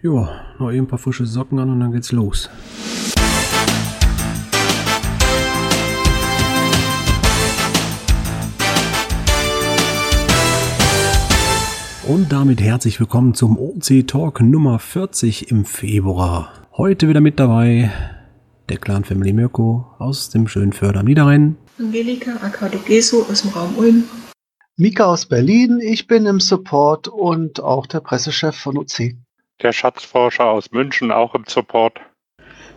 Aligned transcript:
Jo, 0.00 0.28
noch 0.60 0.70
eben 0.70 0.84
ein 0.84 0.86
paar 0.86 1.00
frische 1.00 1.26
Socken 1.26 1.58
an 1.58 1.70
und 1.70 1.80
dann 1.80 1.90
geht's 1.90 2.12
los. 2.12 2.48
Und 12.06 12.30
damit 12.30 12.60
herzlich 12.60 13.00
willkommen 13.00 13.34
zum 13.34 13.58
OC 13.58 14.06
Talk 14.06 14.40
Nummer 14.40 14.78
40 14.78 15.50
im 15.50 15.64
Februar. 15.64 16.52
Heute 16.76 17.08
wieder 17.08 17.20
mit 17.20 17.40
dabei 17.40 17.90
der 18.68 18.76
Clan 18.76 19.02
Family 19.02 19.32
Mirko 19.32 19.84
aus 19.98 20.30
dem 20.30 20.46
schönen 20.46 20.72
Förder 20.72 21.00
am 21.00 21.06
Niederrhein. 21.06 21.56
Angelika 21.76 22.36
Akadogeso 22.36 23.26
aus 23.28 23.42
dem 23.42 23.50
Raum 23.50 23.76
Ulm. 23.76 24.04
Mika 24.76 25.06
aus 25.06 25.26
Berlin, 25.26 25.80
ich 25.80 26.06
bin 26.06 26.24
im 26.26 26.38
Support 26.38 27.08
und 27.08 27.60
auch 27.60 27.86
der 27.86 27.98
Pressechef 27.98 28.54
von 28.54 28.78
OC. 28.78 29.16
Der 29.60 29.72
Schatzforscher 29.72 30.44
aus 30.44 30.70
München, 30.70 31.10
auch 31.10 31.34
im 31.34 31.42
Support. 31.48 32.00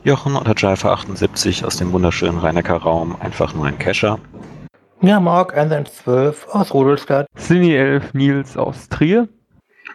Jochen 0.03 0.35
oder 0.35 0.55
Jiver 0.55 0.91
78 0.91 1.63
aus 1.63 1.77
dem 1.77 1.91
wunderschönen 1.91 2.39
Rheinecker 2.39 2.77
Raum, 2.77 3.15
einfach 3.19 3.53
nur 3.53 3.67
ein 3.67 3.77
Cacher. 3.77 4.17
Ja, 5.01 5.20
Mark 5.20 5.55
N12 5.55 6.47
aus 6.49 6.73
Rudolstadt. 6.73 7.27
Sini 7.35 7.75
11 7.75 8.15
Nils 8.15 8.57
aus 8.57 8.89
Trier. 8.89 9.29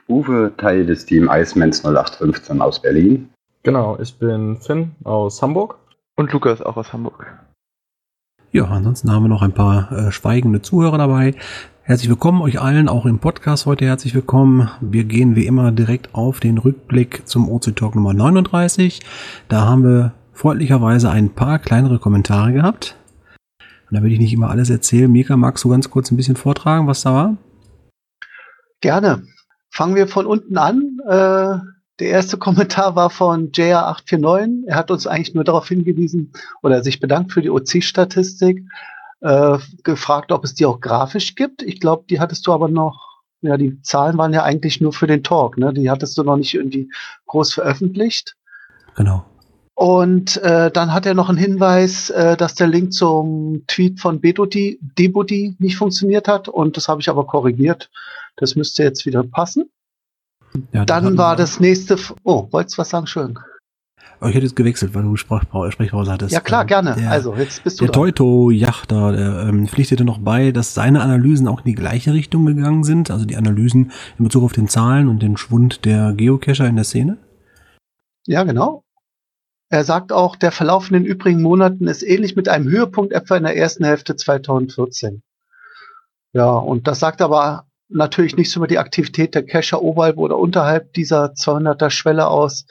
Uwe, 0.08 0.52
Teil 0.58 0.86
des 0.86 1.04
Team 1.06 1.28
Icemans 1.28 1.84
0815 1.84 2.60
aus 2.60 2.80
Berlin. 2.80 3.30
Genau, 3.64 3.98
ich 4.00 4.16
bin 4.16 4.56
Finn 4.60 4.92
aus 5.02 5.42
Hamburg. 5.42 5.78
Und 6.14 6.32
Lukas 6.32 6.62
auch 6.62 6.76
aus 6.76 6.92
Hamburg. 6.92 7.26
Ja, 8.52 8.66
ansonsten 8.66 9.10
haben 9.10 9.24
wir 9.24 9.28
noch 9.28 9.42
ein 9.42 9.54
paar 9.54 9.90
äh, 9.90 10.12
schweigende 10.12 10.62
Zuhörer 10.62 10.98
dabei. 10.98 11.34
Herzlich 11.88 12.08
willkommen 12.08 12.42
euch 12.42 12.60
allen, 12.60 12.88
auch 12.88 13.06
im 13.06 13.20
Podcast 13.20 13.64
heute 13.64 13.84
herzlich 13.84 14.12
willkommen. 14.12 14.68
Wir 14.80 15.04
gehen 15.04 15.36
wie 15.36 15.46
immer 15.46 15.70
direkt 15.70 16.16
auf 16.16 16.40
den 16.40 16.58
Rückblick 16.58 17.28
zum 17.28 17.48
OC 17.48 17.76
Talk 17.76 17.94
Nummer 17.94 18.12
39. 18.12 19.02
Da 19.46 19.66
haben 19.66 19.84
wir 19.84 20.12
freundlicherweise 20.32 21.10
ein 21.10 21.30
paar 21.30 21.60
kleinere 21.60 22.00
Kommentare 22.00 22.52
gehabt. 22.52 22.96
Und 23.60 23.96
da 23.96 24.02
will 24.02 24.10
ich 24.10 24.18
nicht 24.18 24.32
immer 24.32 24.50
alles 24.50 24.68
erzählen. 24.68 25.08
Mika, 25.08 25.36
magst 25.36 25.62
du 25.62 25.68
ganz 25.68 25.88
kurz 25.88 26.10
ein 26.10 26.16
bisschen 26.16 26.34
vortragen, 26.34 26.88
was 26.88 27.02
da 27.02 27.12
war? 27.14 27.36
Gerne. 28.80 29.22
Fangen 29.70 29.94
wir 29.94 30.08
von 30.08 30.26
unten 30.26 30.58
an. 30.58 30.98
Äh, 31.06 31.58
der 32.00 32.08
erste 32.08 32.36
Kommentar 32.36 32.96
war 32.96 33.10
von 33.10 33.52
JR849. 33.52 34.64
Er 34.66 34.74
hat 34.74 34.90
uns 34.90 35.06
eigentlich 35.06 35.36
nur 35.36 35.44
darauf 35.44 35.68
hingewiesen 35.68 36.32
oder 36.64 36.82
sich 36.82 36.98
bedankt 36.98 37.32
für 37.32 37.42
die 37.42 37.50
OC-Statistik 37.50 38.64
äh, 39.26 39.58
gefragt, 39.82 40.30
ob 40.30 40.44
es 40.44 40.54
die 40.54 40.66
auch 40.66 40.80
grafisch 40.80 41.34
gibt. 41.34 41.62
Ich 41.62 41.80
glaube, 41.80 42.04
die 42.08 42.20
hattest 42.20 42.46
du 42.46 42.52
aber 42.52 42.68
noch, 42.68 43.22
ja, 43.40 43.56
die 43.56 43.82
Zahlen 43.82 44.16
waren 44.18 44.32
ja 44.32 44.44
eigentlich 44.44 44.80
nur 44.80 44.92
für 44.92 45.08
den 45.08 45.24
Talk, 45.24 45.58
ne? 45.58 45.72
Die 45.74 45.90
hattest 45.90 46.16
du 46.16 46.22
noch 46.22 46.36
nicht 46.36 46.54
irgendwie 46.54 46.90
groß 47.26 47.54
veröffentlicht. 47.54 48.36
Genau. 48.94 49.24
Und 49.74 50.38
äh, 50.38 50.70
dann 50.70 50.94
hat 50.94 51.04
er 51.04 51.14
noch 51.14 51.28
einen 51.28 51.38
Hinweis, 51.38 52.08
äh, 52.10 52.36
dass 52.36 52.54
der 52.54 52.68
Link 52.68 52.92
zum 52.92 53.64
Tweet 53.66 54.00
von 54.00 54.20
Bedoti, 54.20 54.78
Deboti 54.80 55.56
nicht 55.58 55.76
funktioniert 55.76 56.28
hat. 56.28 56.48
Und 56.48 56.76
das 56.76 56.88
habe 56.88 57.00
ich 57.00 57.10
aber 57.10 57.26
korrigiert. 57.26 57.90
Das 58.36 58.54
müsste 58.54 58.84
jetzt 58.84 59.04
wieder 59.04 59.22
passen. 59.22 59.68
Ja, 60.72 60.84
dann 60.86 61.18
war 61.18 61.36
das 61.36 61.60
nächste. 61.60 61.98
Oh, 62.22 62.48
wolltest 62.52 62.78
du 62.78 62.80
was 62.80 62.88
sagen? 62.88 63.06
Schön. 63.06 63.38
Aber 64.18 64.30
ich 64.30 64.36
hätte 64.36 64.46
jetzt 64.46 64.56
gewechselt, 64.56 64.94
weil 64.94 65.02
du 65.02 65.16
Sprach 65.16 65.44
Sprechpause 65.70 66.12
hattest. 66.12 66.32
Ja 66.32 66.40
klar, 66.40 66.64
gerne. 66.64 66.94
Der, 66.98 67.10
also, 67.10 67.34
jetzt 67.34 67.62
bist 67.64 67.80
du 67.80 67.84
Der 67.84 67.92
Teuto-Yachter, 67.92 69.12
der 69.12 69.48
ähm, 69.48 69.68
pflichtete 69.68 70.04
noch 70.04 70.18
bei, 70.18 70.52
dass 70.52 70.74
seine 70.74 71.02
Analysen 71.02 71.48
auch 71.48 71.60
in 71.60 71.66
die 71.66 71.74
gleiche 71.74 72.12
Richtung 72.12 72.46
gegangen 72.46 72.84
sind. 72.84 73.10
Also 73.10 73.24
die 73.24 73.36
Analysen 73.36 73.92
in 74.18 74.24
Bezug 74.24 74.44
auf 74.44 74.52
den 74.52 74.68
Zahlen 74.68 75.08
und 75.08 75.22
den 75.22 75.36
Schwund 75.36 75.84
der 75.84 76.12
Geocacher 76.12 76.66
in 76.66 76.76
der 76.76 76.84
Szene. 76.84 77.18
Ja, 78.26 78.42
genau. 78.44 78.82
Er 79.68 79.84
sagt 79.84 80.12
auch, 80.12 80.36
der 80.36 80.52
Verlauf 80.52 80.88
in 80.90 80.94
den 80.94 81.04
übrigen 81.04 81.42
Monaten 81.42 81.88
ist 81.88 82.02
ähnlich 82.02 82.36
mit 82.36 82.48
einem 82.48 82.68
Höhepunkt 82.68 83.12
etwa 83.12 83.36
in 83.36 83.42
der 83.42 83.56
ersten 83.56 83.84
Hälfte 83.84 84.14
2014. 84.14 85.22
Ja, 86.32 86.50
und 86.50 86.86
das 86.86 87.00
sagt 87.00 87.20
aber 87.20 87.66
natürlich 87.88 88.36
nichts 88.36 88.54
über 88.56 88.66
die 88.66 88.78
Aktivität 88.78 89.34
der 89.34 89.44
Cacher 89.44 89.82
oberhalb 89.82 90.18
oder 90.18 90.38
unterhalb 90.38 90.92
dieser 90.92 91.32
200er 91.32 91.90
Schwelle 91.90 92.28
aus. 92.28 92.66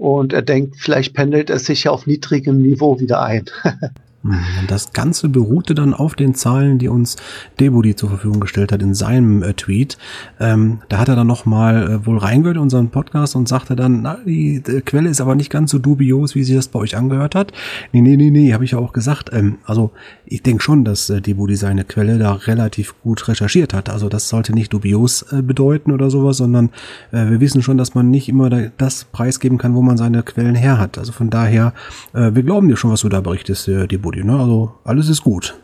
Und 0.00 0.32
er 0.32 0.40
denkt, 0.40 0.76
vielleicht 0.78 1.12
pendelt 1.12 1.50
es 1.50 1.66
sich 1.66 1.84
ja 1.84 1.90
auf 1.90 2.06
niedrigem 2.06 2.62
Niveau 2.62 3.00
wieder 3.00 3.20
ein. 3.22 3.44
Hm, 4.22 4.66
das 4.68 4.92
Ganze 4.92 5.30
beruhte 5.30 5.74
dann 5.74 5.94
auf 5.94 6.14
den 6.14 6.34
Zahlen, 6.34 6.78
die 6.78 6.88
uns 6.88 7.16
Debody 7.58 7.96
zur 7.96 8.10
Verfügung 8.10 8.40
gestellt 8.40 8.70
hat 8.70 8.82
in 8.82 8.92
seinem 8.92 9.42
äh, 9.42 9.54
Tweet. 9.54 9.96
Ähm, 10.38 10.80
da 10.90 10.98
hat 10.98 11.08
er 11.08 11.16
dann 11.16 11.26
nochmal 11.26 11.90
äh, 11.90 12.06
wohl 12.06 12.18
reingehört 12.18 12.56
in 12.56 12.62
unseren 12.62 12.90
Podcast 12.90 13.34
und 13.34 13.48
sagte 13.48 13.76
dann, 13.76 14.02
na, 14.02 14.18
die, 14.26 14.62
die, 14.62 14.82
Quelle 14.82 15.08
ist 15.08 15.22
aber 15.22 15.36
nicht 15.36 15.50
ganz 15.50 15.70
so 15.70 15.78
dubios, 15.78 16.34
wie 16.34 16.44
sie 16.44 16.54
das 16.54 16.68
bei 16.68 16.78
euch 16.78 16.98
angehört 16.98 17.34
hat. 17.34 17.52
Nee, 17.92 18.02
nee, 18.02 18.16
nee, 18.16 18.30
nee, 18.30 18.52
habe 18.52 18.62
ich 18.64 18.72
ja 18.72 18.78
auch 18.78 18.92
gesagt. 18.92 19.30
Ähm, 19.32 19.56
also 19.64 19.90
ich 20.26 20.42
denke 20.42 20.62
schon, 20.62 20.84
dass 20.84 21.08
äh, 21.08 21.22
Debody 21.22 21.56
seine 21.56 21.84
Quelle 21.84 22.18
da 22.18 22.34
relativ 22.34 23.00
gut 23.02 23.26
recherchiert 23.26 23.72
hat. 23.72 23.88
Also 23.88 24.10
das 24.10 24.28
sollte 24.28 24.52
nicht 24.52 24.70
dubios 24.70 25.22
äh, 25.32 25.40
bedeuten 25.40 25.92
oder 25.92 26.10
sowas, 26.10 26.36
sondern 26.36 26.68
äh, 27.10 27.30
wir 27.30 27.40
wissen 27.40 27.62
schon, 27.62 27.78
dass 27.78 27.94
man 27.94 28.10
nicht 28.10 28.28
immer 28.28 28.50
da, 28.50 28.64
das 28.76 29.04
preisgeben 29.04 29.56
kann, 29.56 29.74
wo 29.74 29.80
man 29.80 29.96
seine 29.96 30.22
Quellen 30.22 30.56
her 30.56 30.78
hat. 30.78 30.98
Also 30.98 31.12
von 31.12 31.30
daher, 31.30 31.72
äh, 32.12 32.34
wir 32.34 32.42
glauben 32.42 32.68
dir 32.68 32.76
schon, 32.76 32.90
was 32.90 33.00
du 33.00 33.08
da 33.08 33.22
berichtest, 33.22 33.66
äh, 33.68 33.88
Debody. 33.88 34.09
Buddy, 34.10 34.24
ne? 34.24 34.40
Also 34.40 34.74
alles 34.82 35.08
ist 35.08 35.22
gut. 35.22 35.56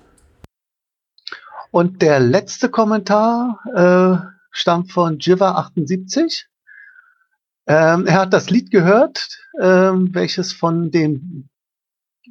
Und 1.72 2.00
der 2.00 2.20
letzte 2.20 2.68
Kommentar 2.68 3.58
äh, 3.74 4.24
stammt 4.52 4.92
von 4.92 5.18
Jiva78. 5.18 6.44
Ähm, 7.66 8.06
er 8.06 8.20
hat 8.20 8.32
das 8.32 8.48
Lied 8.48 8.70
gehört, 8.70 9.40
ähm, 9.60 10.14
welches 10.14 10.52
von 10.52 10.92
dem 10.92 11.48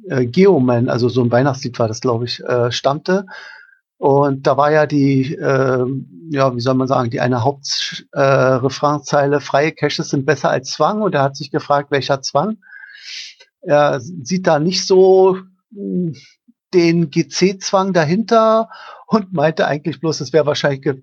äh, 0.08 0.24
Geoman, 0.24 0.88
also 0.88 1.10
so 1.10 1.22
ein 1.22 1.30
Weihnachtslied 1.30 1.78
war 1.78 1.86
das, 1.86 2.00
glaube 2.00 2.24
ich, 2.24 2.42
äh, 2.42 2.72
stammte. 2.72 3.26
Und 3.98 4.46
da 4.46 4.56
war 4.56 4.72
ja 4.72 4.86
die, 4.86 5.34
äh, 5.34 5.84
ja, 6.30 6.56
wie 6.56 6.60
soll 6.60 6.74
man 6.74 6.88
sagen, 6.88 7.10
die 7.10 7.20
eine 7.20 7.44
Hauptrefrainzeile, 7.44 9.36
äh, 9.36 9.40
freie 9.40 9.72
Caches 9.72 10.08
sind 10.08 10.24
besser 10.24 10.48
als 10.48 10.70
Zwang. 10.70 11.02
Und 11.02 11.14
er 11.14 11.20
hat 11.22 11.36
sich 11.36 11.50
gefragt, 11.50 11.90
welcher 11.90 12.22
Zwang. 12.22 12.56
Er 13.60 14.00
sieht 14.00 14.46
da 14.46 14.58
nicht 14.58 14.86
so 14.86 15.42
den 15.70 17.10
GC-Zwang 17.10 17.92
dahinter 17.92 18.68
und 19.06 19.32
meinte 19.32 19.66
eigentlich 19.66 20.00
bloß, 20.00 20.20
es 20.20 20.32
wäre 20.32 20.46
wahrscheinlich 20.46 20.82
ge 20.82 21.02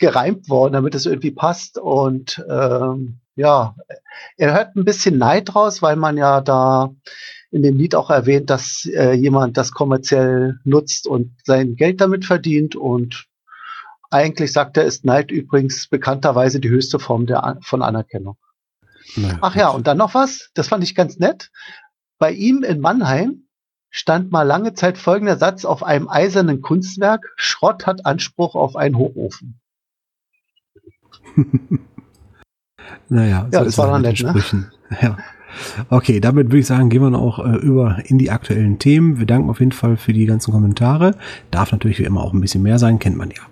gereimt 0.00 0.48
worden, 0.48 0.74
damit 0.74 0.94
es 0.94 1.06
irgendwie 1.06 1.32
passt. 1.32 1.76
Und 1.76 2.44
ähm, 2.48 3.18
ja, 3.34 3.74
er 4.36 4.54
hört 4.54 4.76
ein 4.76 4.84
bisschen 4.84 5.18
Neid 5.18 5.56
raus, 5.56 5.82
weil 5.82 5.96
man 5.96 6.16
ja 6.16 6.40
da 6.40 6.94
in 7.50 7.62
dem 7.64 7.76
Lied 7.76 7.96
auch 7.96 8.08
erwähnt, 8.08 8.48
dass 8.48 8.84
äh, 8.84 9.12
jemand 9.12 9.56
das 9.56 9.72
kommerziell 9.72 10.60
nutzt 10.62 11.08
und 11.08 11.34
sein 11.44 11.74
Geld 11.74 12.00
damit 12.00 12.24
verdient. 12.24 12.76
Und 12.76 13.26
eigentlich 14.10 14.52
sagt 14.52 14.76
er, 14.76 14.84
ist 14.84 15.04
Neid 15.04 15.30
übrigens 15.32 15.88
bekannterweise 15.88 16.60
die 16.60 16.68
höchste 16.68 17.00
Form 17.00 17.26
der, 17.26 17.58
von 17.62 17.82
Anerkennung. 17.82 18.36
Naja, 19.16 19.38
Ach 19.40 19.56
ja, 19.56 19.68
und 19.70 19.86
dann 19.86 19.98
noch 19.98 20.14
was, 20.14 20.50
das 20.54 20.68
fand 20.68 20.84
ich 20.84 20.94
ganz 20.94 21.18
nett. 21.18 21.50
Bei 22.18 22.30
ihm 22.30 22.62
in 22.62 22.80
Mannheim 22.80 23.47
stand 23.90 24.30
mal 24.30 24.42
lange 24.42 24.74
Zeit 24.74 24.98
folgender 24.98 25.36
Satz 25.36 25.64
auf 25.64 25.82
einem 25.82 26.08
eisernen 26.08 26.60
Kunstwerk: 26.60 27.32
Schrott 27.36 27.86
hat 27.86 28.06
Anspruch 28.06 28.54
auf 28.54 28.76
einen 28.76 28.96
Hochofen. 28.98 29.60
naja, 33.08 33.48
ja, 33.52 33.64
das 33.64 33.78
war 33.78 33.90
dann 33.90 34.02
nett, 34.02 34.20
ne? 34.22 34.34
Ja. 35.02 35.18
Okay, 35.90 36.20
damit 36.20 36.48
würde 36.48 36.58
ich 36.58 36.66
sagen, 36.66 36.88
gehen 36.88 37.02
wir 37.02 37.10
noch 37.10 37.38
äh, 37.38 37.56
über 37.56 37.98
in 38.04 38.18
die 38.18 38.30
aktuellen 38.30 38.78
Themen. 38.78 39.18
Wir 39.18 39.26
danken 39.26 39.50
auf 39.50 39.60
jeden 39.60 39.72
Fall 39.72 39.96
für 39.96 40.12
die 40.12 40.26
ganzen 40.26 40.52
Kommentare. 40.52 41.14
Darf 41.50 41.72
natürlich 41.72 41.98
wie 41.98 42.04
immer 42.04 42.22
auch 42.22 42.32
ein 42.32 42.40
bisschen 42.40 42.62
mehr 42.62 42.78
sein, 42.78 42.98
kennt 42.98 43.16
man 43.16 43.30
ja. 43.30 43.42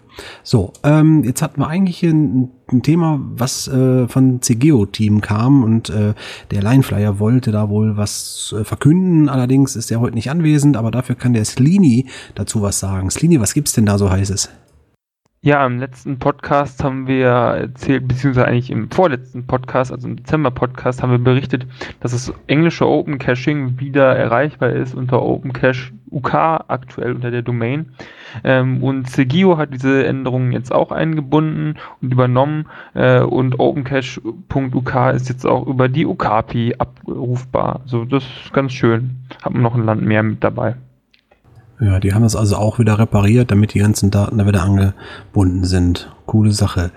So, 0.43 0.73
ähm, 0.83 1.25
jetzt 1.25 1.43
hatten 1.43 1.61
wir 1.61 1.69
eigentlich 1.69 1.99
hier 1.99 2.11
ein, 2.11 2.51
ein 2.71 2.83
Thema, 2.83 3.21
was 3.21 3.69
äh, 3.69 4.09
von 4.09 4.41
CGO-Team 4.41 5.21
kam 5.21 5.65
und 5.65 5.91
äh, 5.91 6.15
der 6.51 6.63
Lineflyer 6.63 7.19
wollte 7.19 7.53
da 7.53 7.69
wohl 7.69 7.97
was 7.97 8.55
äh, 8.59 8.65
verkünden. 8.65 9.29
Allerdings 9.29 9.77
ist 9.77 9.91
er 9.91 10.01
heute 10.01 10.15
nicht 10.15 10.31
anwesend, 10.31 10.77
aber 10.77 10.91
dafür 10.91 11.15
kann 11.15 11.33
der 11.33 11.45
Slini 11.45 12.07
dazu 12.35 12.63
was 12.63 12.79
sagen. 12.79 13.11
Slini, 13.11 13.41
was 13.41 13.55
gibt's 13.55 13.73
denn 13.73 13.87
da 13.87 13.99
so 13.99 14.11
heißes? 14.11 14.51
Ja, 15.47 15.65
im 15.65 15.79
letzten 15.79 16.19
Podcast 16.19 16.83
haben 16.83 17.07
wir 17.07 17.29
erzählt, 17.29 18.09
beziehungsweise 18.09 18.49
eigentlich 18.49 18.69
im 18.69 18.91
vorletzten 18.91 19.47
Podcast, 19.47 19.93
also 19.93 20.09
im 20.09 20.17
Dezember-Podcast, 20.17 21.05
haben 21.05 21.13
wir 21.13 21.21
berichtet, 21.21 21.69
dass 22.01 22.11
das 22.11 22.33
englische 22.49 22.85
Open 22.85 23.21
Caching 23.21 23.79
wieder 23.79 24.17
erreichbar 24.17 24.71
ist 24.71 24.97
unter 24.97 25.23
Open 25.23 25.53
Cache 25.53 25.93
UK, 26.11 26.35
aktuell 26.35 27.13
unter 27.13 27.31
der 27.31 27.43
Domain. 27.43 27.93
Ähm, 28.43 28.83
und 28.83 29.09
Segio 29.09 29.57
hat 29.57 29.73
diese 29.73 30.05
Änderungen 30.05 30.51
jetzt 30.51 30.73
auch 30.73 30.91
eingebunden 30.91 31.77
und 32.03 32.13
übernommen 32.13 32.67
äh, 32.95 33.21
und 33.21 33.61
OpenCache.uk 33.61 35.15
ist 35.15 35.29
jetzt 35.29 35.47
auch 35.47 35.65
über 35.69 35.89
die 35.89 36.07
UKAPI 36.07 36.75
abrufbar. 36.79 37.83
Also 37.85 38.05
das 38.05 38.25
ist 38.25 38.53
ganz 38.53 38.73
schön. 38.73 39.19
Hat 39.45 39.53
man 39.53 39.63
noch 39.63 39.77
ein 39.77 39.87
Land 39.87 40.03
mehr 40.03 40.25
mit 40.25 40.43
dabei. 40.43 40.75
Ja, 41.79 42.01
die 42.01 42.15
haben 42.15 42.23
das 42.23 42.37
also 42.37 42.57
auch 42.57 42.79
wieder 42.79 42.99
repariert, 42.99 43.51
damit 43.51 43.75
die 43.75 43.81
ganzen 43.81 44.11
Daten 44.11 44.39
da 44.39 44.47
wieder 44.47 44.63
angebunden 44.63 45.65
sind. 45.65 46.11
Coole 46.25 46.53
Sache. 46.53 46.91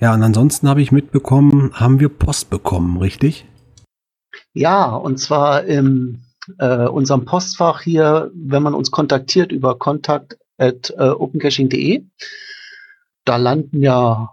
Ja, 0.00 0.14
und 0.14 0.22
ansonsten 0.22 0.68
habe 0.68 0.80
ich 0.80 0.90
mitbekommen, 0.90 1.70
haben 1.74 2.00
wir 2.00 2.08
Post 2.08 2.48
bekommen, 2.48 2.96
richtig? 2.96 3.46
Ja, 4.54 4.86
und 4.86 5.18
zwar 5.18 5.64
in 5.64 6.22
äh, 6.58 6.86
unserem 6.86 7.24
Postfach 7.26 7.82
hier, 7.82 8.30
wenn 8.34 8.62
man 8.62 8.74
uns 8.74 8.90
kontaktiert 8.90 9.52
über 9.52 9.78
kontakt 9.78 10.38
at 10.58 10.90
äh, 10.96 12.00
da 13.24 13.36
landen 13.36 13.80
ja 13.80 14.32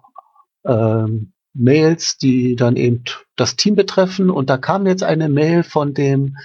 ähm, 0.66 1.34
Mails, 1.54 2.18
die 2.18 2.56
dann 2.56 2.76
eben 2.76 3.04
das 3.36 3.56
Team 3.56 3.76
betreffen. 3.76 4.30
Und 4.30 4.50
da 4.50 4.58
kam 4.58 4.88
jetzt 4.88 5.04
eine 5.04 5.30
Mail 5.30 5.64
von 5.64 5.94
dem 5.94 6.38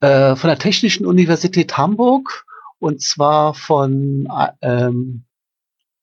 äh, 0.00 0.36
von 0.36 0.48
der 0.48 0.58
Technischen 0.58 1.06
Universität 1.06 1.76
Hamburg 1.76 2.44
und 2.84 3.00
zwar 3.00 3.54
von 3.54 4.28
äh, 4.30 4.50
ähm, 4.60 5.24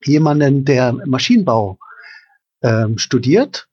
jemanden, 0.04 0.66
der 0.66 0.94
Maschinenbau 1.06 1.78
ähm, 2.63 2.98
studiert 2.98 3.68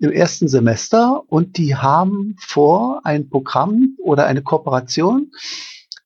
im 0.00 0.10
ersten 0.10 0.48
Semester 0.48 1.22
und 1.28 1.58
die 1.58 1.76
haben 1.76 2.34
vor, 2.40 3.02
ein 3.04 3.30
Programm 3.30 3.96
oder 4.02 4.26
eine 4.26 4.42
Kooperation, 4.42 5.30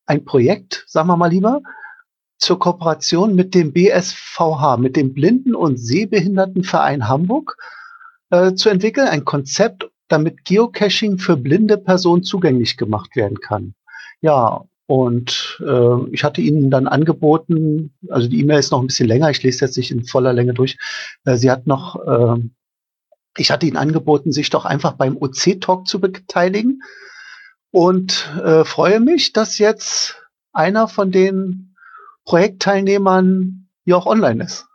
ein 0.05 0.27
Projekt, 0.27 0.85
sagen 0.87 1.09
wir 1.09 1.17
mal 1.17 1.31
lieber, 1.31 1.63
zur 2.37 2.59
Kooperation 2.59 3.35
mit 3.35 3.55
dem 3.55 3.73
BSVH, 3.73 4.77
mit 4.77 4.97
dem 4.97 5.15
Blinden- 5.15 5.55
und 5.55 5.79
Sehbehindertenverein 5.79 7.09
Hamburg 7.09 7.57
äh, 8.29 8.53
zu 8.53 8.69
entwickeln, 8.69 9.09
ein 9.09 9.25
Konzept, 9.25 9.89
damit 10.09 10.45
Geocaching 10.45 11.17
für 11.17 11.39
blinde 11.39 11.79
Personen 11.79 12.23
zugänglich 12.23 12.77
gemacht 12.77 13.17
werden 13.17 13.41
kann. 13.41 13.75
Ja, 14.21 14.67
und 14.87 15.63
äh, 15.67 16.11
ich 16.13 16.25
hatte 16.25 16.43
ihnen 16.43 16.71
dann 16.71 16.87
angeboten, 16.87 17.95
also 18.11 18.29
die 18.29 18.41
E-Mail 18.41 18.59
ist 18.59 18.71
noch 18.71 18.81
ein 18.81 18.87
bisschen 18.87 19.09
länger, 19.09 19.31
ich 19.31 19.43
lese 19.43 19.65
jetzt 19.65 19.77
nicht 19.77 19.91
in 19.91 20.05
voller 20.05 20.33
Länge 20.33 20.53
durch. 20.53 20.77
Äh, 21.25 21.37
sie 21.37 21.51
hat 21.51 21.67
noch, 21.67 21.97
äh, 22.07 22.41
ich 23.39 23.51
hatte 23.51 23.67
ihnen 23.67 23.79
angeboten, 23.79 24.31
sich 24.31 24.51
doch 24.51 24.67
einfach 24.67 24.93
beim 24.93 25.17
OC-Talk 25.17 25.87
zu 25.87 26.01
beteiligen 26.01 26.83
und 27.71 28.31
äh, 28.45 28.65
freue 28.65 29.01
mich, 29.01 29.33
dass 29.33 29.59
jetzt 29.59 30.23
einer 30.53 30.87
von 30.87 31.11
den 31.11 31.75
Projektteilnehmern 32.27 33.69
hier 33.85 33.97
auch 33.97 34.07
online 34.07 34.45
ist. 34.45 34.67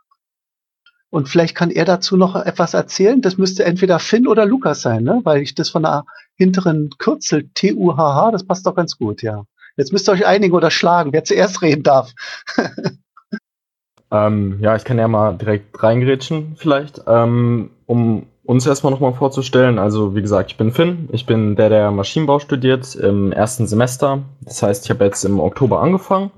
Und 1.10 1.28
vielleicht 1.28 1.56
kann 1.56 1.70
er 1.70 1.84
dazu 1.84 2.16
noch 2.16 2.36
etwas 2.36 2.74
erzählen. 2.74 3.20
Das 3.20 3.36
müsste 3.36 3.64
entweder 3.64 3.98
Finn 3.98 4.28
oder 4.28 4.46
Lukas 4.46 4.82
sein, 4.82 5.02
ne? 5.02 5.20
weil 5.24 5.42
ich 5.42 5.54
das 5.54 5.70
von 5.70 5.82
der 5.82 6.04
hinteren 6.34 6.90
Kürzel 6.98 7.50
TUHH, 7.54 8.30
das 8.30 8.44
passt 8.44 8.66
doch 8.66 8.74
ganz 8.74 8.96
gut, 8.96 9.22
ja. 9.22 9.44
Jetzt 9.76 9.92
müsst 9.92 10.08
ihr 10.08 10.12
euch 10.12 10.26
einigen 10.26 10.54
oder 10.54 10.70
schlagen, 10.70 11.12
wer 11.12 11.24
zuerst 11.24 11.62
reden 11.62 11.82
darf. 11.82 12.12
ähm, 14.12 14.58
ja, 14.60 14.76
ich 14.76 14.84
kann 14.84 14.98
ja 14.98 15.08
mal 15.08 15.36
direkt 15.36 15.82
reingrätschen, 15.82 16.56
vielleicht, 16.56 17.02
ähm, 17.06 17.70
um 17.86 18.26
uns 18.44 18.66
erstmal 18.66 18.92
nochmal 18.92 19.12
vorzustellen. 19.12 19.78
Also, 19.78 20.16
wie 20.16 20.22
gesagt, 20.22 20.50
ich 20.50 20.56
bin 20.56 20.72
Finn. 20.72 21.08
Ich 21.12 21.24
bin 21.24 21.54
der, 21.54 21.68
der 21.68 21.90
Maschinenbau 21.92 22.40
studiert 22.40 22.96
im 22.96 23.30
ersten 23.30 23.68
Semester. 23.68 24.22
Das 24.40 24.62
heißt, 24.62 24.84
ich 24.84 24.90
habe 24.90 25.04
jetzt 25.04 25.24
im 25.24 25.38
Oktober 25.38 25.80
angefangen. 25.80 26.32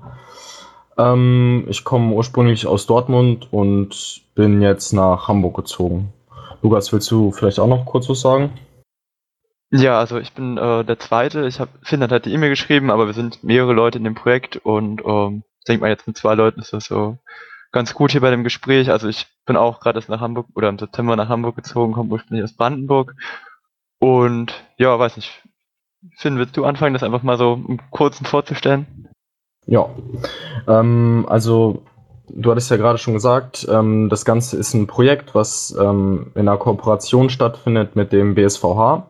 Ähm, 0.97 1.65
ich 1.67 1.83
komme 1.83 2.13
ursprünglich 2.13 2.67
aus 2.67 2.85
Dortmund 2.85 3.47
und 3.51 4.21
bin 4.35 4.61
jetzt 4.61 4.93
nach 4.93 5.27
Hamburg 5.27 5.55
gezogen. 5.55 6.13
Lukas, 6.61 6.93
willst 6.93 7.09
du 7.09 7.31
vielleicht 7.31 7.59
auch 7.59 7.67
noch 7.67 7.85
kurz 7.85 8.07
was 8.09 8.21
sagen? 8.21 8.51
Ja, 9.75 9.97
also 9.97 10.19
ich 10.19 10.33
bin 10.33 10.57
äh, 10.57 10.85
der 10.85 10.99
Zweite. 10.99 11.47
Ich 11.47 11.59
habe 11.59 11.71
Finn 11.81 12.03
hat 12.03 12.11
halt 12.11 12.25
die 12.25 12.33
E-Mail 12.33 12.51
geschrieben, 12.51 12.91
aber 12.91 13.07
wir 13.07 13.15
sind 13.15 13.43
mehrere 13.43 13.73
Leute 13.73 13.97
in 13.97 14.03
dem 14.03 14.13
Projekt 14.13 14.55
und 14.57 15.01
ähm, 15.03 15.41
ich 15.57 15.65
denke 15.65 15.81
mal 15.81 15.89
jetzt 15.89 16.05
mit 16.05 16.15
zwei 16.15 16.35
Leuten 16.35 16.59
ist 16.59 16.73
das 16.73 16.85
so 16.85 17.17
ganz 17.71 17.95
gut 17.95 18.11
hier 18.11 18.21
bei 18.21 18.29
dem 18.29 18.43
Gespräch. 18.43 18.91
Also 18.91 19.07
ich 19.07 19.25
bin 19.47 19.57
auch 19.57 19.79
gerade 19.79 19.97
erst 19.97 20.09
nach 20.09 20.21
Hamburg 20.21 20.45
oder 20.53 20.69
im 20.69 20.77
September 20.77 21.15
nach 21.15 21.27
Hamburg 21.27 21.55
gezogen, 21.55 21.93
komme 21.93 22.11
ursprünglich 22.11 22.43
aus 22.43 22.55
Brandenburg 22.55 23.15
und 23.97 24.53
ja, 24.77 24.97
weiß 24.99 25.15
nicht. 25.15 25.41
Finn, 26.17 26.37
willst 26.37 26.55
du 26.55 26.65
anfangen, 26.65 26.93
das 26.93 27.01
einfach 27.01 27.23
mal 27.23 27.39
so 27.39 27.53
im 27.67 27.79
Kurzen 27.89 28.25
vorzustellen? 28.25 29.09
Ja, 29.65 29.89
ähm, 30.67 31.25
also 31.27 31.81
du 32.29 32.51
hattest 32.51 32.69
ja 32.69 32.77
gerade 32.77 32.99
schon 32.99 33.15
gesagt, 33.15 33.67
ähm, 33.67 34.09
das 34.09 34.23
Ganze 34.23 34.55
ist 34.55 34.75
ein 34.75 34.85
Projekt, 34.85 35.33
was 35.33 35.75
ähm, 35.79 36.31
in 36.35 36.41
einer 36.41 36.57
Kooperation 36.57 37.31
stattfindet 37.31 37.95
mit 37.95 38.11
dem 38.13 38.35
BSVH. 38.35 39.07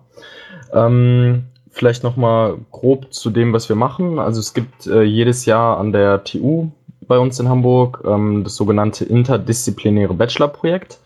Ähm, 0.74 1.46
vielleicht 1.72 2.04
nochmal 2.04 2.58
grob 2.72 3.14
zu 3.14 3.30
dem, 3.30 3.54
was 3.54 3.70
wir 3.70 3.76
machen. 3.76 4.20
Also 4.20 4.40
es 4.40 4.54
gibt 4.54 4.88
äh, 4.88 5.04
jedes 5.04 5.46
Jahr 5.46 5.78
an 5.78 5.92
der 5.92 6.24
TU 6.24 6.70
bei 7.08 7.18
uns 7.18 7.40
in 7.40 7.50
Hamburg 7.50 8.04
ähm, 8.06 8.44
das 8.44 8.56
sogenannte 8.56 9.06
interdisziplinäre 9.06 10.14
Bachelorprojekt. 10.14 11.00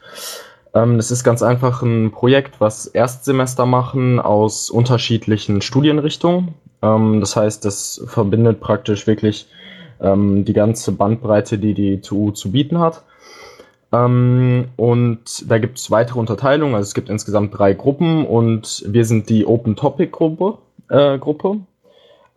Ähm, 0.73 0.97
das 0.97 1.11
ist 1.11 1.23
ganz 1.23 1.41
einfach 1.41 1.81
ein 1.81 2.11
Projekt, 2.11 2.59
was 2.59 2.85
Erstsemester 2.85 3.65
machen 3.65 4.19
aus 4.19 4.69
unterschiedlichen 4.69 5.61
Studienrichtungen. 5.61 6.53
Ähm, 6.81 7.19
das 7.19 7.35
heißt, 7.35 7.65
das 7.65 8.03
verbindet 8.07 8.59
praktisch 8.59 9.07
wirklich 9.07 9.47
ähm, 9.99 10.45
die 10.45 10.53
ganze 10.53 10.91
Bandbreite, 10.91 11.57
die 11.57 11.73
die 11.73 12.01
TU 12.01 12.31
zu 12.31 12.51
bieten 12.51 12.79
hat. 12.79 13.03
Ähm, 13.91 14.65
und 14.75 15.49
da 15.49 15.57
gibt 15.57 15.77
es 15.77 15.91
weitere 15.91 16.19
Unterteilungen. 16.19 16.75
Also 16.75 16.87
es 16.87 16.93
gibt 16.93 17.09
insgesamt 17.09 17.57
drei 17.57 17.73
Gruppen 17.73 18.25
und 18.25 18.83
wir 18.87 19.05
sind 19.05 19.29
die 19.29 19.45
Open 19.45 19.75
Topic 19.75 20.11
Gruppe. 20.11 20.57
Äh, 20.89 21.17
Gruppe 21.19 21.59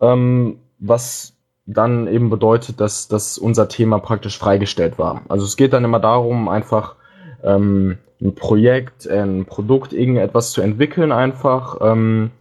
ähm, 0.01 0.57
was 0.79 1.33
dann 1.65 2.07
eben 2.07 2.29
bedeutet, 2.29 2.81
dass, 2.81 3.07
dass 3.07 3.37
unser 3.37 3.69
Thema 3.69 3.99
praktisch 3.99 4.37
freigestellt 4.37 4.97
war. 4.97 5.21
Also 5.29 5.45
es 5.45 5.55
geht 5.55 5.73
dann 5.73 5.85
immer 5.85 5.99
darum, 5.99 6.49
einfach 6.49 6.95
ähm, 7.43 7.99
ein 8.19 8.35
Projekt, 8.35 9.07
ein 9.07 9.45
Produkt, 9.45 9.93
irgendetwas 9.93 10.51
zu 10.51 10.61
entwickeln 10.61 11.11
einfach. 11.11 11.77
Ähm, 11.81 12.31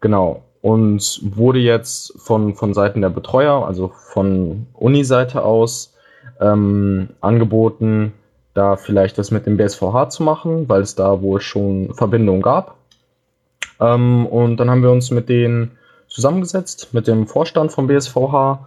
genau. 0.00 0.42
Und 0.60 1.20
wurde 1.22 1.58
jetzt 1.58 2.18
von, 2.20 2.54
von 2.54 2.74
Seiten 2.74 3.00
der 3.00 3.10
Betreuer, 3.10 3.66
also 3.66 3.92
von 3.94 4.66
Uni-Seite 4.74 5.44
aus, 5.44 5.94
ähm, 6.40 7.10
angeboten, 7.20 8.12
da 8.54 8.76
vielleicht 8.76 9.18
das 9.18 9.30
mit 9.30 9.46
dem 9.46 9.56
BSVH 9.56 10.10
zu 10.10 10.22
machen, 10.22 10.68
weil 10.68 10.82
es 10.82 10.94
da 10.94 11.20
wohl 11.20 11.40
schon 11.40 11.92
Verbindungen 11.94 12.42
gab. 12.42 12.76
Ähm, 13.80 14.26
und 14.26 14.56
dann 14.58 14.70
haben 14.70 14.82
wir 14.82 14.92
uns 14.92 15.10
mit 15.10 15.28
denen 15.28 15.72
zusammengesetzt, 16.08 16.94
mit 16.94 17.08
dem 17.08 17.26
Vorstand 17.26 17.72
vom 17.72 17.88
BSVH 17.88 18.66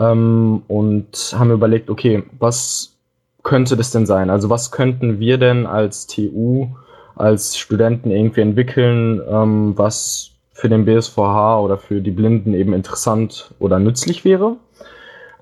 ähm, 0.00 0.62
und 0.66 1.34
haben 1.38 1.52
überlegt, 1.52 1.90
okay, 1.90 2.24
was 2.38 2.96
könnte 3.44 3.76
das 3.76 3.92
denn 3.92 4.06
sein? 4.06 4.30
Also 4.30 4.50
was 4.50 4.72
könnten 4.72 5.20
wir 5.20 5.38
denn 5.38 5.66
als 5.66 6.06
TU, 6.08 6.68
als 7.14 7.56
Studenten 7.56 8.10
irgendwie 8.10 8.40
entwickeln, 8.40 9.22
ähm, 9.28 9.72
was 9.76 10.32
für 10.52 10.68
den 10.68 10.84
BSVH 10.84 11.60
oder 11.60 11.78
für 11.78 12.00
die 12.00 12.10
Blinden 12.10 12.52
eben 12.52 12.72
interessant 12.72 13.54
oder 13.60 13.78
nützlich 13.78 14.24
wäre? 14.24 14.56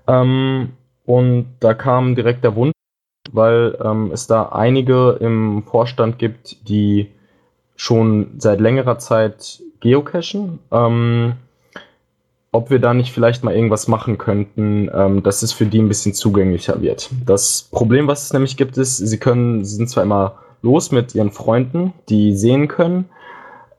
Ähm, 0.06 0.72
und 1.06 1.46
da 1.60 1.72
kam 1.72 2.14
direkt 2.14 2.44
der 2.44 2.54
Wunsch, 2.54 2.75
weil 3.32 3.78
ähm, 3.82 4.10
es 4.12 4.26
da 4.26 4.50
einige 4.50 5.18
im 5.20 5.62
Vorstand 5.64 6.18
gibt, 6.18 6.68
die 6.68 7.10
schon 7.76 8.34
seit 8.38 8.60
längerer 8.60 8.98
Zeit 8.98 9.62
geocachen. 9.80 10.58
Ähm, 10.70 11.34
ob 12.52 12.70
wir 12.70 12.78
da 12.78 12.94
nicht 12.94 13.12
vielleicht 13.12 13.44
mal 13.44 13.54
irgendwas 13.54 13.86
machen 13.86 14.16
könnten, 14.16 14.90
ähm, 14.92 15.22
dass 15.22 15.42
es 15.42 15.52
für 15.52 15.66
die 15.66 15.78
ein 15.78 15.88
bisschen 15.88 16.14
zugänglicher 16.14 16.80
wird. 16.80 17.10
Das 17.26 17.68
Problem, 17.70 18.08
was 18.08 18.24
es 18.24 18.32
nämlich 18.32 18.56
gibt, 18.56 18.78
ist, 18.78 18.96
sie 18.96 19.18
können, 19.18 19.64
sie 19.64 19.76
sind 19.76 19.90
zwar 19.90 20.04
immer 20.04 20.36
los 20.62 20.90
mit 20.90 21.14
ihren 21.14 21.30
Freunden, 21.30 21.92
die 22.08 22.34
sehen 22.34 22.66
können, 22.66 23.10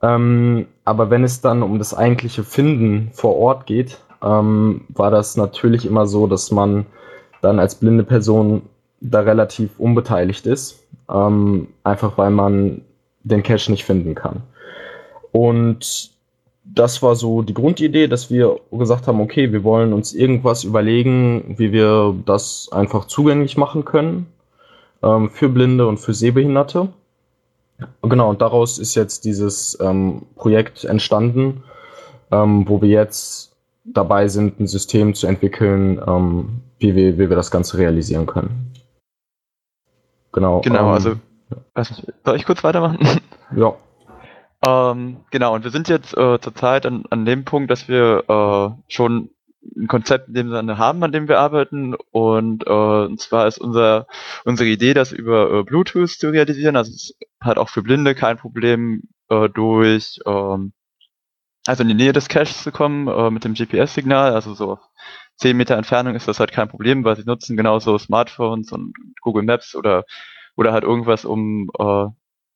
ähm, 0.00 0.66
aber 0.84 1.10
wenn 1.10 1.24
es 1.24 1.40
dann 1.40 1.62
um 1.62 1.78
das 1.78 1.92
eigentliche 1.92 2.44
Finden 2.44 3.10
vor 3.12 3.36
Ort 3.36 3.66
geht, 3.66 3.98
ähm, 4.22 4.82
war 4.88 5.10
das 5.10 5.36
natürlich 5.36 5.84
immer 5.84 6.06
so, 6.06 6.26
dass 6.26 6.50
man 6.50 6.86
dann 7.42 7.58
als 7.58 7.74
blinde 7.74 8.04
Person 8.04 8.62
da 9.00 9.20
relativ 9.20 9.78
unbeteiligt 9.78 10.46
ist, 10.46 10.80
ähm, 11.10 11.68
einfach 11.84 12.18
weil 12.18 12.30
man 12.30 12.82
den 13.22 13.42
Cache 13.42 13.70
nicht 13.70 13.84
finden 13.84 14.14
kann. 14.14 14.42
Und 15.32 16.10
das 16.64 17.02
war 17.02 17.16
so 17.16 17.42
die 17.42 17.54
Grundidee, 17.54 18.08
dass 18.08 18.30
wir 18.30 18.60
gesagt 18.70 19.06
haben, 19.06 19.20
okay, 19.20 19.52
wir 19.52 19.64
wollen 19.64 19.92
uns 19.92 20.12
irgendwas 20.12 20.64
überlegen, 20.64 21.54
wie 21.58 21.72
wir 21.72 22.14
das 22.26 22.68
einfach 22.72 23.06
zugänglich 23.06 23.56
machen 23.56 23.84
können 23.84 24.26
ähm, 25.02 25.30
für 25.30 25.48
Blinde 25.48 25.86
und 25.86 25.98
für 25.98 26.14
Sehbehinderte. 26.14 26.88
Genau, 28.02 28.30
und 28.30 28.42
daraus 28.42 28.78
ist 28.78 28.94
jetzt 28.96 29.24
dieses 29.24 29.78
ähm, 29.80 30.22
Projekt 30.34 30.84
entstanden, 30.84 31.62
ähm, 32.30 32.68
wo 32.68 32.82
wir 32.82 32.88
jetzt 32.88 33.52
dabei 33.84 34.28
sind, 34.28 34.60
ein 34.60 34.66
System 34.66 35.14
zu 35.14 35.26
entwickeln, 35.26 36.00
ähm, 36.06 36.60
wie, 36.78 36.94
wir, 36.94 37.14
wie 37.14 37.28
wir 37.28 37.36
das 37.36 37.50
Ganze 37.50 37.78
realisieren 37.78 38.26
können. 38.26 38.72
Genau. 40.32 40.60
Genau, 40.60 40.88
ähm, 40.88 40.94
also, 40.94 41.16
also 41.74 41.94
soll 42.24 42.36
ich 42.36 42.44
kurz 42.44 42.64
weitermachen? 42.64 42.98
Ja. 43.56 43.76
Ähm, 44.66 45.24
genau, 45.30 45.54
und 45.54 45.64
wir 45.64 45.70
sind 45.70 45.88
jetzt 45.88 46.14
äh, 46.14 46.38
zurzeit 46.38 46.84
an, 46.84 47.04
an 47.08 47.24
dem 47.24 47.46
Punkt, 47.46 47.70
dass 47.70 47.88
wir 47.88 48.24
äh, 48.28 48.92
schon 48.92 49.30
ein 49.76 49.86
Konzept 49.86 50.28
in 50.28 50.34
dem 50.34 50.50
Sinne 50.50 50.78
haben, 50.78 51.02
an 51.02 51.12
dem 51.12 51.28
wir 51.28 51.38
arbeiten. 51.38 51.94
Und, 52.10 52.66
äh, 52.66 52.70
und 52.70 53.18
zwar 53.20 53.46
ist 53.46 53.58
unser, 53.58 54.06
unsere 54.44 54.68
Idee, 54.68 54.94
das 54.94 55.12
über 55.12 55.50
äh, 55.50 55.62
Bluetooth 55.62 56.10
zu 56.10 56.30
realisieren. 56.30 56.76
Also 56.76 56.92
es 56.92 57.16
hat 57.40 57.58
auch 57.58 57.68
für 57.68 57.82
Blinde 57.82 58.14
kein 58.14 58.36
Problem, 58.36 59.04
äh, 59.30 59.48
durch 59.48 60.20
ähm, 60.26 60.72
also 61.66 61.82
in 61.82 61.88
die 61.88 61.94
Nähe 61.94 62.12
des 62.12 62.28
Caches 62.28 62.62
zu 62.62 62.72
kommen 62.72 63.08
äh, 63.08 63.30
mit 63.30 63.44
dem 63.44 63.54
GPS-Signal. 63.54 64.32
Also 64.32 64.54
so 64.54 64.72
auf 64.72 64.80
10 65.38 65.56
Meter 65.56 65.76
Entfernung 65.76 66.14
ist 66.14 66.28
das 66.28 66.40
halt 66.40 66.52
kein 66.52 66.68
Problem, 66.68 67.04
weil 67.04 67.16
sie 67.16 67.24
nutzen 67.24 67.56
genauso 67.56 67.98
Smartphones 67.98 68.72
und 68.72 68.94
Google 69.22 69.44
Maps 69.44 69.74
oder 69.74 70.04
oder 70.56 70.72
halt 70.72 70.84
irgendwas, 70.84 71.24
um 71.24 71.70
äh, 71.78 72.06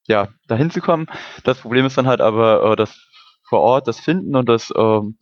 ja 0.09 0.29
dahin 0.49 0.71
zu 0.71 0.81
kommen. 0.81 1.07
Das 1.45 1.61
Problem 1.61 1.87
ist 1.87 1.97
dann 1.99 2.09
halt 2.09 2.21
aber 2.21 2.73
äh, 2.73 2.77
das 2.77 3.09
vor 3.49 3.61
Ort 3.61 3.89
das 3.89 4.01
Finden 4.01 4.37
und 4.37 4.49
das 4.49 4.73
ähm, 4.77 5.17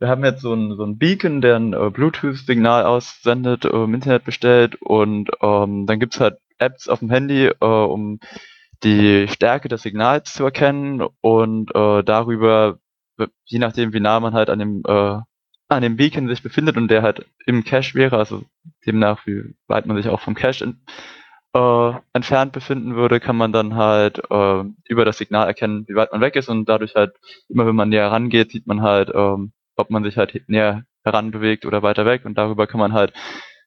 wir 0.00 0.08
haben 0.08 0.24
jetzt 0.24 0.42
so 0.42 0.52
ein, 0.52 0.76
so 0.76 0.84
ein 0.84 0.98
Beacon, 0.98 1.40
der 1.40 1.56
ein 1.56 1.72
äh, 1.72 1.90
Bluetooth-Signal 1.90 2.84
aussendet, 2.84 3.64
äh, 3.64 3.68
im 3.68 3.94
Internet 3.94 4.24
bestellt 4.24 4.76
und 4.82 5.30
ähm, 5.40 5.86
dann 5.86 6.00
gibt's 6.00 6.20
halt 6.20 6.38
Apps 6.58 6.88
auf 6.88 6.98
dem 6.98 7.10
Handy, 7.10 7.46
äh, 7.46 7.64
um 7.64 8.18
die 8.82 9.28
Stärke 9.28 9.68
des 9.68 9.82
Signals 9.82 10.34
zu 10.34 10.44
erkennen 10.44 11.02
und 11.20 11.74
äh, 11.74 12.02
darüber, 12.02 12.78
je 13.44 13.58
nachdem 13.58 13.92
wie 13.92 14.00
nah 14.00 14.20
man 14.20 14.34
halt 14.34 14.50
an 14.50 14.58
dem 14.58 14.82
äh, 14.86 15.20
an 15.68 15.82
dem 15.82 15.96
Beacon 15.96 16.28
sich 16.28 16.42
befindet 16.42 16.76
und 16.76 16.88
der 16.88 17.02
halt 17.02 17.26
im 17.46 17.64
Cache 17.64 17.94
wäre, 17.94 18.18
also 18.18 18.44
demnach 18.86 19.26
wie 19.26 19.54
weit 19.66 19.86
man 19.86 19.96
sich 19.96 20.08
auch 20.08 20.20
vom 20.20 20.34
Cache 20.34 20.64
in, 20.64 20.80
äh, 21.54 21.92
entfernt 22.12 22.52
befinden 22.52 22.96
würde, 22.96 23.20
kann 23.20 23.36
man 23.36 23.52
dann 23.52 23.76
halt 23.76 24.18
äh, 24.30 24.64
über 24.88 25.04
das 25.04 25.18
Signal 25.18 25.46
erkennen, 25.46 25.84
wie 25.88 25.94
weit 25.94 26.12
man 26.12 26.20
weg 26.20 26.36
ist 26.36 26.48
und 26.48 26.68
dadurch 26.68 26.94
halt 26.94 27.14
immer 27.48 27.66
wenn 27.66 27.76
man 27.76 27.88
näher 27.88 28.10
rangeht, 28.10 28.52
sieht 28.52 28.66
man 28.66 28.82
halt 28.82 29.10
ähm, 29.14 29.52
ob 29.76 29.90
man 29.90 30.04
sich 30.04 30.16
halt 30.16 30.48
näher 30.48 30.84
heranbewegt 31.04 31.66
oder 31.66 31.82
weiter 31.82 32.06
weg 32.06 32.24
und 32.24 32.38
darüber 32.38 32.66
kann 32.66 32.80
man 32.80 32.92
halt 32.92 33.12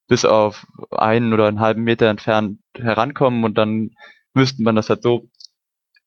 bis 0.07 0.25
auf 0.25 0.65
einen 0.91 1.33
oder 1.33 1.47
einen 1.47 1.59
halben 1.59 1.83
Meter 1.83 2.07
entfernt 2.07 2.59
herankommen 2.75 3.43
und 3.43 3.57
dann 3.57 3.91
müsste 4.33 4.63
man 4.63 4.75
das 4.75 4.89
halt 4.89 5.03
so 5.03 5.29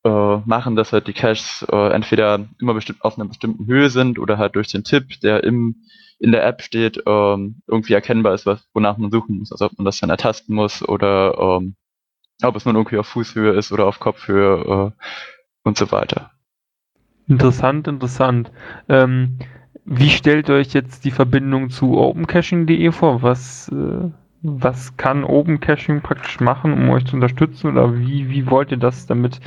äh, 0.05 0.37
machen, 0.45 0.77
dass 0.77 0.93
halt 0.93 1.07
die 1.07 1.13
Caches 1.13 1.67
äh, 1.71 1.93
entweder 1.93 2.47
immer 2.61 2.75
bestimmt 2.75 3.03
auf 3.03 3.19
einer 3.19 3.29
bestimmten 3.29 3.67
Höhe 3.67 3.91
sind 3.91 4.19
oder 4.19 4.39
halt 4.39 4.57
durch 4.57 4.69
den 4.69 4.85
Tipp, 4.85 5.21
der 5.21 5.45
im 5.45 5.77
in 6.21 6.33
der 6.33 6.47
App 6.47 6.61
steht, 6.61 7.03
ähm, 7.07 7.63
irgendwie 7.67 7.95
erkennbar 7.95 8.35
ist, 8.35 8.45
was, 8.45 8.69
wonach 8.75 8.99
man 8.99 9.11
suchen 9.11 9.39
muss. 9.39 9.53
Also 9.53 9.65
ob 9.65 9.79
man 9.79 9.87
das 9.87 10.01
dann 10.01 10.11
ertasten 10.11 10.55
muss 10.55 10.87
oder 10.87 11.35
ähm, 11.39 11.77
ob 12.43 12.57
es 12.57 12.67
nun 12.67 12.77
irgendwie 12.77 12.99
auf 12.99 13.07
Fußhöhe 13.07 13.53
ist 13.53 13.73
oder 13.73 13.87
auf 13.87 14.01
Kopfhöhe 14.01 14.93
äh, 14.99 15.05
und 15.65 15.79
so 15.79 15.91
weiter. 15.91 16.31
Interessant, 17.27 17.89
interessant. 17.89 18.53
Ähm, 18.89 19.39
wie 19.87 20.11
stellt 20.11 20.51
euch 20.51 20.75
jetzt 20.75 21.07
die 21.07 21.11
Verbindung 21.11 21.71
zu 21.71 21.99
opencaching.de 21.99 22.93
vor? 22.93 23.23
Was, 23.23 23.69
äh, 23.69 24.11
was 24.43 24.97
kann 24.99 25.25
Opencaching 25.25 26.03
praktisch 26.03 26.39
machen, 26.41 26.75
um 26.75 26.91
euch 26.91 27.07
zu 27.07 27.17
unterstützen? 27.17 27.69
Oder 27.69 27.99
wie, 27.99 28.29
wie 28.29 28.51
wollt 28.51 28.73
ihr 28.73 28.79
das 28.79 29.07
damit 29.07 29.41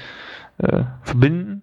äh, 0.58 0.84
verbinden? 1.04 1.62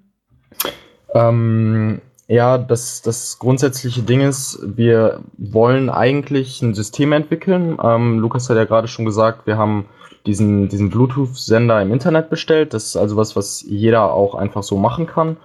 Ähm, 1.15 2.01
ja, 2.29 2.59
das, 2.59 3.03
das 3.03 3.39
grundsätzliche 3.39 4.03
Ding 4.03 4.21
ist, 4.21 4.61
wir 4.63 5.21
wollen 5.37 5.91
eigentlich 5.91 6.63
ein 6.63 6.75
System 6.75 7.13
entwickeln. 7.13 7.77
Ähm, 7.83 8.21
Lukas 8.21 8.49
hat 8.49 8.57
ja 8.57 8.65
gerade 8.65 8.87
schon 8.87 9.05
gesagt, 9.05 9.47
wir 9.47 9.59
haben 9.59 9.87
diesen, 10.27 10.69
diesen 10.69 10.91
Bluetooth-Sender 10.91 11.83
im 11.83 11.93
Internet 11.93 12.31
bestellt. 12.31 12.75
Das 12.75 12.85
ist 12.85 12.97
also 12.97 13.17
was, 13.17 13.37
was 13.37 13.63
jeder 13.63 14.13
auch 14.13 14.35
einfach 14.35 14.63
so 14.63 14.77
machen 14.77 15.07
kann. 15.07 15.39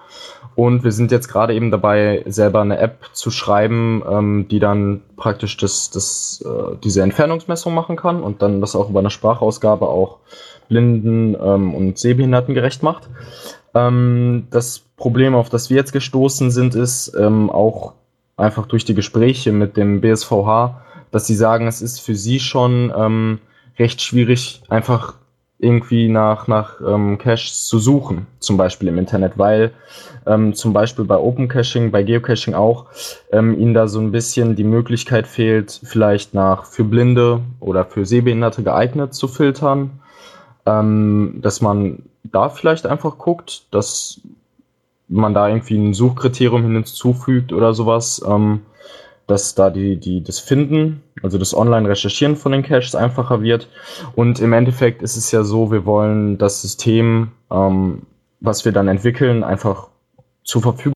Und 0.55 0.83
wir 0.83 0.91
sind 0.91 1.11
jetzt 1.11 1.27
gerade 1.27 1.53
eben 1.53 1.69
dabei, 1.69 2.23
selber 2.27 2.61
eine 2.61 2.77
App 2.77 3.09
zu 3.13 3.29
schreiben, 3.29 4.03
ähm, 4.09 4.47
die 4.49 4.59
dann 4.59 5.01
praktisch 5.17 5.57
das, 5.57 5.89
das, 5.89 6.43
äh, 6.45 6.75
diese 6.83 7.01
Entfernungsmessung 7.01 7.73
machen 7.73 7.97
kann 7.97 8.23
und 8.23 8.41
dann 8.41 8.61
das 8.61 8.75
auch 8.75 8.89
über 8.89 8.99
eine 8.99 9.09
Sprachausgabe 9.09 9.87
auch 9.87 10.19
Blinden 10.67 11.35
ähm, 11.35 11.73
und 11.73 11.97
Sehbehinderten 11.97 12.53
gerecht 12.53 12.83
macht. 12.83 13.09
Ähm, 13.73 14.47
das 14.51 14.79
Problem, 14.97 15.35
auf 15.35 15.49
das 15.49 15.69
wir 15.69 15.77
jetzt 15.77 15.93
gestoßen 15.93 16.51
sind, 16.51 16.75
ist 16.75 17.13
ähm, 17.19 17.49
auch 17.49 17.93
einfach 18.37 18.65
durch 18.65 18.85
die 18.85 18.95
Gespräche 18.95 19.51
mit 19.51 19.77
dem 19.77 20.01
BSVH, 20.01 20.81
dass 21.11 21.27
sie 21.27 21.35
sagen, 21.35 21.67
es 21.67 21.81
ist 21.81 21.99
für 21.99 22.15
sie 22.15 22.39
schon 22.39 22.91
ähm, 22.95 23.39
recht 23.77 24.01
schwierig, 24.01 24.61
einfach 24.69 25.15
irgendwie 25.57 26.09
nach, 26.09 26.47
nach 26.47 26.81
ähm, 26.85 27.17
Caches 27.17 27.65
zu 27.65 27.79
suchen, 27.79 28.27
zum 28.39 28.57
Beispiel 28.57 28.89
im 28.89 28.97
Internet, 28.97 29.37
weil 29.37 29.71
ähm, 30.27 30.53
zum 30.53 30.73
Beispiel 30.73 31.05
bei 31.05 31.17
Open 31.17 31.47
Caching, 31.47 31.91
bei 31.91 32.03
Geocaching 32.03 32.53
auch, 32.53 32.85
ähm, 33.31 33.57
ihnen 33.57 33.73
da 33.73 33.87
so 33.87 33.99
ein 33.99 34.11
bisschen 34.11 34.55
die 34.55 34.65
Möglichkeit 34.65 35.27
fehlt, 35.27 35.79
vielleicht 35.83 36.33
nach 36.33 36.65
für 36.65 36.83
Blinde 36.83 37.41
oder 37.59 37.85
für 37.85 38.05
Sehbehinderte 38.05 38.63
geeignet 38.63 39.13
zu 39.13 39.27
filtern, 39.27 40.01
ähm, 40.65 41.39
dass 41.41 41.61
man 41.61 42.03
da 42.23 42.49
vielleicht 42.49 42.85
einfach 42.85 43.17
guckt, 43.17 43.67
dass 43.71 44.21
man 45.07 45.33
da 45.33 45.47
irgendwie 45.47 45.77
ein 45.77 45.93
Suchkriterium 45.93 46.63
hinzufügt 46.63 47.53
oder 47.53 47.73
sowas. 47.73 48.23
Ähm, 48.27 48.61
dass 49.27 49.55
da 49.55 49.69
die, 49.69 49.97
die, 49.97 50.23
das 50.23 50.39
Finden, 50.39 51.01
also 51.23 51.37
das 51.37 51.55
Online-Recherchieren 51.55 52.35
von 52.35 52.51
den 52.51 52.63
Caches 52.63 52.95
einfacher 52.95 53.41
wird. 53.41 53.69
Und 54.15 54.39
im 54.39 54.53
Endeffekt 54.53 55.01
ist 55.01 55.17
es 55.17 55.31
ja 55.31 55.43
so, 55.43 55.71
wir 55.71 55.85
wollen 55.85 56.37
das 56.37 56.61
System, 56.61 57.31
ähm, 57.51 58.03
was 58.39 58.65
wir 58.65 58.71
dann 58.71 58.87
entwickeln, 58.87 59.43
einfach 59.43 59.87
zur 60.43 60.61
Verfügung. 60.61 60.93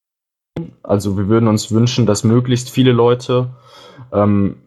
Also 0.83 1.17
wir 1.17 1.27
würden 1.27 1.47
uns 1.47 1.71
wünschen, 1.71 2.05
dass 2.05 2.23
möglichst 2.23 2.69
viele 2.69 2.91
Leute 2.91 3.49
ähm, 4.13 4.57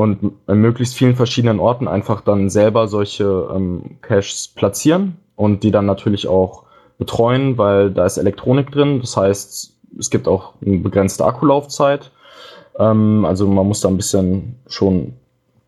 und 0.00 0.32
an 0.46 0.60
möglichst 0.60 0.94
vielen 0.94 1.16
verschiedenen 1.16 1.60
Orten 1.60 1.88
einfach 1.88 2.20
dann 2.20 2.50
selber 2.50 2.88
solche 2.88 3.48
ähm, 3.54 3.98
Caches 4.02 4.52
platzieren 4.54 5.16
und 5.36 5.62
die 5.62 5.70
dann 5.70 5.86
natürlich 5.86 6.28
auch 6.28 6.64
betreuen, 6.98 7.58
weil 7.58 7.90
da 7.90 8.04
ist 8.04 8.18
Elektronik 8.18 8.70
drin. 8.70 9.00
Das 9.00 9.16
heißt, 9.16 9.74
es 9.98 10.10
gibt 10.10 10.28
auch 10.28 10.54
eine 10.64 10.78
begrenzte 10.78 11.24
Akkulaufzeit 11.24 12.10
ähm, 12.80 13.24
also 13.24 13.46
man 13.46 13.66
muss 13.66 13.80
da 13.80 13.88
ein 13.88 13.96
bisschen 13.96 14.56
schon 14.66 15.14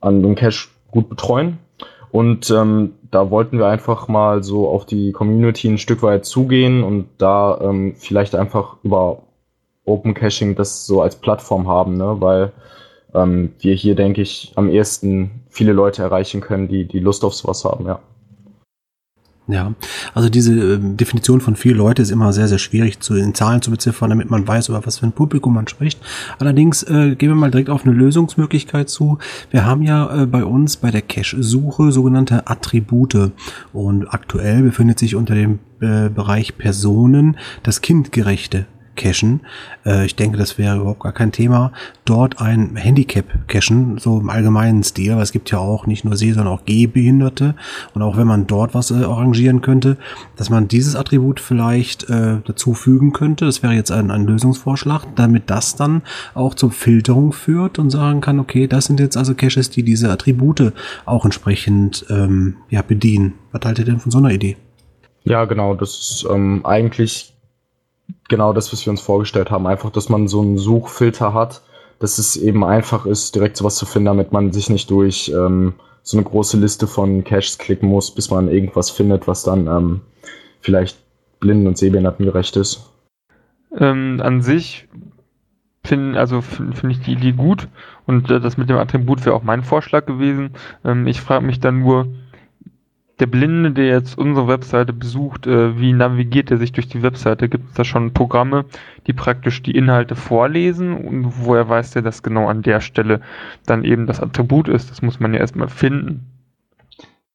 an 0.01 0.23
den 0.23 0.35
Cache 0.35 0.69
gut 0.91 1.09
betreuen. 1.09 1.59
Und 2.11 2.51
ähm, 2.51 2.95
da 3.11 3.31
wollten 3.31 3.59
wir 3.59 3.67
einfach 3.67 4.09
mal 4.09 4.43
so 4.43 4.69
auf 4.69 4.85
die 4.85 5.13
Community 5.13 5.69
ein 5.69 5.79
Stück 5.79 6.03
weit 6.03 6.27
zugehen 6.27 6.83
und 6.83 7.09
da 7.19 7.59
ähm, 7.63 7.95
vielleicht 7.97 8.35
einfach 8.35 8.77
über 8.83 9.23
Open 9.85 10.15
Caching 10.15 10.55
das 10.55 10.87
so 10.87 11.01
als 11.01 11.17
Plattform 11.17 11.69
haben, 11.69 11.97
ne? 11.97 12.17
weil 12.21 12.53
ähm, 13.15 13.53
wir 13.61 13.75
hier, 13.75 13.95
denke 13.95 14.23
ich, 14.23 14.53
am 14.57 14.69
ehesten 14.69 15.43
viele 15.49 15.73
Leute 15.73 16.03
erreichen 16.03 16.41
können, 16.41 16.69
die, 16.69 16.87
die 16.87 17.01
Lust 17.01 17.25
auf 17.25 17.35
sowas 17.35 17.65
haben, 17.65 17.87
ja. 17.87 18.01
Ja, 19.49 19.75
also 20.15 20.29
diese 20.29 20.75
äh, 20.75 20.79
Definition 20.81 21.41
von 21.41 21.57
vier 21.57 21.75
Leute 21.75 22.01
ist 22.01 22.13
immer 22.13 22.33
sehr, 22.33 22.47
sehr 22.47 22.59
schwierig 22.59 23.01
zu, 23.01 23.17
in 23.17 23.35
Zahlen 23.35 23.61
zu 23.61 23.73
beziffern, 23.73 24.11
damit 24.11 24.31
man 24.31 24.47
weiß, 24.47 24.69
über 24.69 24.87
was 24.87 24.99
für 24.99 25.07
ein 25.07 25.13
Publikum 25.13 25.55
man 25.55 25.67
spricht. 25.67 26.01
Allerdings 26.39 26.85
äh, 26.85 27.17
gehen 27.17 27.29
wir 27.29 27.35
mal 27.35 27.51
direkt 27.51 27.69
auf 27.69 27.85
eine 27.85 27.93
Lösungsmöglichkeit 27.93 28.89
zu. 28.89 29.19
Wir 29.51 29.67
haben 29.67 29.83
ja 29.83 30.23
äh, 30.23 30.27
bei 30.27 30.45
uns 30.45 30.77
bei 30.77 30.93
der 30.93 31.03
Cache-Suche 31.03 31.91
sogenannte 31.91 32.47
Attribute 32.47 33.33
und 33.73 34.07
aktuell 34.07 34.63
befindet 34.63 35.01
sich 35.01 35.17
unter 35.17 35.35
dem 35.35 35.59
äh, 35.81 36.09
Bereich 36.09 36.57
Personen 36.57 37.37
das 37.65 37.81
kindgerechte 37.81 38.67
cachen. 38.97 39.41
Äh, 39.85 40.07
ich 40.07 40.17
denke, 40.17 40.39
das 40.39 40.59
wäre 40.59 40.77
überhaupt 40.77 41.01
gar 41.01 41.13
kein 41.13 41.33
Thema. 41.33 41.73
Dort 42.05 42.41
ein 42.41 42.77
Handicap 42.77 43.49
cachen, 43.49 43.99
so 43.99 44.21
im 44.21 44.31
allgemeinen 44.31 44.83
Stil, 44.83 45.15
weil 45.15 45.23
es 45.23 45.33
gibt 45.33 45.51
ja 45.51 45.59
auch 45.59 45.87
nicht 45.87 46.05
nur 46.05 46.17
Seh-, 46.17 46.33
sondern 46.33 46.55
auch 46.55 46.65
Gehbehinderte. 46.65 47.55
Und 47.95 48.03
auch 48.03 48.17
wenn 48.17 48.27
man 48.27 48.47
dort 48.47 48.75
was 48.75 48.91
äh, 48.91 49.05
arrangieren 49.05 49.61
könnte, 49.61 49.97
dass 50.37 50.51
man 50.51 50.69
dieses 50.69 50.97
Attribut 50.97 51.41
vielleicht 51.41 52.09
äh, 52.11 52.39
dazu 52.45 52.75
fügen 52.75 53.13
könnte, 53.13 53.45
das 53.45 53.63
wäre 53.63 53.75
jetzt 53.75 53.91
ein, 53.91 54.11
ein 54.11 54.27
Lösungsvorschlag, 54.27 55.07
damit 55.17 55.51
das 55.51 55.77
dann 55.77 56.03
auch 56.35 56.55
zur 56.55 56.71
Filterung 56.71 57.33
führt 57.33 57.79
und 57.79 57.91
sagen 57.91 58.21
kann, 58.21 58.41
okay, 58.41 58.67
das 58.67 58.87
sind 58.87 59.01
jetzt 59.01 59.17
also 59.17 59.35
Caches, 59.35 59.71
die 59.71 59.83
diese 59.83 60.11
Attribute 60.11 60.73
auch 61.05 61.25
entsprechend 61.25 62.07
ähm, 62.11 62.57
ja, 62.71 62.83
bedienen. 62.83 63.35
Was 63.53 63.63
haltet 63.65 63.87
ihr 63.87 63.93
denn 63.93 64.01
von 64.01 64.11
so 64.11 64.19
einer 64.19 64.31
Idee? 64.31 64.57
Ja, 65.25 65.45
genau, 65.45 65.75
das 65.75 65.91
ist 65.91 66.27
ähm, 66.31 66.65
eigentlich 66.65 67.32
genau 68.33 68.55
das, 68.55 68.73
was 68.73 68.87
wir 68.87 68.91
uns 68.91 69.03
vorgestellt 69.03 69.51
haben. 69.51 69.67
Einfach, 69.67 69.91
dass 69.91 70.09
man 70.09 70.27
so 70.27 70.41
einen 70.41 70.57
Suchfilter 70.57 71.35
hat, 71.35 71.61
dass 71.99 72.17
es 72.17 72.35
eben 72.37 72.65
einfach 72.65 73.05
ist, 73.05 73.35
direkt 73.35 73.59
sowas 73.59 73.77
zu 73.77 73.85
finden, 73.85 74.07
damit 74.07 74.33
man 74.33 74.53
sich 74.53 74.71
nicht 74.71 74.91
durch 74.91 75.31
ähm, 75.37 75.75
so 76.03 76.17
eine 76.17 76.25
große 76.25 76.57
Liste 76.57 76.87
von 76.87 77.25
Caches 77.25 77.59
klicken 77.59 77.91
muss, 77.91 78.11
bis 78.11 78.31
man 78.31 78.49
irgendwas 78.49 78.89
findet, 78.89 79.29
was 79.29 79.43
dann 79.43 79.67
ähm, 79.67 80.01
vielleicht 80.63 80.97
blinden 81.41 81.67
und 81.67 81.77
sehbehinderten 81.77 82.25
gerecht 82.25 82.57
ist. 82.57 82.91
Ähm, 83.77 84.19
an 84.23 84.41
sich 84.41 84.89
finde 85.85 86.19
also 86.19 86.41
finde 86.41 86.75
find 86.75 86.93
ich 86.93 87.01
die 87.01 87.13
Idee 87.13 87.33
gut 87.33 87.69
und 88.07 88.31
äh, 88.31 88.41
das 88.41 88.57
mit 88.57 88.71
dem 88.71 88.79
Attribut 88.79 89.27
wäre 89.27 89.37
auch 89.37 89.43
mein 89.43 89.63
Vorschlag 89.63 90.07
gewesen. 90.07 90.55
Ähm, 90.87 91.07
ich 91.07 91.21
frage 91.21 91.45
mich 91.45 91.61
dann 91.61 91.81
nur, 91.81 92.07
der 93.23 93.29
Blinde, 93.29 93.71
der 93.71 93.87
jetzt 93.87 94.19
unsere 94.19 94.49
Webseite 94.49 94.93
besucht, 94.93 95.47
äh, 95.47 95.79
wie 95.79 95.93
navigiert 95.93 96.51
er 96.51 96.57
sich 96.57 96.73
durch 96.73 96.89
die 96.89 97.05
Webseite? 97.05 97.49
Gibt 97.49 97.69
es 97.69 97.75
da 97.75 97.85
schon 97.85 98.13
Programme, 98.13 98.65
die 99.07 99.13
praktisch 99.13 99.63
die 99.63 99.77
Inhalte 99.77 100.17
vorlesen 100.17 100.93
und 100.93 101.47
woher 101.47 101.69
weiß 101.69 101.93
der, 101.93 102.03
dass 102.03 102.25
genau 102.25 102.49
an 102.49 102.63
der 102.63 102.81
Stelle 102.81 103.21
dann 103.65 103.85
eben 103.85 104.09
das 104.09 104.21
Attribut 104.21 104.67
ist? 104.67 104.91
Das 104.91 105.03
muss 105.03 105.21
man 105.21 105.35
ja 105.35 105.39
erstmal 105.39 105.69
finden. 105.69 106.27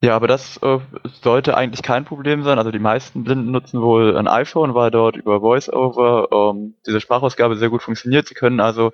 Ja, 0.01 0.13
aber 0.13 0.27
das 0.27 0.57
äh, 0.57 0.79
sollte 1.21 1.55
eigentlich 1.55 1.83
kein 1.83 2.03
Problem 2.03 2.43
sein. 2.43 2.57
Also 2.57 2.71
die 2.71 2.79
meisten 2.79 3.23
Blinden 3.23 3.51
nutzen 3.51 3.81
wohl 3.81 4.17
ein 4.17 4.27
iPhone, 4.27 4.75
weil 4.75 4.91
dort 4.91 5.15
über 5.15 5.41
VoiceOver 5.41 6.27
ähm, 6.33 6.73
diese 6.85 6.99
Sprachausgabe 6.99 7.55
sehr 7.55 7.69
gut 7.69 7.81
funktioniert. 7.81 8.27
Sie 8.27 8.35
können 8.35 8.59
also 8.59 8.91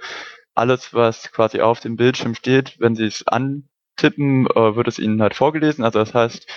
alles, 0.53 0.93
was 0.93 1.31
quasi 1.31 1.59
auf 1.59 1.79
dem 1.79 1.95
Bildschirm 1.95 2.35
steht, 2.35 2.79
wenn 2.79 2.95
sie 2.95 3.05
es 3.05 3.25
antippen, 3.27 4.45
äh, 4.45 4.75
wird 4.75 4.87
es 4.87 4.99
ihnen 4.99 5.23
halt 5.23 5.33
vorgelesen. 5.33 5.83
Also 5.83 5.97
das 5.97 6.13
heißt, 6.13 6.47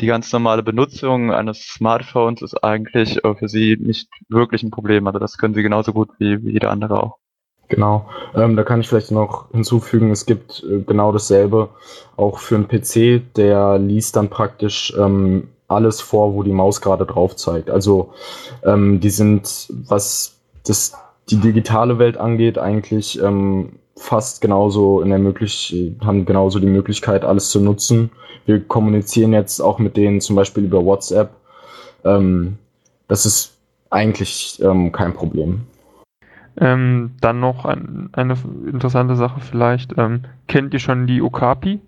die 0.00 0.06
ganz 0.06 0.32
normale 0.32 0.62
Benutzung 0.62 1.32
eines 1.32 1.60
Smartphones 1.66 2.42
ist 2.42 2.62
eigentlich 2.64 3.24
äh, 3.24 3.34
für 3.34 3.48
sie 3.48 3.76
nicht 3.80 4.08
wirklich 4.28 4.62
ein 4.62 4.70
Problem. 4.70 5.06
Also 5.06 5.18
das 5.18 5.38
können 5.38 5.54
sie 5.54 5.62
genauso 5.62 5.92
gut 5.92 6.10
wie, 6.18 6.44
wie 6.44 6.52
jeder 6.52 6.70
andere 6.70 7.02
auch. 7.02 7.18
Genau. 7.68 8.08
Ähm, 8.34 8.56
da 8.56 8.62
kann 8.62 8.80
ich 8.80 8.88
vielleicht 8.88 9.10
noch 9.10 9.50
hinzufügen, 9.52 10.10
es 10.10 10.26
gibt 10.26 10.62
äh, 10.64 10.80
genau 10.80 11.12
dasselbe 11.12 11.70
auch 12.16 12.38
für 12.38 12.56
einen 12.56 12.68
PC, 12.68 13.22
der 13.36 13.78
liest 13.78 14.16
dann 14.16 14.28
praktisch 14.28 14.94
ähm, 14.98 15.48
alles 15.68 16.00
vor, 16.00 16.34
wo 16.34 16.42
die 16.42 16.52
Maus 16.52 16.80
gerade 16.80 17.06
drauf 17.06 17.36
zeigt. 17.36 17.70
Also 17.70 18.12
ähm, 18.64 19.00
die 19.00 19.10
sind, 19.10 19.68
was 19.70 20.38
das, 20.66 20.94
die 21.30 21.36
digitale 21.36 21.98
Welt 21.98 22.18
angeht, 22.18 22.58
eigentlich 22.58 23.20
ähm, 23.22 23.78
fast 23.96 24.40
genauso 24.40 25.00
in 25.00 25.10
der 25.10 25.18
möglich 25.18 25.74
haben 26.04 26.24
genauso 26.24 26.58
die 26.58 26.66
Möglichkeit, 26.66 27.24
alles 27.24 27.50
zu 27.50 27.60
nutzen. 27.60 28.10
Wir 28.46 28.60
kommunizieren 28.60 29.32
jetzt 29.32 29.60
auch 29.60 29.78
mit 29.78 29.96
denen 29.96 30.20
zum 30.20 30.36
Beispiel 30.36 30.64
über 30.64 30.84
WhatsApp. 30.84 31.30
Ähm, 32.04 32.58
das 33.08 33.26
ist 33.26 33.56
eigentlich 33.90 34.60
ähm, 34.62 34.92
kein 34.92 35.14
Problem. 35.14 35.62
Ähm, 36.56 37.12
dann 37.20 37.40
noch 37.40 37.64
ein, 37.64 38.10
eine 38.12 38.36
interessante 38.66 39.16
Sache 39.16 39.40
vielleicht. 39.40 39.94
Ähm, 39.96 40.22
kennt 40.46 40.72
ihr 40.72 40.80
schon 40.80 41.06
die 41.06 41.22
Okapi? 41.22 41.80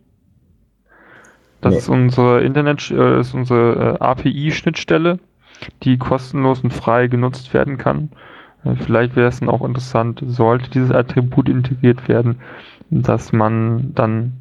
Das 1.60 1.72
Nee. 1.72 1.78
ist 1.78 1.88
unsere 1.88 2.42
Internet, 2.42 2.90
äh, 2.90 3.20
ist 3.20 3.34
unsere 3.34 3.96
äh, 4.00 4.04
API-Schnittstelle, 4.04 5.18
die 5.82 5.98
kostenlos 5.98 6.60
und 6.60 6.72
frei 6.72 7.06
genutzt 7.06 7.54
werden 7.54 7.78
kann. 7.78 8.10
Äh, 8.66 8.76
vielleicht 8.76 9.16
wäre 9.16 9.28
es 9.28 9.40
dann 9.40 9.48
auch 9.48 9.64
interessant, 9.64 10.22
sollte 10.26 10.70
dieses 10.70 10.90
Attribut 10.90 11.48
integriert 11.48 12.08
werden, 12.08 12.40
dass 12.90 13.32
man 13.32 13.92
dann 13.94 14.32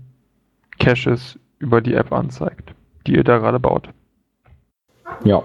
Caches 0.79 1.39
über 1.59 1.81
die 1.81 1.93
App 1.93 2.11
anzeigt, 2.11 2.73
die 3.07 3.15
ihr 3.15 3.23
da 3.23 3.37
gerade 3.37 3.59
baut. 3.59 3.89
Ja. 5.23 5.43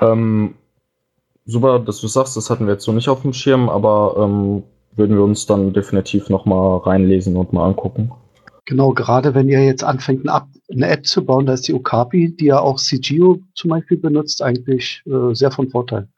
Ähm, 0.00 0.54
super, 1.44 1.78
dass 1.78 2.00
du 2.00 2.08
sagst, 2.08 2.36
das 2.36 2.50
hatten 2.50 2.66
wir 2.66 2.74
jetzt 2.74 2.84
so 2.84 2.92
nicht 2.92 3.08
auf 3.08 3.22
dem 3.22 3.32
Schirm, 3.32 3.68
aber 3.68 4.16
ähm, 4.18 4.62
würden 4.96 5.16
wir 5.16 5.24
uns 5.24 5.46
dann 5.46 5.72
definitiv 5.72 6.28
nochmal 6.28 6.78
reinlesen 6.78 7.36
und 7.36 7.52
mal 7.52 7.66
angucken. 7.66 8.12
Genau, 8.66 8.92
gerade 8.92 9.34
wenn 9.34 9.48
ihr 9.48 9.62
jetzt 9.62 9.84
anfängt, 9.84 10.26
eine, 10.26 10.38
App, 10.38 10.46
eine 10.72 10.88
App 10.88 11.06
zu 11.06 11.24
bauen, 11.24 11.44
da 11.44 11.52
ist 11.52 11.68
die 11.68 11.74
Okapi, 11.74 12.34
die 12.34 12.46
ja 12.46 12.60
auch 12.60 12.76
CGO 12.78 13.40
zum 13.54 13.70
Beispiel 13.70 13.98
benutzt, 13.98 14.42
eigentlich 14.42 15.02
äh, 15.06 15.34
sehr 15.34 15.50
von 15.50 15.68
Vorteil. 15.68 16.08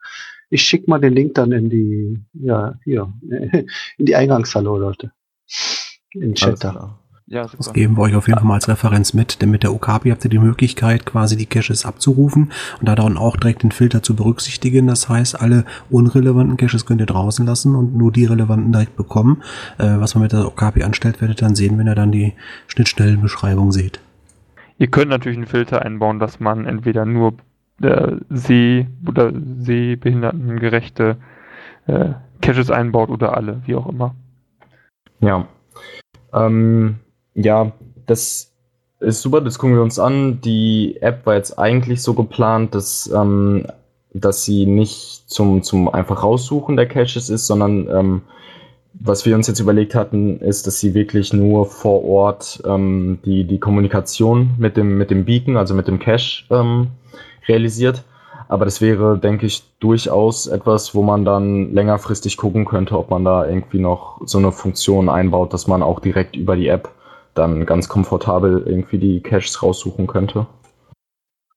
Ich 0.49 0.63
schicke 0.63 0.89
mal 0.89 0.99
den 0.99 1.13
Link 1.13 1.33
dann 1.33 1.51
in 1.51 1.69
die, 1.69 2.19
ja, 2.33 2.75
hier, 2.83 3.11
in 3.97 4.05
die 4.05 4.15
Eingangshalle, 4.15 4.69
Leute. 4.69 5.11
In 6.13 6.21
den 6.21 6.35
Chat 6.35 6.63
da. 6.63 6.99
Ja, 7.29 7.41
Das 7.41 7.51
super. 7.51 7.73
geben 7.73 7.97
wir 7.97 8.03
euch 8.03 8.15
auf 8.15 8.27
jeden 8.27 8.39
Fall 8.39 8.47
mal 8.47 8.53
als 8.53 8.69
Referenz 8.69 9.13
mit, 9.13 9.41
denn 9.41 9.51
mit 9.51 9.63
der 9.63 9.73
Okapi 9.73 10.11
habt 10.11 10.23
ihr 10.23 10.29
die 10.29 10.39
Möglichkeit, 10.39 11.05
quasi 11.05 11.35
die 11.35 11.45
Caches 11.45 11.85
abzurufen 11.85 12.53
und 12.79 12.87
da 12.87 12.95
dann 12.95 13.17
auch 13.17 13.35
direkt 13.35 13.63
den 13.63 13.73
Filter 13.73 14.01
zu 14.01 14.15
berücksichtigen. 14.15 14.87
Das 14.87 15.09
heißt, 15.09 15.41
alle 15.41 15.65
unrelevanten 15.89 16.55
Caches 16.55 16.85
könnt 16.85 17.01
ihr 17.01 17.05
draußen 17.05 17.45
lassen 17.45 17.75
und 17.75 17.97
nur 17.97 18.13
die 18.13 18.23
relevanten 18.23 18.71
direkt 18.71 18.95
bekommen. 18.95 19.43
Äh, 19.77 19.99
was 19.99 20.15
man 20.15 20.21
mit 20.21 20.31
der 20.31 20.47
Okapi 20.47 20.83
anstellt, 20.83 21.19
werdet 21.19 21.41
ihr 21.41 21.47
dann 21.47 21.55
sehen, 21.55 21.77
wenn 21.77 21.87
ihr 21.87 21.95
dann 21.95 22.13
die 22.13 22.31
Schnittstellenbeschreibung 22.67 23.73
seht. 23.73 23.99
Ihr 24.77 24.87
könnt 24.87 25.09
natürlich 25.09 25.37
einen 25.37 25.47
Filter 25.47 25.81
einbauen, 25.81 26.19
dass 26.19 26.39
man 26.39 26.65
entweder 26.65 27.03
nur 27.05 27.33
äh, 27.81 28.17
seh- 28.29 28.87
oder 29.07 29.31
sehbehindertengerechte 29.59 31.17
äh, 31.87 32.09
Caches 32.41 32.71
einbaut 32.71 33.09
oder 33.09 33.35
alle, 33.35 33.61
wie 33.65 33.75
auch 33.75 33.87
immer. 33.87 34.15
Ja. 35.19 35.47
Ähm, 36.33 36.97
ja, 37.33 37.71
das 38.05 38.53
ist 38.99 39.21
super, 39.21 39.41
das 39.41 39.59
gucken 39.59 39.75
wir 39.75 39.83
uns 39.83 39.99
an. 39.99 40.41
Die 40.41 40.97
App 41.01 41.25
war 41.25 41.35
jetzt 41.35 41.57
eigentlich 41.57 42.01
so 42.01 42.13
geplant, 42.13 42.73
dass, 42.75 43.09
ähm, 43.13 43.65
dass 44.13 44.45
sie 44.45 44.65
nicht 44.65 45.29
zum, 45.29 45.63
zum 45.63 45.89
einfach 45.89 46.23
raussuchen 46.23 46.75
der 46.75 46.87
Caches 46.87 47.29
ist, 47.29 47.47
sondern 47.47 47.87
ähm, 47.89 48.21
was 48.99 49.25
wir 49.25 49.35
uns 49.35 49.47
jetzt 49.47 49.59
überlegt 49.59 49.93
hatten, 49.93 50.39
ist, 50.39 50.65
dass 50.65 50.79
sie 50.79 50.93
wirklich 50.95 51.31
nur 51.33 51.67
vor 51.67 52.03
Ort 52.03 52.61
ähm, 52.65 53.19
die, 53.25 53.43
die 53.43 53.59
Kommunikation 53.59 54.55
mit 54.57 54.77
dem, 54.77 54.97
mit 54.97 55.11
dem 55.11 55.25
Beacon, 55.25 55.57
also 55.57 55.75
mit 55.75 55.87
dem 55.87 55.99
Cache, 55.99 56.45
ähm, 56.49 56.87
realisiert. 57.47 58.03
Aber 58.49 58.65
das 58.65 58.79
wäre, 58.79 59.17
denke 59.17 59.45
ich, 59.45 59.63
durchaus 59.79 60.47
etwas, 60.47 60.95
wo 60.95 61.03
man 61.03 61.25
dann 61.25 61.73
längerfristig 61.73 62.37
gucken 62.37 62.65
könnte, 62.65 62.97
ob 62.97 63.09
man 63.09 63.25
da 63.25 63.45
irgendwie 63.45 63.79
noch 63.79 64.21
so 64.25 64.37
eine 64.37 64.51
Funktion 64.51 65.09
einbaut, 65.09 65.53
dass 65.53 65.67
man 65.67 65.83
auch 65.83 65.99
direkt 65.99 66.35
über 66.35 66.55
die 66.55 66.67
App 66.67 66.89
dann 67.33 67.65
ganz 67.65 67.89
komfortabel 67.89 68.63
irgendwie 68.65 68.97
die 68.97 69.21
Caches 69.21 69.61
raussuchen 69.61 70.07
könnte. 70.07 70.47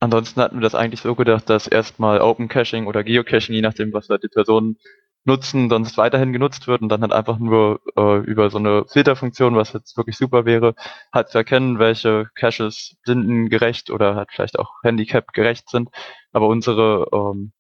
Ansonsten 0.01 0.41
hatten 0.41 0.57
wir 0.57 0.63
das 0.63 0.75
eigentlich 0.75 1.03
so 1.03 1.15
gedacht, 1.15 1.49
dass 1.51 1.67
erstmal 1.67 2.21
Open 2.21 2.49
Caching 2.49 2.87
oder 2.87 3.05
Geocaching, 3.05 3.55
je 3.55 3.61
nachdem, 3.61 3.93
was 3.93 4.09
halt 4.09 4.23
die 4.23 4.29
Personen 4.29 4.79
nutzen, 5.25 5.69
sonst 5.69 5.99
weiterhin 5.99 6.33
genutzt 6.33 6.67
wird 6.67 6.83
und 6.83 6.89
dann 6.89 7.03
halt 7.03 7.13
einfach 7.13 7.39
nur 7.39 7.81
äh, 7.97 8.19
über 8.21 8.51
so 8.51 8.59
eine 8.59 8.85
Filterfunktion, 8.87 9.57
was 9.57 9.73
jetzt 9.73 9.97
wirklich 9.97 10.17
super 10.17 10.45
wäre, 10.45 10.75
halt 11.13 11.29
zu 11.29 11.39
erkennen, 11.39 11.79
welche 11.79 12.31
Caches 12.35 12.97
blindengerecht 13.05 13.91
oder 13.91 14.17
halt 14.17 14.31
vielleicht 14.33 14.59
auch 14.59 14.83
Handicap 14.83 15.33
gerecht 15.33 15.69
sind. 15.71 15.91
Aber 16.33 16.49
unsere 16.49 17.07
ähm, 17.13 17.53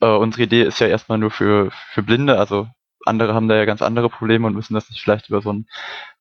äh, 0.00 0.06
unsere 0.06 0.44
Idee 0.44 0.62
ist 0.64 0.80
ja 0.80 0.88
erstmal 0.88 1.18
nur 1.18 1.30
für 1.30 1.70
für 1.92 2.02
Blinde, 2.02 2.38
also 2.38 2.68
andere 3.06 3.34
haben 3.34 3.48
da 3.48 3.56
ja 3.56 3.64
ganz 3.64 3.82
andere 3.82 4.10
Probleme 4.10 4.46
und 4.46 4.54
müssen 4.54 4.74
das 4.74 4.90
nicht 4.90 5.02
vielleicht 5.02 5.28
über 5.28 5.40
so 5.42 5.52
ein 5.52 5.66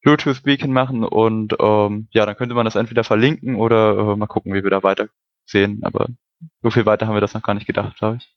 Bluetooth 0.04 0.44
Beacon 0.44 0.72
machen 0.72 1.04
und 1.04 1.56
ähm, 1.60 2.08
ja, 2.12 2.26
dann 2.26 2.36
könnte 2.38 2.56
man 2.56 2.66
das 2.66 2.76
entweder 2.76 3.04
verlinken 3.04 3.56
oder 3.56 3.98
äh, 3.98 4.16
mal 4.16 4.28
gucken, 4.28 4.54
wie 4.54 4.64
wir 4.64 4.72
da 4.72 4.84
weiter 4.84 5.10
sehen. 5.46 5.82
Aber 5.84 6.08
so 6.62 6.70
viel 6.72 6.86
weiter 6.86 7.08
haben 7.08 7.16
wir 7.16 7.22
das 7.22 7.34
noch 7.34 7.44
gar 7.44 7.54
nicht 7.56 7.68
gedacht, 7.68 7.98
glaube 7.98 8.18
ich. 8.18 8.34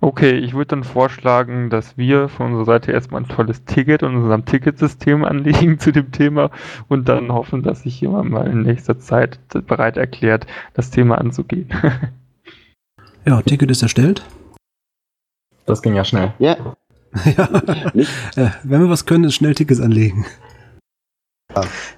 Okay, 0.00 0.32
ich 0.32 0.52
würde 0.52 0.66
dann 0.66 0.84
vorschlagen, 0.84 1.70
dass 1.70 1.96
wir 1.96 2.28
von 2.28 2.48
unserer 2.48 2.66
Seite 2.66 2.92
erstmal 2.92 3.22
ein 3.22 3.28
tolles 3.28 3.64
Ticket 3.64 4.02
in 4.02 4.14
unserem 4.16 4.44
Ticketsystem 4.44 5.24
anlegen 5.24 5.78
zu 5.78 5.92
dem 5.92 6.12
Thema 6.12 6.50
und 6.88 7.08
dann 7.08 7.32
hoffen, 7.32 7.62
dass 7.62 7.82
sich 7.82 8.00
jemand 8.00 8.30
mal 8.30 8.46
in 8.46 8.62
nächster 8.62 8.98
Zeit 8.98 9.38
bereit 9.66 9.96
erklärt, 9.96 10.46
das 10.74 10.90
Thema 10.90 11.18
anzugehen. 11.18 11.68
Ja, 13.26 13.40
Ticket 13.40 13.70
ist 13.70 13.80
erstellt. 13.80 14.22
Das 15.64 15.80
ging 15.80 15.94
ja 15.94 16.04
schnell. 16.04 16.34
Ja, 16.38 16.76
ja. 17.24 17.48
Äh, 18.36 18.50
wenn 18.64 18.82
wir 18.82 18.90
was 18.90 19.06
können, 19.06 19.24
ist 19.24 19.36
schnell 19.36 19.54
Tickets 19.54 19.80
anlegen. 19.80 20.26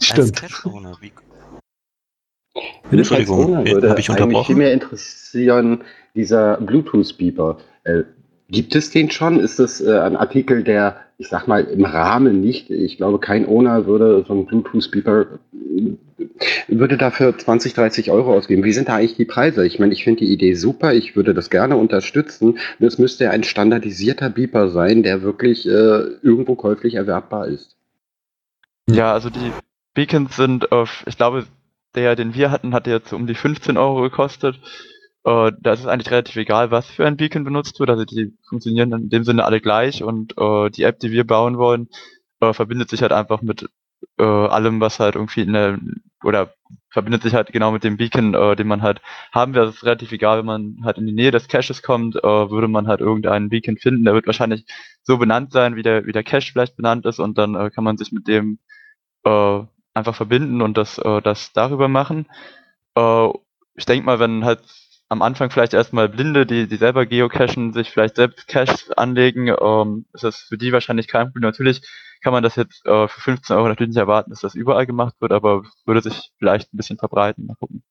Stimmt. 0.01 0.21
Als 0.21 0.33
Cache-Owner, 0.33 0.99
wie, 1.01 1.11
Bitte? 1.11 1.11
Mich 1.11 1.17
als 1.17 1.26
Entschuldigung, 2.91 3.47
Owner 3.47 3.65
wen 3.65 3.75
würde 3.75 3.91
hab 3.91 3.99
ich 3.99 4.11
unterbrochen? 4.11 4.47
viel 4.47 4.57
mehr 4.57 4.73
interessieren, 4.73 5.83
dieser 6.15 6.57
Bluetooth-Beeper. 6.59 7.59
Äh, 7.85 8.03
gibt 8.49 8.75
es 8.75 8.91
den 8.91 9.11
schon? 9.11 9.41
Ist 9.41 9.59
das 9.59 9.81
äh, 9.81 9.99
ein 9.99 10.17
Artikel, 10.17 10.63
der, 10.63 10.97
ich 11.19 11.29
sag 11.29 11.47
mal, 11.47 11.65
im 11.65 11.85
Rahmen 11.85 12.41
nicht, 12.41 12.71
ich 12.71 12.97
glaube, 12.97 13.19
kein 13.19 13.47
Owner 13.47 13.87
würde 13.87 14.25
so 14.27 14.33
einen 14.33 14.47
Bluetooth-Beeper, 14.47 15.27
äh, 15.53 15.97
würde 16.69 16.97
dafür 16.97 17.37
20, 17.37 17.75
30 17.75 18.11
Euro 18.11 18.35
ausgeben. 18.35 18.65
Wie 18.65 18.73
sind 18.73 18.89
da 18.89 18.97
eigentlich 18.97 19.17
die 19.17 19.25
Preise? 19.25 19.67
Ich 19.67 19.79
meine, 19.79 19.93
ich 19.93 20.05
finde 20.05 20.21
die 20.21 20.33
Idee 20.33 20.55
super, 20.55 20.95
ich 20.95 21.17
würde 21.17 21.35
das 21.35 21.51
gerne 21.51 21.77
unterstützen. 21.77 22.59
Das 22.79 22.99
müsste 22.99 23.25
ja 23.25 23.31
ein 23.31 23.45
standardisierter 23.45 24.31
Beeper 24.31 24.71
sein, 24.71 25.03
der 25.03 25.23
wirklich 25.23 25.67
äh, 25.67 25.71
irgendwo 26.23 26.55
käuflich 26.55 26.95
erwerbbar 26.95 27.49
ist. 27.49 27.77
Ja, 28.89 29.13
also 29.13 29.31
die 29.31 29.53
Beacons 29.95 30.37
sind, 30.37 30.71
äh, 30.71 30.85
ich 31.07 31.17
glaube, 31.17 31.47
der, 31.97 32.17
den 32.17 32.35
wir 32.35 32.51
hatten, 32.51 32.75
hat 32.75 32.87
jetzt 32.87 33.13
um 33.13 33.27
die 33.27 33.35
15 33.35 33.77
Euro 33.77 34.03
gekostet. 34.03 34.61
Äh, 35.25 35.53
da 35.61 35.73
ist 35.73 35.81
es 35.81 35.87
eigentlich 35.87 36.11
relativ 36.11 36.37
egal, 36.37 36.71
was 36.71 36.87
für 36.89 37.07
ein 37.07 37.17
Beacon 37.17 37.45
benutzt 37.45 37.81
wird. 37.81 37.91
Also 37.91 38.05
die 38.05 38.37
funktionieren 38.49 38.93
in 38.93 39.09
dem 39.09 39.25
Sinne 39.25 39.45
alle 39.45 39.61
gleich 39.61 40.03
und 40.03 40.35
äh, 40.39 40.71
die 40.71 40.85
App, 40.85 41.01
die 41.01 41.11
wir 41.11 41.27
bauen 41.27 41.59
wollen, 41.59 41.89
äh, 42.41 42.53
verbindet 42.53 42.91
sich 42.91 43.03
halt 43.03 43.13
einfach 43.13 43.43
mit 43.43 43.69
äh, 44.19 44.23
allem, 44.25 44.81
was 44.81 45.01
halt 45.01 45.17
irgendwie 45.17 45.43
in 45.43 45.53
der 45.53 45.79
oder 46.23 46.55
verbindet 46.91 47.23
sich 47.23 47.35
halt 47.35 47.53
genau 47.53 47.73
mit 47.73 47.85
dem 47.85 47.97
Beacon, 47.97 48.35
äh, 48.35 48.57
den 48.57 48.67
man 48.67 48.83
halt 48.83 49.01
haben 49.33 49.55
will. 49.55 49.61
Also 49.61 49.71
es 49.71 49.77
ist 49.77 49.85
relativ 49.85 50.13
egal, 50.13 50.39
wenn 50.39 50.47
man 50.47 50.77
halt 50.85 50.99
in 50.99 51.07
die 51.07 51.13
Nähe 51.13 51.31
des 51.31 51.49
Caches 51.49 51.83
kommt, 51.83 52.17
äh, 52.17 52.23
würde 52.23 52.69
man 52.69 52.89
halt 52.89 53.01
irgendeinen 53.01 53.49
Beacon 53.49 53.77
finden. 53.77 54.05
Der 54.05 54.15
wird 54.15 54.27
wahrscheinlich 54.27 54.65
so 55.03 55.19
benannt 55.19 55.53
sein, 55.53 55.77
wie 55.77 55.83
der, 55.83 56.07
wie 56.07 56.13
der 56.13 56.25
Cache 56.25 56.53
vielleicht 56.53 56.77
benannt 56.77 57.07
ist 57.07 57.19
und 57.21 57.39
dann 57.39 57.55
äh, 57.55 57.71
kann 57.71 57.85
man 57.85 57.97
sich 57.99 58.13
mit 58.13 58.29
dem 58.29 58.59
äh, 59.25 59.63
einfach 59.97 60.15
verbinden 60.15 60.63
und 60.63 60.77
das, 60.77 60.99
äh, 60.99 61.23
das 61.23 61.53
darüber 61.53 61.89
machen. 61.89 62.27
Äh, 62.95 63.29
ich 63.75 63.87
denke 63.87 64.07
mal, 64.07 64.19
wenn 64.19 64.45
halt 64.45 64.61
am 65.09 65.23
Anfang 65.23 65.51
vielleicht 65.51 65.75
erstmal 65.75 66.09
Blinde, 66.09 66.47
die, 66.47 66.67
die 66.67 66.77
selber 66.77 67.07
geocachen, 67.07 67.73
sich 67.73 67.91
vielleicht 67.91 68.17
selbst 68.17 68.49
Caches 68.49 68.91
anlegen, 68.93 69.49
ähm, 69.49 70.07
ist 70.13 70.25
das 70.25 70.37
für 70.37 70.59
die 70.59 70.73
wahrscheinlich 70.73 71.09
kein 71.09 71.27
Problem. 71.27 71.43
Natürlich 71.43 71.83
kann 72.23 72.33
man 72.33 72.43
das 72.43 72.57
jetzt 72.57 72.85
äh, 72.87 73.09
für 73.09 73.21
15 73.21 73.57
Euro 73.57 73.69
natürlich 73.69 73.91
nicht 73.91 73.99
erwarten, 73.99 74.31
dass 74.31 74.41
das 74.41 74.55
überall 74.55 74.87
gemacht 74.87 75.15
wird, 75.21 75.33
aber 75.33 75.63
würde 75.85 76.03
sich 76.03 76.33
vielleicht 76.39 76.73
ein 76.73 76.77
bisschen 76.77 76.99
verbreiten. 76.99 77.47
Mal 77.47 77.55
gucken. 77.55 77.83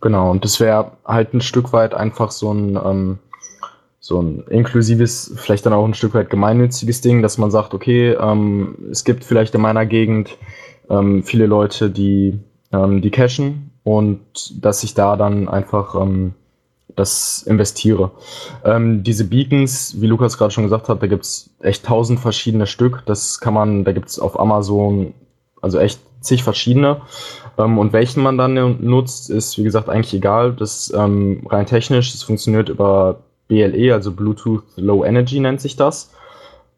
Genau, 0.00 0.30
und 0.30 0.44
das 0.44 0.60
wäre 0.60 0.98
halt 1.04 1.34
ein 1.34 1.40
Stück 1.40 1.72
weit 1.72 1.94
einfach 1.94 2.30
so 2.30 2.52
ein, 2.52 2.76
ähm, 2.76 3.18
so 4.04 4.20
ein 4.20 4.44
inklusives, 4.50 5.32
vielleicht 5.34 5.64
dann 5.64 5.72
auch 5.72 5.86
ein 5.86 5.94
Stück 5.94 6.12
weit 6.12 6.28
gemeinnütziges 6.28 7.00
Ding, 7.00 7.22
dass 7.22 7.38
man 7.38 7.50
sagt, 7.50 7.72
okay, 7.72 8.10
ähm, 8.10 8.76
es 8.90 9.02
gibt 9.04 9.24
vielleicht 9.24 9.54
in 9.54 9.62
meiner 9.62 9.86
Gegend 9.86 10.36
ähm, 10.90 11.22
viele 11.22 11.46
Leute, 11.46 11.88
die, 11.88 12.38
ähm, 12.70 13.00
die 13.00 13.10
cashen 13.10 13.70
und 13.82 14.62
dass 14.62 14.84
ich 14.84 14.92
da 14.92 15.16
dann 15.16 15.48
einfach 15.48 15.94
ähm, 15.94 16.34
das 16.94 17.44
investiere. 17.44 18.10
Ähm, 18.62 19.04
diese 19.04 19.24
Beacons, 19.24 19.98
wie 19.98 20.06
Lukas 20.06 20.36
gerade 20.36 20.50
schon 20.50 20.64
gesagt 20.64 20.90
hat, 20.90 21.02
da 21.02 21.06
gibt's 21.06 21.48
echt 21.60 21.86
tausend 21.86 22.20
verschiedene 22.20 22.66
Stück. 22.66 23.04
Das 23.06 23.40
kann 23.40 23.54
man, 23.54 23.84
da 23.84 23.92
gibt's 23.92 24.18
auf 24.18 24.38
Amazon 24.38 25.14
also 25.62 25.78
echt 25.78 25.98
zig 26.20 26.42
verschiedene. 26.42 27.00
Ähm, 27.56 27.78
und 27.78 27.94
welchen 27.94 28.22
man 28.22 28.36
dann 28.36 28.84
nutzt, 28.84 29.30
ist 29.30 29.56
wie 29.56 29.64
gesagt 29.64 29.88
eigentlich 29.88 30.12
egal. 30.12 30.52
Das 30.52 30.92
rein 30.94 31.64
technisch, 31.64 32.12
das 32.12 32.22
funktioniert 32.22 32.68
über 32.68 33.22
BLE, 33.48 33.92
also 33.92 34.12
Bluetooth 34.12 34.64
Low 34.76 35.04
Energy 35.04 35.40
nennt 35.40 35.60
sich 35.60 35.76
das. 35.76 36.10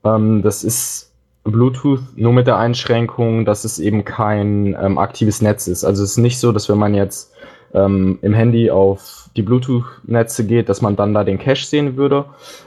Ähm, 0.04 0.42
das 0.42 0.64
ist 0.64 1.12
Bluetooth 1.44 2.00
nur 2.16 2.32
mit 2.32 2.46
der 2.46 2.58
Einschränkung, 2.58 3.44
dass 3.44 3.64
es 3.64 3.78
eben 3.78 4.04
kein 4.04 4.76
ähm, 4.80 4.98
aktives 4.98 5.42
Netz 5.42 5.68
ist. 5.68 5.84
Also 5.84 6.02
es 6.02 6.12
ist 6.12 6.18
nicht 6.18 6.38
so, 6.38 6.52
dass 6.52 6.68
wenn 6.68 6.78
man 6.78 6.94
jetzt 6.94 7.32
ähm, 7.72 8.18
im 8.22 8.34
Handy 8.34 8.70
auf 8.70 9.30
die 9.36 9.42
Bluetooth-Netze 9.42 10.46
geht, 10.46 10.68
dass 10.68 10.82
man 10.82 10.96
dann 10.96 11.14
da 11.14 11.24
den 11.24 11.38
Cache 11.38 11.64
sehen 11.64 11.96
würde. 11.96 12.24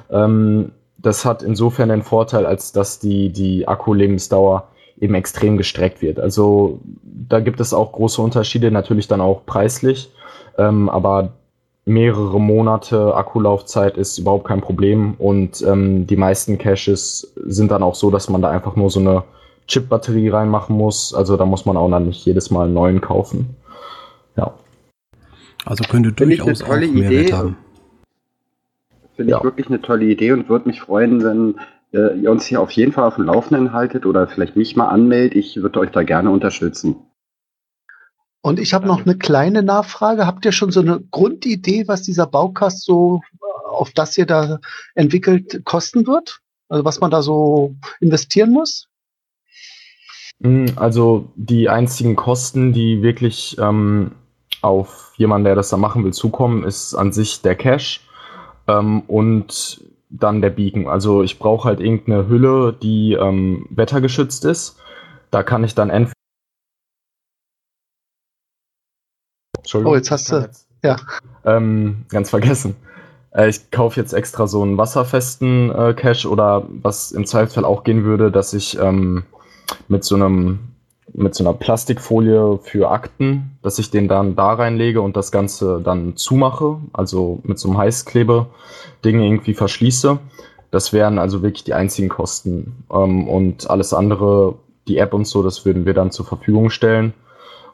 Ähm, 0.09 0.71
das 0.97 1.25
hat 1.25 1.43
insofern 1.43 1.89
den 1.89 2.03
Vorteil, 2.03 2.45
als 2.45 2.71
dass 2.71 2.99
die, 2.99 3.29
die 3.29 3.67
Akkulebensdauer 3.67 4.67
eben 4.99 5.15
extrem 5.15 5.57
gestreckt 5.57 6.01
wird. 6.01 6.19
Also 6.19 6.81
da 7.03 7.39
gibt 7.39 7.59
es 7.59 7.73
auch 7.73 7.93
große 7.93 8.21
Unterschiede, 8.21 8.69
natürlich 8.69 9.07
dann 9.07 9.21
auch 9.21 9.45
preislich, 9.45 10.11
ähm, 10.57 10.89
aber 10.89 11.33
mehrere 11.89 12.39
Monate 12.39 13.15
Akkulaufzeit 13.15 13.97
ist 13.97 14.19
überhaupt 14.19 14.47
kein 14.47 14.61
Problem 14.61 15.15
und 15.17 15.63
ähm, 15.63 16.05
die 16.05 16.17
meisten 16.17 16.59
Caches 16.59 17.33
sind 17.35 17.71
dann 17.71 17.81
auch 17.81 17.95
so, 17.95 18.11
dass 18.11 18.29
man 18.29 18.43
da 18.43 18.51
einfach 18.51 18.75
nur 18.75 18.91
so 18.91 18.99
eine 18.99 19.23
Chip-Batterie 19.67 20.29
reinmachen 20.29 20.77
muss. 20.77 21.15
Also 21.15 21.35
da 21.35 21.45
muss 21.45 21.65
man 21.65 21.77
auch 21.77 21.89
dann 21.89 22.05
nicht 22.05 22.23
jedes 22.25 22.51
Mal 22.51 22.65
einen 22.65 22.75
neuen 22.75 23.01
kaufen. 23.01 23.55
Ja. 24.37 24.53
Also 25.65 25.83
könnte 25.83 26.11
durchaus 26.11 26.61
auch 26.61 26.77
Mehrwert 26.77 27.33
haben. 27.33 27.57
Finde 29.15 29.35
ich 29.35 29.43
wirklich 29.43 29.67
eine 29.67 29.81
tolle 29.81 30.05
Idee 30.05 30.31
und 30.31 30.47
würde 30.47 30.69
mich 30.69 30.81
freuen, 30.81 31.23
wenn 31.23 31.55
äh, 31.91 32.15
ihr 32.19 32.29
uns 32.29 32.45
hier 32.45 32.61
auf 32.61 32.71
jeden 32.71 32.91
Fall 32.91 33.05
auf 33.05 33.15
dem 33.15 33.25
Laufenden 33.25 33.73
haltet 33.73 34.05
oder 34.05 34.27
vielleicht 34.27 34.55
mich 34.55 34.75
mal 34.75 34.87
anmeldet. 34.89 35.35
Ich 35.35 35.57
würde 35.57 35.79
euch 35.79 35.89
da 35.89 36.03
gerne 36.03 36.29
unterstützen. 36.29 36.97
Und 38.41 38.59
ich 38.59 38.73
habe 38.73 38.87
noch 38.87 39.05
eine 39.05 39.17
kleine 39.17 39.63
Nachfrage. 39.63 40.25
Habt 40.25 40.45
ihr 40.45 40.51
schon 40.51 40.71
so 40.71 40.79
eine 40.79 41.01
Grundidee, 41.11 41.87
was 41.87 42.03
dieser 42.03 42.25
Baukast 42.25 42.83
so, 42.83 43.21
auf 43.69 43.91
das 43.91 44.17
ihr 44.17 44.25
da 44.25 44.59
entwickelt, 44.95 45.61
kosten 45.65 46.07
wird? 46.07 46.39
Also 46.69 46.85
was 46.85 46.99
man 46.99 47.11
da 47.11 47.21
so 47.21 47.75
investieren 47.99 48.51
muss? 48.51 48.87
Hm, 50.41 50.73
also 50.77 51.31
die 51.35 51.67
einzigen 51.67 52.15
Kosten, 52.15 52.71
die 52.71 53.01
wirklich 53.01 53.57
ähm, 53.59 54.11
auf 54.61 55.13
jemanden, 55.17 55.45
der 55.45 55.55
das 55.55 55.69
da 55.69 55.77
machen 55.77 56.03
will, 56.03 56.13
zukommen, 56.13 56.63
ist 56.63 56.95
an 56.95 57.11
sich 57.11 57.41
der 57.41 57.55
Cash 57.55 58.01
ähm, 58.67 59.01
und 59.01 59.83
dann 60.09 60.41
der 60.41 60.49
Beacon. 60.49 60.87
Also 60.87 61.23
ich 61.23 61.39
brauche 61.39 61.67
halt 61.67 61.79
irgendeine 61.79 62.27
Hülle, 62.27 62.73
die 62.73 63.13
ähm, 63.13 63.67
wettergeschützt 63.69 64.45
ist. 64.45 64.77
Da 65.29 65.43
kann 65.43 65.63
ich 65.63 65.75
dann 65.75 65.89
entweder. 65.89 66.13
Entschuldigung. 69.69 69.93
Oh, 69.93 69.95
jetzt 69.95 70.09
hast 70.09 70.31
du. 70.31 70.49
Ja. 70.83 70.95
Ähm, 71.45 72.05
ganz 72.09 72.31
vergessen. 72.31 72.75
Äh, 73.31 73.49
ich 73.49 73.69
kaufe 73.69 73.99
jetzt 73.99 74.13
extra 74.13 74.47
so 74.47 74.63
einen 74.63 74.79
wasserfesten 74.79 75.69
äh, 75.69 75.93
Cache 75.93 76.27
oder 76.27 76.65
was 76.81 77.11
im 77.11 77.27
Zweifelsfall 77.27 77.65
auch 77.65 77.83
gehen 77.83 78.03
würde, 78.03 78.31
dass 78.31 78.53
ich 78.53 78.79
ähm, 78.79 79.23
mit 79.87 80.03
so 80.03 80.15
einem 80.15 80.59
mit 81.13 81.35
so 81.35 81.43
einer 81.43 81.53
Plastikfolie 81.53 82.59
für 82.63 82.89
Akten, 82.89 83.57
dass 83.61 83.77
ich 83.77 83.91
den 83.91 84.07
dann 84.07 84.35
da 84.35 84.53
reinlege 84.53 85.01
und 85.01 85.15
das 85.17 85.31
Ganze 85.31 85.81
dann 85.83 86.15
zumache, 86.15 86.77
also 86.93 87.39
mit 87.43 87.59
so 87.59 87.69
einem 87.69 87.77
Heißklebe-Ding 87.77 89.19
irgendwie 89.19 89.53
verschließe. 89.53 90.17
Das 90.71 90.93
wären 90.93 91.19
also 91.19 91.41
wirklich 91.43 91.63
die 91.63 91.73
einzigen 91.73 92.09
Kosten. 92.09 92.85
Ähm, 92.91 93.27
und 93.27 93.69
alles 93.69 93.93
andere, 93.93 94.55
die 94.87 94.97
App 94.97 95.13
und 95.13 95.27
so, 95.27 95.43
das 95.43 95.65
würden 95.65 95.85
wir 95.85 95.93
dann 95.93 96.11
zur 96.11 96.25
Verfügung 96.25 96.71
stellen. 96.71 97.13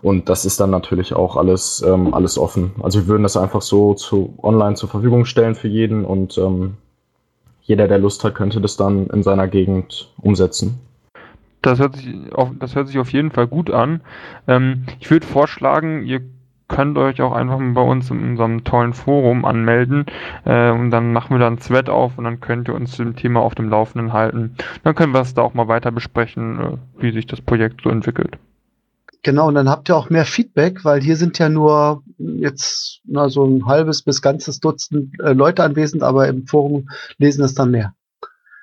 Und 0.06 0.30
das 0.30 0.46
ist 0.46 0.60
dann 0.60 0.70
natürlich 0.70 1.16
auch 1.16 1.36
alles, 1.36 1.84
ähm, 1.84 2.14
alles 2.14 2.38
offen. 2.38 2.74
Also 2.84 3.00
wir 3.00 3.08
würden 3.08 3.24
das 3.24 3.38
einfach 3.38 3.64
so 3.64 3.96
zu, 3.96 4.38
online 4.44 4.76
zur 4.76 4.88
Verfügung 4.88 5.26
stellen 5.26 5.56
für 5.56 5.68
jeden 5.68 6.06
und 6.06 6.38
ähm, 6.38 6.76
jeder, 7.64 7.88
der 7.88 7.98
Lust 7.98 8.24
hat, 8.24 8.36
könnte 8.36 8.62
das 8.62 8.78
dann 8.78 9.08
in 9.08 9.24
seiner 9.24 9.48
Gegend 9.48 10.14
umsetzen. 10.22 10.80
Das 11.64 11.80
hört 11.80 11.96
sich 11.96 12.32
auf, 12.34 12.52
das 12.60 12.76
hört 12.76 12.88
sich 12.88 13.00
auf 13.00 13.12
jeden 13.14 13.32
Fall 13.32 13.48
gut 13.48 13.72
an. 13.72 14.02
Ähm, 14.48 14.86
ich 15.00 15.10
würde 15.10 15.26
vorschlagen, 15.26 16.04
ihr 16.04 16.22
könnt 16.68 17.00
euch 17.00 17.20
auch 17.24 17.32
einfach 17.32 17.58
mal 17.58 17.74
bei 17.74 17.82
uns 17.82 18.12
in 18.12 18.22
unserem 18.30 18.64
tollen 18.64 18.94
Forum 18.94 19.44
anmelden 19.44 20.06
äh, 20.46 20.70
und 20.70 20.92
dann 20.92 21.14
machen 21.14 21.32
wir 21.32 21.40
da 21.40 21.48
einen 21.48 21.58
Thread 21.58 21.90
auf 21.90 22.20
und 22.20 22.26
dann 22.26 22.42
könnt 22.42 22.68
ihr 22.68 22.76
uns 22.76 22.92
zu 22.92 23.04
dem 23.04 23.16
Thema 23.16 23.40
auf 23.40 23.56
dem 23.56 23.70
Laufenden 23.70 24.14
halten. 24.14 24.56
Dann 24.84 24.94
können 24.94 25.16
wir 25.16 25.22
es 25.22 25.34
da 25.34 25.42
auch 25.42 25.56
mal 25.56 25.68
weiter 25.68 25.92
besprechen, 25.92 26.60
äh, 26.60 26.78
wie 27.00 27.12
sich 27.12 27.26
das 27.26 27.42
Projekt 27.42 27.82
so 27.82 27.90
entwickelt. 27.90 28.38
Genau, 29.26 29.48
und 29.48 29.56
dann 29.56 29.70
habt 29.70 29.90
ihr 29.90 29.98
auch 29.98 30.12
mehr 30.12 30.24
Feedback, 30.24 30.86
weil 30.86 31.02
hier 31.02 31.18
sind 31.18 31.40
ja 31.40 31.50
nur 31.50 32.04
jetzt 32.20 33.02
na, 33.06 33.28
so 33.28 33.44
ein 33.44 33.66
halbes 33.66 34.04
bis 34.04 34.22
ganzes 34.22 34.60
Dutzend 34.60 35.20
äh, 35.20 35.34
Leute 35.34 35.64
anwesend, 35.64 36.04
aber 36.04 36.28
im 36.28 36.46
Forum 36.46 36.92
lesen 37.18 37.44
es 37.44 37.56
dann 37.56 37.72
mehr. 37.72 37.96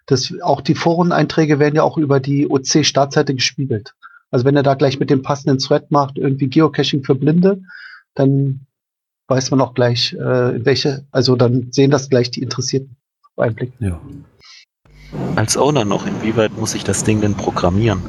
Das, 0.06 0.32
auch 0.40 0.60
die 0.60 0.76
Foreneinträge 0.76 1.58
werden 1.58 1.74
ja 1.74 1.82
auch 1.82 1.98
über 1.98 2.20
die 2.20 2.48
OC-Startseite 2.48 3.34
gespiegelt. 3.34 3.96
Also 4.30 4.44
wenn 4.44 4.54
er 4.54 4.62
da 4.62 4.74
gleich 4.74 5.00
mit 5.00 5.10
dem 5.10 5.22
passenden 5.22 5.58
Thread 5.58 5.90
macht, 5.90 6.16
irgendwie 6.16 6.46
Geocaching 6.46 7.02
für 7.02 7.16
Blinde, 7.16 7.60
dann 8.14 8.64
weiß 9.26 9.50
man 9.50 9.60
auch 9.62 9.74
gleich, 9.74 10.12
äh, 10.12 10.64
welche, 10.64 11.04
also 11.10 11.34
dann 11.34 11.72
sehen 11.72 11.90
das 11.90 12.08
gleich 12.08 12.30
die 12.30 12.40
Interessierten 12.40 12.94
Einblick. 13.36 13.72
Ja. 13.80 14.00
Als 15.34 15.56
Owner 15.56 15.84
noch, 15.84 16.06
inwieweit 16.06 16.56
muss 16.56 16.76
ich 16.76 16.84
das 16.84 17.02
Ding 17.02 17.20
denn 17.20 17.34
programmieren? 17.34 18.00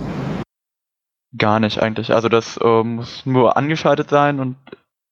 Gar 1.38 1.60
nicht 1.60 1.82
eigentlich. 1.82 2.14
Also 2.14 2.30
das 2.30 2.58
äh, 2.58 2.84
muss 2.84 3.26
nur 3.26 3.58
angeschaltet 3.58 4.10
sein 4.10 4.40
und 4.40 4.56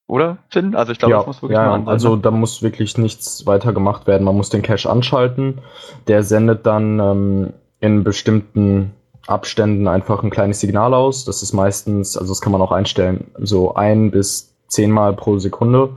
oder 0.07 0.39
Finn? 0.49 0.75
Also 0.75 0.91
ich 0.91 0.99
glaube, 0.99 1.13
ja, 1.13 1.17
das 1.19 1.27
muss 1.27 1.41
wirklich 1.41 1.57
ja, 1.57 1.77
mal 1.77 1.89
Also 1.89 2.17
da 2.17 2.31
muss 2.31 2.61
wirklich 2.61 2.97
nichts 2.97 3.45
weiter 3.45 3.71
gemacht 3.71 4.07
werden. 4.07 4.25
Man 4.25 4.35
muss 4.35 4.49
den 4.49 4.61
Cache 4.61 4.89
anschalten. 4.89 5.59
Der 6.07 6.23
sendet 6.23 6.65
dann 6.65 6.99
ähm, 6.99 7.53
in 7.79 8.03
bestimmten 8.03 8.91
Abständen 9.27 9.87
einfach 9.87 10.21
ein 10.21 10.29
kleines 10.29 10.59
Signal 10.59 10.93
aus. 10.93 11.23
Das 11.23 11.41
ist 11.43 11.53
meistens, 11.53 12.17
also 12.17 12.33
das 12.33 12.41
kann 12.41 12.51
man 12.51 12.61
auch 12.61 12.73
einstellen, 12.73 13.31
so 13.39 13.75
ein 13.75 14.11
bis 14.11 14.53
zehnmal 14.67 15.13
pro 15.13 15.39
Sekunde. 15.39 15.89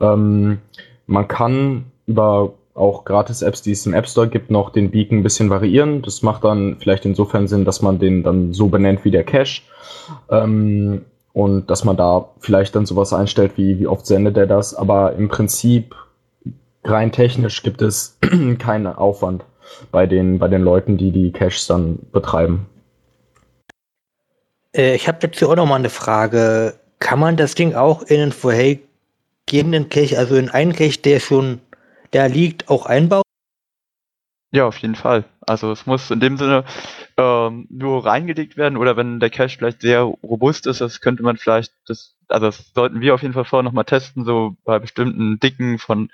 Ähm, 0.00 0.58
man 1.06 1.26
kann 1.26 1.86
über 2.06 2.52
auch 2.78 3.04
Gratis-Apps, 3.04 3.62
die 3.62 3.72
es 3.72 3.84
im 3.86 3.94
App 3.94 4.08
Store 4.08 4.28
gibt, 4.28 4.50
noch 4.50 4.70
den 4.70 4.90
Beacon 4.90 5.18
ein 5.18 5.22
bisschen 5.22 5.50
variieren. 5.50 6.02
Das 6.02 6.22
macht 6.22 6.44
dann 6.44 6.76
vielleicht 6.78 7.04
insofern 7.04 7.48
Sinn, 7.48 7.64
dass 7.64 7.82
man 7.82 7.98
den 7.98 8.22
dann 8.22 8.52
so 8.52 8.68
benennt 8.68 9.04
wie 9.04 9.10
der 9.10 9.24
Cache. 9.24 9.62
Ähm, 10.30 11.04
und 11.32 11.70
dass 11.70 11.84
man 11.84 11.96
da 11.96 12.30
vielleicht 12.40 12.74
dann 12.74 12.86
sowas 12.86 13.12
einstellt, 13.12 13.52
wie, 13.56 13.78
wie 13.78 13.86
oft 13.86 14.06
sendet 14.06 14.36
er 14.36 14.46
das. 14.46 14.74
Aber 14.74 15.14
im 15.14 15.28
Prinzip 15.28 15.94
rein 16.84 17.12
technisch 17.12 17.62
gibt 17.62 17.82
es 17.82 18.18
keinen 18.58 18.86
Aufwand 18.86 19.44
bei 19.92 20.06
den, 20.06 20.38
bei 20.38 20.48
den 20.48 20.62
Leuten, 20.62 20.96
die 20.96 21.12
die 21.12 21.30
Caches 21.32 21.66
dann 21.66 21.98
betreiben. 22.12 22.66
Äh, 24.74 24.94
ich 24.94 25.08
habe 25.08 25.18
dazu 25.20 25.50
auch 25.50 25.56
noch 25.56 25.66
mal 25.66 25.76
eine 25.76 25.90
Frage. 25.90 26.74
Kann 26.98 27.20
man 27.20 27.36
das 27.36 27.54
Ding 27.54 27.74
auch 27.74 28.02
in 28.02 28.20
einen 28.20 28.32
vorhergehenden 28.32 29.88
Cache, 29.88 30.18
also 30.18 30.36
in 30.36 30.48
einen 30.48 30.72
Cache, 30.72 31.00
der 31.04 31.20
schon 31.20 31.60
da 32.10 32.26
liegt, 32.26 32.68
auch 32.68 32.86
einbauen? 32.86 33.22
Ja, 34.50 34.66
auf 34.66 34.78
jeden 34.78 34.94
Fall. 34.94 35.24
Also 35.42 35.70
es 35.72 35.84
muss 35.84 36.10
in 36.10 36.20
dem 36.20 36.38
Sinne 36.38 36.64
ähm, 37.18 37.66
nur 37.70 38.06
reingelegt 38.06 38.56
werden 38.56 38.78
oder 38.78 38.96
wenn 38.96 39.20
der 39.20 39.28
Cache 39.28 39.58
vielleicht 39.58 39.82
sehr 39.82 40.00
robust 40.02 40.66
ist, 40.66 40.80
das 40.80 41.00
könnte 41.02 41.22
man 41.22 41.36
vielleicht, 41.36 41.72
das, 41.86 42.16
also 42.28 42.46
das 42.46 42.72
sollten 42.74 43.00
wir 43.02 43.14
auf 43.14 43.22
jeden 43.22 43.34
Fall 43.34 43.44
vorher 43.44 43.62
nochmal 43.64 43.84
testen, 43.84 44.24
so 44.24 44.56
bei 44.64 44.78
bestimmten 44.78 45.38
Dicken 45.38 45.78
von, 45.78 46.10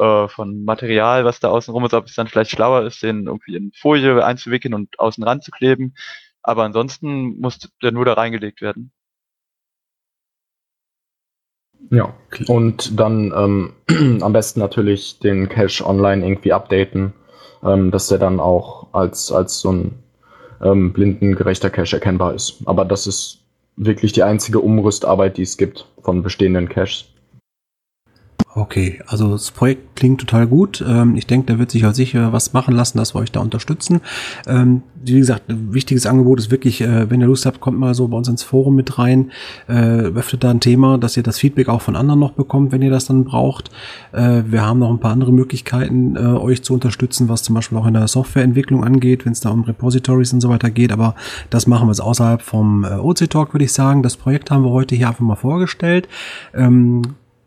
äh, 0.00 0.26
von 0.26 0.64
Material, 0.64 1.24
was 1.24 1.38
da 1.38 1.48
außen 1.50 1.72
rum 1.72 1.84
ist, 1.84 1.94
ob 1.94 2.06
es 2.06 2.14
dann 2.14 2.26
vielleicht 2.26 2.50
schlauer 2.50 2.82
ist, 2.82 3.02
den 3.02 3.26
irgendwie 3.26 3.54
in 3.54 3.72
Folie 3.72 4.24
einzuwickeln 4.24 4.74
und 4.74 4.98
außen 4.98 5.22
ranzukleben. 5.22 5.96
Aber 6.42 6.64
ansonsten 6.64 7.38
muss 7.40 7.70
der 7.82 7.92
nur 7.92 8.04
da 8.04 8.14
reingelegt 8.14 8.62
werden. 8.62 8.92
Ja, 11.90 12.14
und 12.48 12.98
dann 12.98 13.32
ähm, 13.36 13.72
am 14.22 14.32
besten 14.32 14.60
natürlich 14.60 15.18
den 15.20 15.48
Cache 15.48 15.86
online 15.86 16.24
irgendwie 16.26 16.52
updaten, 16.52 17.12
ähm, 17.62 17.90
dass 17.90 18.08
der 18.08 18.18
dann 18.18 18.40
auch 18.40 18.88
als, 18.92 19.30
als 19.30 19.60
so 19.60 19.72
ein 19.72 19.94
ähm, 20.62 20.92
blindengerechter 20.92 21.70
Cache 21.70 21.96
erkennbar 21.96 22.34
ist. 22.34 22.58
Aber 22.64 22.84
das 22.84 23.06
ist 23.06 23.38
wirklich 23.76 24.12
die 24.12 24.22
einzige 24.22 24.60
Umrüstarbeit, 24.60 25.36
die 25.36 25.42
es 25.42 25.56
gibt 25.56 25.86
von 26.02 26.22
bestehenden 26.22 26.68
Caches. 26.68 27.06
Okay, 28.56 29.00
also 29.06 29.32
das 29.32 29.50
Projekt 29.50 29.96
klingt 29.96 30.18
total 30.18 30.46
gut. 30.46 30.82
Ähm, 30.88 31.14
ich 31.14 31.26
denke, 31.26 31.52
da 31.52 31.58
wird 31.58 31.70
sich 31.70 31.84
auch 31.84 31.92
sicher 31.92 32.32
was 32.32 32.54
machen 32.54 32.74
lassen, 32.74 32.96
dass 32.96 33.14
wir 33.14 33.20
euch 33.20 33.30
da 33.30 33.40
unterstützen. 33.40 34.00
Ähm, 34.46 34.80
wie 35.04 35.18
gesagt, 35.18 35.50
ein 35.50 35.74
wichtiges 35.74 36.06
Angebot 36.06 36.38
ist 36.38 36.50
wirklich, 36.50 36.80
äh, 36.80 37.10
wenn 37.10 37.20
ihr 37.20 37.26
Lust 37.26 37.44
habt, 37.44 37.60
kommt 37.60 37.78
mal 37.78 37.92
so 37.92 38.08
bei 38.08 38.16
uns 38.16 38.28
ins 38.28 38.42
Forum 38.42 38.74
mit 38.74 38.98
rein, 38.98 39.30
äh, 39.68 40.06
öffnet 40.06 40.42
da 40.42 40.50
ein 40.50 40.60
Thema, 40.60 40.96
dass 40.96 41.18
ihr 41.18 41.22
das 41.22 41.38
Feedback 41.38 41.68
auch 41.68 41.82
von 41.82 41.96
anderen 41.96 42.18
noch 42.18 42.32
bekommt, 42.32 42.72
wenn 42.72 42.80
ihr 42.80 42.88
das 42.88 43.04
dann 43.04 43.24
braucht. 43.24 43.70
Äh, 44.12 44.44
wir 44.46 44.62
haben 44.62 44.78
noch 44.78 44.88
ein 44.88 45.00
paar 45.00 45.12
andere 45.12 45.34
Möglichkeiten, 45.34 46.16
euch 46.16 46.62
zu 46.62 46.72
unterstützen, 46.72 47.28
was 47.28 47.42
zum 47.42 47.54
Beispiel 47.54 47.76
auch 47.76 47.86
in 47.86 47.92
der 47.92 48.08
Softwareentwicklung 48.08 48.84
angeht, 48.84 49.26
wenn 49.26 49.32
es 49.32 49.40
da 49.40 49.50
um 49.50 49.64
Repositories 49.64 50.32
und 50.32 50.40
so 50.40 50.48
weiter 50.48 50.70
geht. 50.70 50.92
Aber 50.92 51.14
das 51.50 51.66
machen 51.66 51.88
wir 51.88 51.92
jetzt 51.92 52.00
außerhalb 52.00 52.40
vom 52.40 52.84
OC 52.84 53.28
Talk, 53.28 53.52
würde 53.52 53.64
ich 53.64 53.72
sagen. 53.74 54.02
Das 54.02 54.16
Projekt 54.16 54.50
haben 54.50 54.64
wir 54.64 54.70
heute 54.70 54.94
hier 54.94 55.08
einfach 55.08 55.20
mal 55.20 55.36
vorgestellt. 55.36 56.08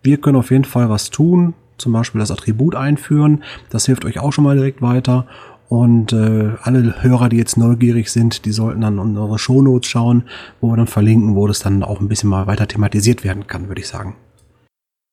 Wir 0.02 0.18
können 0.18 0.38
auf 0.38 0.52
jeden 0.52 0.66
Fall 0.66 0.90
was 0.90 1.10
tun, 1.10 1.54
zum 1.78 1.94
Beispiel 1.94 2.20
das 2.20 2.32
Attribut 2.32 2.76
einführen. 2.76 3.44
Das 3.70 3.86
hilft 3.86 4.06
euch 4.06 4.20
auch 4.20 4.32
schon 4.32 4.44
mal 4.44 4.56
direkt 4.56 4.82
weiter. 4.82 5.26
Und 5.70 6.14
äh, 6.14 6.52
alle 6.64 7.04
Hörer, 7.04 7.30
die 7.30 7.38
jetzt 7.38 7.56
neugierig 7.56 8.12
sind, 8.12 8.46
die 8.46 8.52
sollten 8.52 8.82
dann 8.82 8.98
unsere 8.98 9.38
Shownotes 9.38 9.88
schauen, 9.88 10.24
wo 10.62 10.70
wir 10.70 10.78
dann 10.78 10.88
verlinken, 10.88 11.36
wo 11.36 11.46
das 11.46 11.60
dann 11.60 11.84
auch 11.84 12.00
ein 12.00 12.08
bisschen 12.08 12.30
mal 12.30 12.48
weiter 12.48 12.68
thematisiert 12.68 13.24
werden 13.24 13.46
kann, 13.46 13.68
würde 13.68 13.82
ich 13.82 13.88
sagen. 13.88 14.16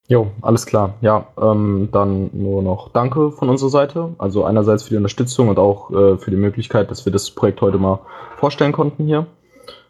Jo, 0.09 0.29
alles 0.41 0.67
klar. 0.67 0.95
Ja, 1.01 1.27
ähm, 1.41 1.89
dann 1.93 2.31
nur 2.33 2.63
noch 2.63 2.91
Danke 2.93 3.33
von 3.33 3.51
unserer 3.51 3.71
Seite. 3.71 4.15
Also 4.19 4.45
einerseits 4.45 4.85
für 4.85 4.91
die 4.91 4.97
Unterstützung 4.97 5.49
und 5.49 5.59
auch 5.59 5.91
äh, 5.91 6.17
für 6.17 6.31
die 6.31 6.37
Möglichkeit, 6.37 6.91
dass 6.91 7.05
wir 7.05 7.13
das 7.13 7.31
Projekt 7.31 7.61
heute 7.61 7.79
mal 7.79 7.99
vorstellen 8.37 8.73
konnten 8.73 9.05
hier. 9.05 9.27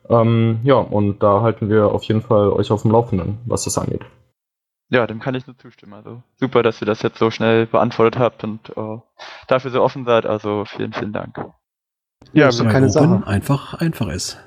Ähm, 0.09 0.61
ja, 0.64 0.76
und 0.76 1.22
da 1.22 1.42
halten 1.42 1.68
wir 1.68 1.88
auf 1.88 2.02
jeden 2.04 2.22
Fall 2.22 2.48
euch 2.48 2.70
auf 2.70 2.82
dem 2.82 2.92
Laufenden, 2.92 3.38
was 3.44 3.64
das 3.64 3.76
angeht. 3.76 4.02
Ja, 4.88 5.07
dem 5.07 5.18
kann 5.18 5.35
ich 5.35 5.46
nur 5.46 5.59
zustimmen. 5.59 5.94
Also 5.94 6.22
super, 6.37 6.62
dass 6.62 6.81
ihr 6.81 6.87
das 6.87 7.03
jetzt 7.03 7.18
so 7.18 7.31
schnell 7.31 7.66
beantwortet 7.66 8.20
habt 8.20 8.44
und 8.44 8.70
äh, 8.77 8.99
dafür 9.49 9.70
so 9.70 9.83
offen 9.83 10.05
seid. 10.05 10.27
Also 10.27 10.64
vielen, 10.64 10.92
vielen 10.92 11.12
Dank. 11.12 11.37
Ja, 12.33 12.51
doch 12.51 12.68
keine 12.68 12.88
Sache. 12.90 13.27
Einfach, 13.27 13.75
einfach 13.75 14.09
ist. 14.09 14.38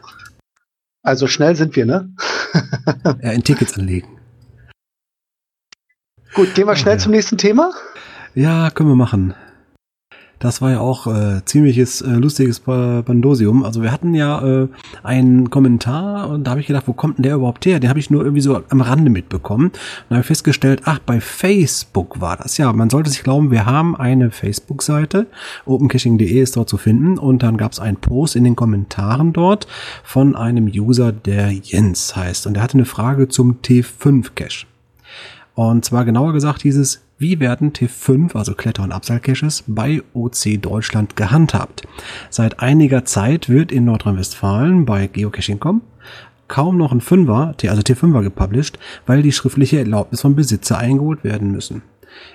Also 1.03 1.27
schnell 1.27 1.55
sind 1.55 1.75
wir, 1.75 1.85
ne? 1.85 2.13
ja, 3.21 3.31
in 3.31 3.43
Tickets 3.43 3.77
anlegen. 3.77 4.19
Gut, 6.33 6.53
gehen 6.55 6.67
wir 6.67 6.75
schnell 6.75 6.95
ja. 6.95 6.99
zum 6.99 7.11
nächsten 7.11 7.37
Thema. 7.37 7.71
Ja, 8.35 8.69
können 8.69 8.89
wir 8.89 8.95
machen. 8.95 9.33
Das 10.39 10.61
war 10.61 10.71
ja 10.71 10.79
auch 10.79 11.05
äh, 11.05 11.43
ziemliches 11.43 12.01
äh, 12.01 12.11
lustiges 12.11 12.61
Bandosium. 12.61 13.65
Also 13.65 13.83
wir 13.83 13.91
hatten 13.91 14.13
ja 14.13 14.41
äh, 14.63 14.67
einen 15.03 15.49
Kommentar 15.49 16.29
und 16.29 16.45
da 16.45 16.51
habe 16.51 16.61
ich 16.61 16.67
gedacht, 16.67 16.87
wo 16.87 16.93
kommt 16.93 17.17
denn 17.17 17.23
der 17.23 17.35
überhaupt 17.35 17.65
her? 17.65 17.81
Den 17.81 17.89
habe 17.89 17.99
ich 17.99 18.09
nur 18.09 18.23
irgendwie 18.23 18.41
so 18.41 18.63
am 18.69 18.79
Rande 18.79 19.09
mitbekommen. 19.09 19.65
Und 19.67 20.15
habe 20.15 20.21
ich 20.21 20.27
festgestellt, 20.27 20.83
ach, 20.85 20.99
bei 20.99 21.19
Facebook 21.19 22.21
war 22.21 22.37
das. 22.37 22.57
Ja, 22.57 22.71
man 22.71 22.89
sollte 22.89 23.09
sich 23.09 23.21
glauben, 23.21 23.51
wir 23.51 23.65
haben 23.65 23.97
eine 23.97 24.31
Facebook-Seite. 24.31 25.27
opencaching.de 25.65 26.41
ist 26.41 26.55
dort 26.55 26.69
zu 26.69 26.77
finden. 26.77 27.17
Und 27.17 27.43
dann 27.43 27.57
gab 27.57 27.73
es 27.73 27.79
einen 27.81 27.97
Post 27.97 28.37
in 28.37 28.45
den 28.45 28.55
Kommentaren 28.55 29.33
dort 29.33 29.67
von 30.03 30.37
einem 30.37 30.67
User, 30.67 31.11
der 31.11 31.51
Jens 31.51 32.15
heißt. 32.15 32.47
Und 32.47 32.53
der 32.53 32.63
hatte 32.63 32.75
eine 32.75 32.85
Frage 32.85 33.27
zum 33.27 33.57
T5-Cache. 33.61 34.67
Und 35.55 35.83
zwar 35.83 36.05
genauer 36.05 36.31
gesagt 36.31 36.61
hieß 36.61 36.77
es, 36.77 37.01
wie 37.19 37.39
werden 37.39 37.73
T5, 37.73 38.35
also 38.35 38.55
Kletter- 38.55 38.83
und 38.83 38.93
Abseilcaches, 38.93 39.65
bei 39.67 40.01
OC 40.13 40.61
Deutschland 40.61 41.15
gehandhabt? 41.15 41.83
Seit 42.29 42.61
einiger 42.61 43.05
Zeit 43.05 43.49
wird 43.49 43.71
in 43.71 43.85
Nordrhein-Westfalen 43.85 44.85
bei 44.85 45.07
Geocaching.com 45.07 45.81
kaum 46.47 46.77
noch 46.77 46.91
ein 46.91 47.01
Fünfer, 47.01 47.53
also 47.61 47.81
T5er 47.81 48.23
gepublished, 48.23 48.79
weil 49.05 49.21
die 49.21 49.31
schriftliche 49.31 49.79
Erlaubnis 49.79 50.21
vom 50.21 50.35
Besitzer 50.35 50.77
eingeholt 50.77 51.23
werden 51.23 51.51
müssen. 51.51 51.83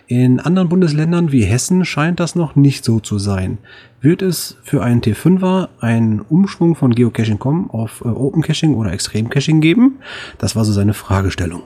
In 0.07 0.39
anderen 0.39 0.69
Bundesländern 0.69 1.33
wie 1.33 1.45
Hessen 1.45 1.85
scheint 1.85 2.21
das 2.21 2.35
noch 2.35 2.55
nicht 2.55 2.85
so 2.85 3.01
zu 3.01 3.19
sein. 3.19 3.59
Wird 4.01 4.23
es 4.23 4.57
für 4.63 4.83
einen 4.83 5.01
T5er 5.01 5.69
einen 5.81 6.21
Umschwung 6.21 6.75
von 6.75 6.95
Geocaching.com 6.95 7.71
auf 7.71 8.03
äh, 8.05 8.09
Open 8.09 8.43
Caching 8.43 8.75
oder 8.75 8.93
Extrem 8.93 9.31
Caching 9.31 9.61
geben? 9.61 9.99
Das 10.39 10.55
war 10.55 10.65
so 10.65 10.73
seine 10.73 10.95
Fragestellung. 10.95 11.63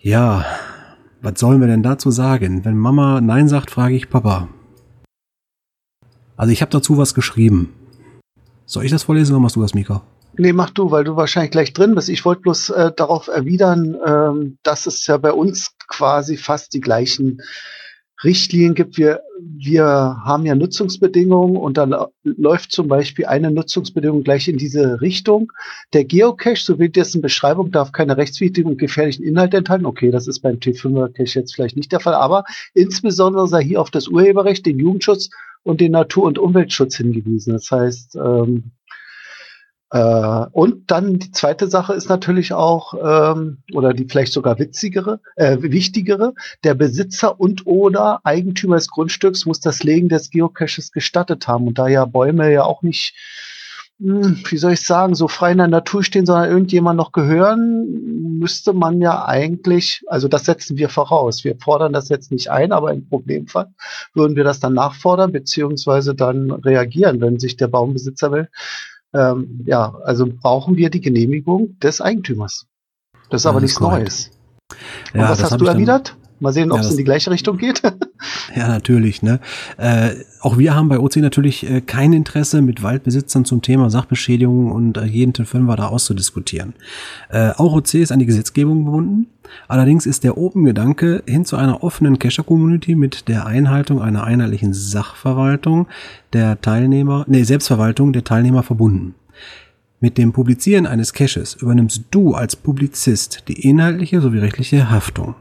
Ja, 0.00 0.44
was 1.26 1.40
sollen 1.40 1.60
wir 1.60 1.66
denn 1.66 1.82
dazu 1.82 2.12
sagen? 2.12 2.64
Wenn 2.64 2.76
Mama 2.76 3.20
Nein 3.20 3.48
sagt, 3.48 3.72
frage 3.72 3.96
ich 3.96 4.08
Papa. 4.08 4.46
Also 6.36 6.52
ich 6.52 6.62
habe 6.62 6.70
dazu 6.70 6.98
was 6.98 7.14
geschrieben. 7.14 7.74
Soll 8.64 8.84
ich 8.84 8.92
das 8.92 9.02
vorlesen 9.02 9.34
oder 9.34 9.40
machst 9.40 9.56
du 9.56 9.60
das, 9.60 9.74
Mika? 9.74 10.02
Nee, 10.38 10.52
mach 10.52 10.70
du, 10.70 10.92
weil 10.92 11.02
du 11.02 11.16
wahrscheinlich 11.16 11.50
gleich 11.50 11.72
drin 11.72 11.96
bist. 11.96 12.10
Ich 12.10 12.24
wollte 12.24 12.42
bloß 12.42 12.70
äh, 12.70 12.92
darauf 12.96 13.26
erwidern, 13.26 13.96
ähm, 14.06 14.58
dass 14.62 14.86
es 14.86 15.04
ja 15.08 15.16
bei 15.16 15.32
uns 15.32 15.72
quasi 15.88 16.36
fast 16.36 16.72
die 16.74 16.80
gleichen 16.80 17.42
Richtlinien 18.24 18.74
gibt. 18.74 18.96
Wir, 18.96 19.20
wir 19.40 19.84
haben 19.84 20.46
ja 20.46 20.54
Nutzungsbedingungen 20.54 21.56
und 21.56 21.76
dann 21.76 21.94
läuft 22.24 22.72
zum 22.72 22.88
Beispiel 22.88 23.26
eine 23.26 23.50
Nutzungsbedingung 23.50 24.22
gleich 24.22 24.48
in 24.48 24.56
diese 24.56 25.00
Richtung. 25.00 25.52
Der 25.92 26.04
Geocache, 26.04 26.56
so 26.56 26.78
wie 26.78 26.88
dessen 26.88 27.20
Beschreibung, 27.20 27.70
darf 27.70 27.92
keine 27.92 28.16
rechtswidrigen 28.16 28.72
und 28.72 28.78
gefährlichen 28.78 29.24
Inhalte 29.24 29.58
enthalten. 29.58 29.86
Okay, 29.86 30.10
das 30.10 30.26
ist 30.26 30.40
beim 30.40 30.56
T5er 30.56 31.12
Cache 31.12 31.38
jetzt 31.40 31.54
vielleicht 31.54 31.76
nicht 31.76 31.92
der 31.92 32.00
Fall, 32.00 32.14
aber 32.14 32.44
insbesondere 32.74 33.48
sei 33.48 33.62
hier 33.62 33.80
auf 33.80 33.90
das 33.90 34.08
Urheberrecht, 34.08 34.64
den 34.66 34.78
Jugendschutz 34.78 35.30
und 35.62 35.80
den 35.80 35.92
Natur- 35.92 36.24
und 36.24 36.38
Umweltschutz 36.38 36.96
hingewiesen. 36.96 37.52
Das 37.52 37.70
heißt, 37.70 38.16
ähm, 38.16 38.70
äh, 39.90 40.46
und 40.52 40.90
dann 40.90 41.18
die 41.18 41.30
zweite 41.30 41.68
Sache 41.68 41.94
ist 41.94 42.08
natürlich 42.08 42.52
auch, 42.52 42.94
ähm, 42.94 43.58
oder 43.72 43.92
die 43.92 44.06
vielleicht 44.06 44.32
sogar 44.32 44.58
witzigere, 44.58 45.20
äh, 45.36 45.58
wichtigere, 45.60 46.34
der 46.64 46.74
Besitzer 46.74 47.38
und 47.38 47.66
oder 47.66 48.20
Eigentümer 48.24 48.76
des 48.76 48.88
Grundstücks 48.88 49.46
muss 49.46 49.60
das 49.60 49.84
Legen 49.84 50.08
des 50.08 50.30
Geocaches 50.30 50.90
gestattet 50.90 51.46
haben. 51.46 51.68
Und 51.68 51.78
da 51.78 51.86
ja 51.86 52.04
Bäume 52.04 52.52
ja 52.52 52.64
auch 52.64 52.82
nicht, 52.82 53.14
hm, 54.00 54.42
wie 54.48 54.56
soll 54.56 54.72
ich 54.72 54.80
sagen, 54.80 55.14
so 55.14 55.28
frei 55.28 55.52
in 55.52 55.58
der 55.58 55.68
Natur 55.68 56.02
stehen, 56.02 56.26
sondern 56.26 56.50
irgendjemand 56.50 56.96
noch 56.96 57.12
gehören, 57.12 58.38
müsste 58.40 58.72
man 58.72 59.00
ja 59.00 59.24
eigentlich, 59.24 60.02
also 60.08 60.26
das 60.26 60.46
setzen 60.46 60.76
wir 60.76 60.88
voraus. 60.88 61.44
Wir 61.44 61.56
fordern 61.58 61.92
das 61.92 62.08
jetzt 62.08 62.32
nicht 62.32 62.50
ein, 62.50 62.72
aber 62.72 62.92
im 62.92 63.08
Problemfall 63.08 63.68
würden 64.14 64.36
wir 64.36 64.44
das 64.44 64.58
dann 64.58 64.74
nachfordern, 64.74 65.30
beziehungsweise 65.30 66.16
dann 66.16 66.50
reagieren, 66.50 67.20
wenn 67.20 67.38
sich 67.38 67.56
der 67.56 67.68
Baumbesitzer 67.68 68.32
will 68.32 68.48
ähm, 69.16 69.62
ja, 69.64 69.94
also 70.04 70.26
brauchen 70.26 70.76
wir 70.76 70.90
die 70.90 71.00
Genehmigung 71.00 71.78
des 71.80 72.00
Eigentümers. 72.00 72.66
Das 73.30 73.42
ist 73.42 73.46
aber 73.46 73.60
nichts 73.60 73.80
Neues. 73.80 74.30
Und 75.12 75.20
Ja, 75.20 75.30
was 75.30 75.38
das 75.38 75.52
hast 75.52 75.60
du 75.60 75.66
erwidert? 75.66 76.16
Mal 76.38 76.52
sehen, 76.52 76.70
ob 76.70 76.76
Ja, 76.76 76.80
es 76.82 76.86
das- 76.88 76.92
in 76.94 76.98
die 76.98 77.04
gleiche 77.04 77.30
Richtung 77.30 77.56
geht. 77.58 77.82
Ja, 78.54 78.68
natürlich. 78.68 79.22
Ne? 79.22 79.40
Äh, 79.76 80.10
auch 80.40 80.56
wir 80.56 80.74
haben 80.74 80.88
bei 80.88 80.98
OC 80.98 81.16
natürlich 81.16 81.68
äh, 81.68 81.82
kein 81.82 82.14
Interesse, 82.14 82.62
mit 82.62 82.82
Waldbesitzern 82.82 83.44
zum 83.44 83.60
Thema 83.60 83.90
Sachbeschädigung 83.90 84.70
und 84.72 84.96
äh, 84.96 85.04
jeden 85.04 85.34
Fünfer 85.44 85.76
da 85.76 85.88
auszudiskutieren. 85.88 86.72
Äh, 87.28 87.50
auch 87.50 87.74
OC 87.74 87.94
ist 87.94 88.12
an 88.12 88.18
die 88.18 88.26
Gesetzgebung 88.26 88.86
gebunden. 88.86 89.26
Allerdings 89.68 90.06
ist 90.06 90.24
der 90.24 90.38
Open-Gedanke 90.38 91.22
hin 91.26 91.44
zu 91.44 91.56
einer 91.56 91.84
offenen 91.84 92.18
Cacher-Community 92.18 92.94
mit 92.94 93.28
der 93.28 93.44
Einhaltung 93.46 94.00
einer 94.00 94.24
einheitlichen 94.24 94.72
Sachverwaltung 94.72 95.86
der 96.32 96.58
Teilnehmer, 96.60 97.24
nee, 97.28 97.42
Selbstverwaltung 97.42 98.12
der 98.14 98.24
Teilnehmer 98.24 98.62
verbunden. 98.62 99.14
Mit 100.00 100.16
dem 100.16 100.32
Publizieren 100.32 100.86
eines 100.86 101.12
Caches 101.12 101.54
übernimmst 101.54 102.04
du 102.10 102.32
als 102.34 102.56
Publizist 102.56 103.44
die 103.48 103.68
inhaltliche 103.68 104.20
sowie 104.22 104.38
rechtliche 104.38 104.90
Haftung. 104.90 105.34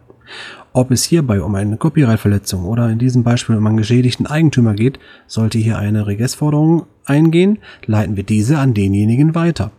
Ob 0.75 0.91
es 0.91 1.05
hierbei 1.05 1.41
um 1.41 1.55
eine 1.55 1.77
Copyright-Verletzung 1.77 2.65
oder 2.65 2.89
in 2.89 2.99
diesem 2.99 3.23
Beispiel 3.23 3.55
um 3.55 3.65
einen 3.65 3.77
geschädigten 3.77 4.27
Eigentümer 4.27 4.73
geht, 4.73 4.99
sollte 5.25 5.57
hier 5.57 5.77
eine 5.77 6.05
Regressforderung 6.05 6.85
eingehen, 7.05 7.59
leiten 7.85 8.17
wir 8.17 8.23
diese 8.23 8.57
an 8.57 8.73
denjenigen 8.73 9.35
weiter. 9.35 9.71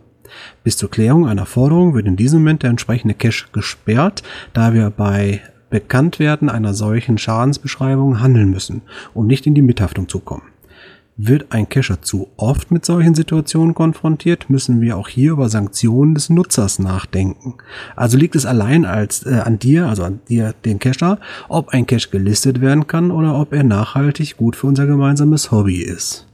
Bis 0.63 0.75
zur 0.75 0.89
Klärung 0.89 1.27
einer 1.27 1.45
Forderung 1.45 1.93
wird 1.93 2.07
in 2.07 2.15
diesem 2.15 2.39
Moment 2.39 2.63
der 2.63 2.71
entsprechende 2.71 3.13
Cache 3.13 3.45
gesperrt, 3.51 4.23
da 4.53 4.73
wir 4.73 4.89
bei 4.89 5.41
Bekanntwerden 5.69 6.49
einer 6.49 6.73
solchen 6.73 7.19
Schadensbeschreibung 7.19 8.19
handeln 8.19 8.49
müssen, 8.49 8.81
um 9.13 9.27
nicht 9.27 9.45
in 9.45 9.53
die 9.53 9.61
Mithaftung 9.61 10.09
zu 10.09 10.19
kommen. 10.19 10.49
Wird 11.19 11.51
ein 11.51 11.67
Cacher 11.67 12.03
zu 12.03 12.29
oft 12.37 12.69
mit 12.69 12.85
solchen 12.85 13.15
Situationen 13.15 13.73
konfrontiert, 13.73 14.51
müssen 14.51 14.81
wir 14.81 14.97
auch 14.97 15.07
hier 15.07 15.31
über 15.31 15.49
Sanktionen 15.49 16.13
des 16.13 16.29
Nutzers 16.29 16.77
nachdenken. 16.77 17.55
Also 17.95 18.19
liegt 18.19 18.35
es 18.35 18.45
allein 18.45 18.85
als 18.85 19.25
äh, 19.25 19.41
an 19.43 19.57
dir, 19.57 19.87
also 19.87 20.03
an 20.03 20.19
dir, 20.29 20.53
den 20.63 20.77
Cacher, 20.77 21.19
ob 21.49 21.69
ein 21.69 21.87
Cache 21.87 22.09
gelistet 22.11 22.61
werden 22.61 22.85
kann 22.85 23.09
oder 23.09 23.33
ob 23.39 23.51
er 23.51 23.63
nachhaltig 23.63 24.37
gut 24.37 24.55
für 24.55 24.67
unser 24.67 24.85
gemeinsames 24.85 25.51
Hobby 25.51 25.81
ist. 25.81 26.27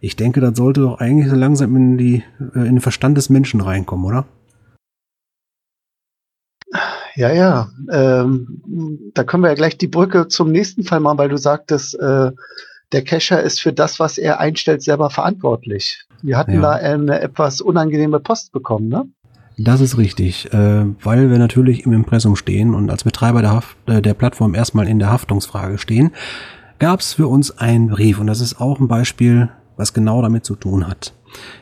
Ich 0.00 0.16
denke, 0.16 0.40
das 0.40 0.56
sollte 0.56 0.80
doch 0.80 0.98
eigentlich 1.00 1.28
so 1.28 1.36
langsam 1.36 1.76
in 1.76 1.98
die 1.98 2.24
äh, 2.54 2.60
in 2.60 2.76
den 2.76 2.80
Verstand 2.80 3.18
des 3.18 3.28
Menschen 3.28 3.60
reinkommen, 3.60 4.06
oder? 4.06 4.24
Ja, 7.14 7.30
ja. 7.30 7.68
Ähm, 7.90 9.10
da 9.12 9.24
können 9.24 9.42
wir 9.42 9.50
ja 9.50 9.54
gleich 9.54 9.76
die 9.76 9.88
Brücke 9.88 10.28
zum 10.28 10.50
nächsten 10.50 10.84
Fall 10.84 11.00
machen, 11.00 11.18
weil 11.18 11.28
du 11.28 11.36
sagtest, 11.36 11.98
äh, 12.00 12.30
der 12.92 13.02
Cacher 13.04 13.42
ist 13.42 13.60
für 13.60 13.72
das, 13.72 14.00
was 14.00 14.18
er 14.18 14.40
einstellt, 14.40 14.82
selber 14.82 15.10
verantwortlich. 15.10 16.04
Wir 16.22 16.36
hatten 16.36 16.54
Ja. 16.54 16.60
da 16.60 16.70
eine 16.72 17.20
etwas 17.20 17.60
unangenehme 17.60 18.20
Post 18.20 18.52
bekommen, 18.52 18.88
ne? 18.88 19.04
Das 19.56 19.80
ist 19.80 19.98
richtig, 19.98 20.52
äh, 20.54 20.84
weil 21.02 21.30
wir 21.30 21.38
natürlich 21.38 21.84
im 21.84 21.92
Impressum 21.92 22.34
stehen 22.34 22.74
und 22.74 22.88
als 22.90 23.04
Betreiber 23.04 23.42
der, 23.42 23.52
Haft, 23.52 23.76
äh, 23.86 24.00
der 24.00 24.14
Plattform 24.14 24.54
erstmal 24.54 24.88
in 24.88 24.98
der 24.98 25.10
Haftungsfrage 25.10 25.76
stehen, 25.76 26.12
gab 26.78 27.00
es 27.00 27.14
für 27.14 27.28
uns 27.28 27.58
einen 27.58 27.88
Brief 27.88 28.18
und 28.20 28.26
das 28.26 28.40
ist 28.40 28.58
auch 28.60 28.80
ein 28.80 28.88
Beispiel, 28.88 29.50
was 29.76 29.92
genau 29.92 30.22
damit 30.22 30.46
zu 30.46 30.56
tun 30.56 30.88
hat. 30.88 31.14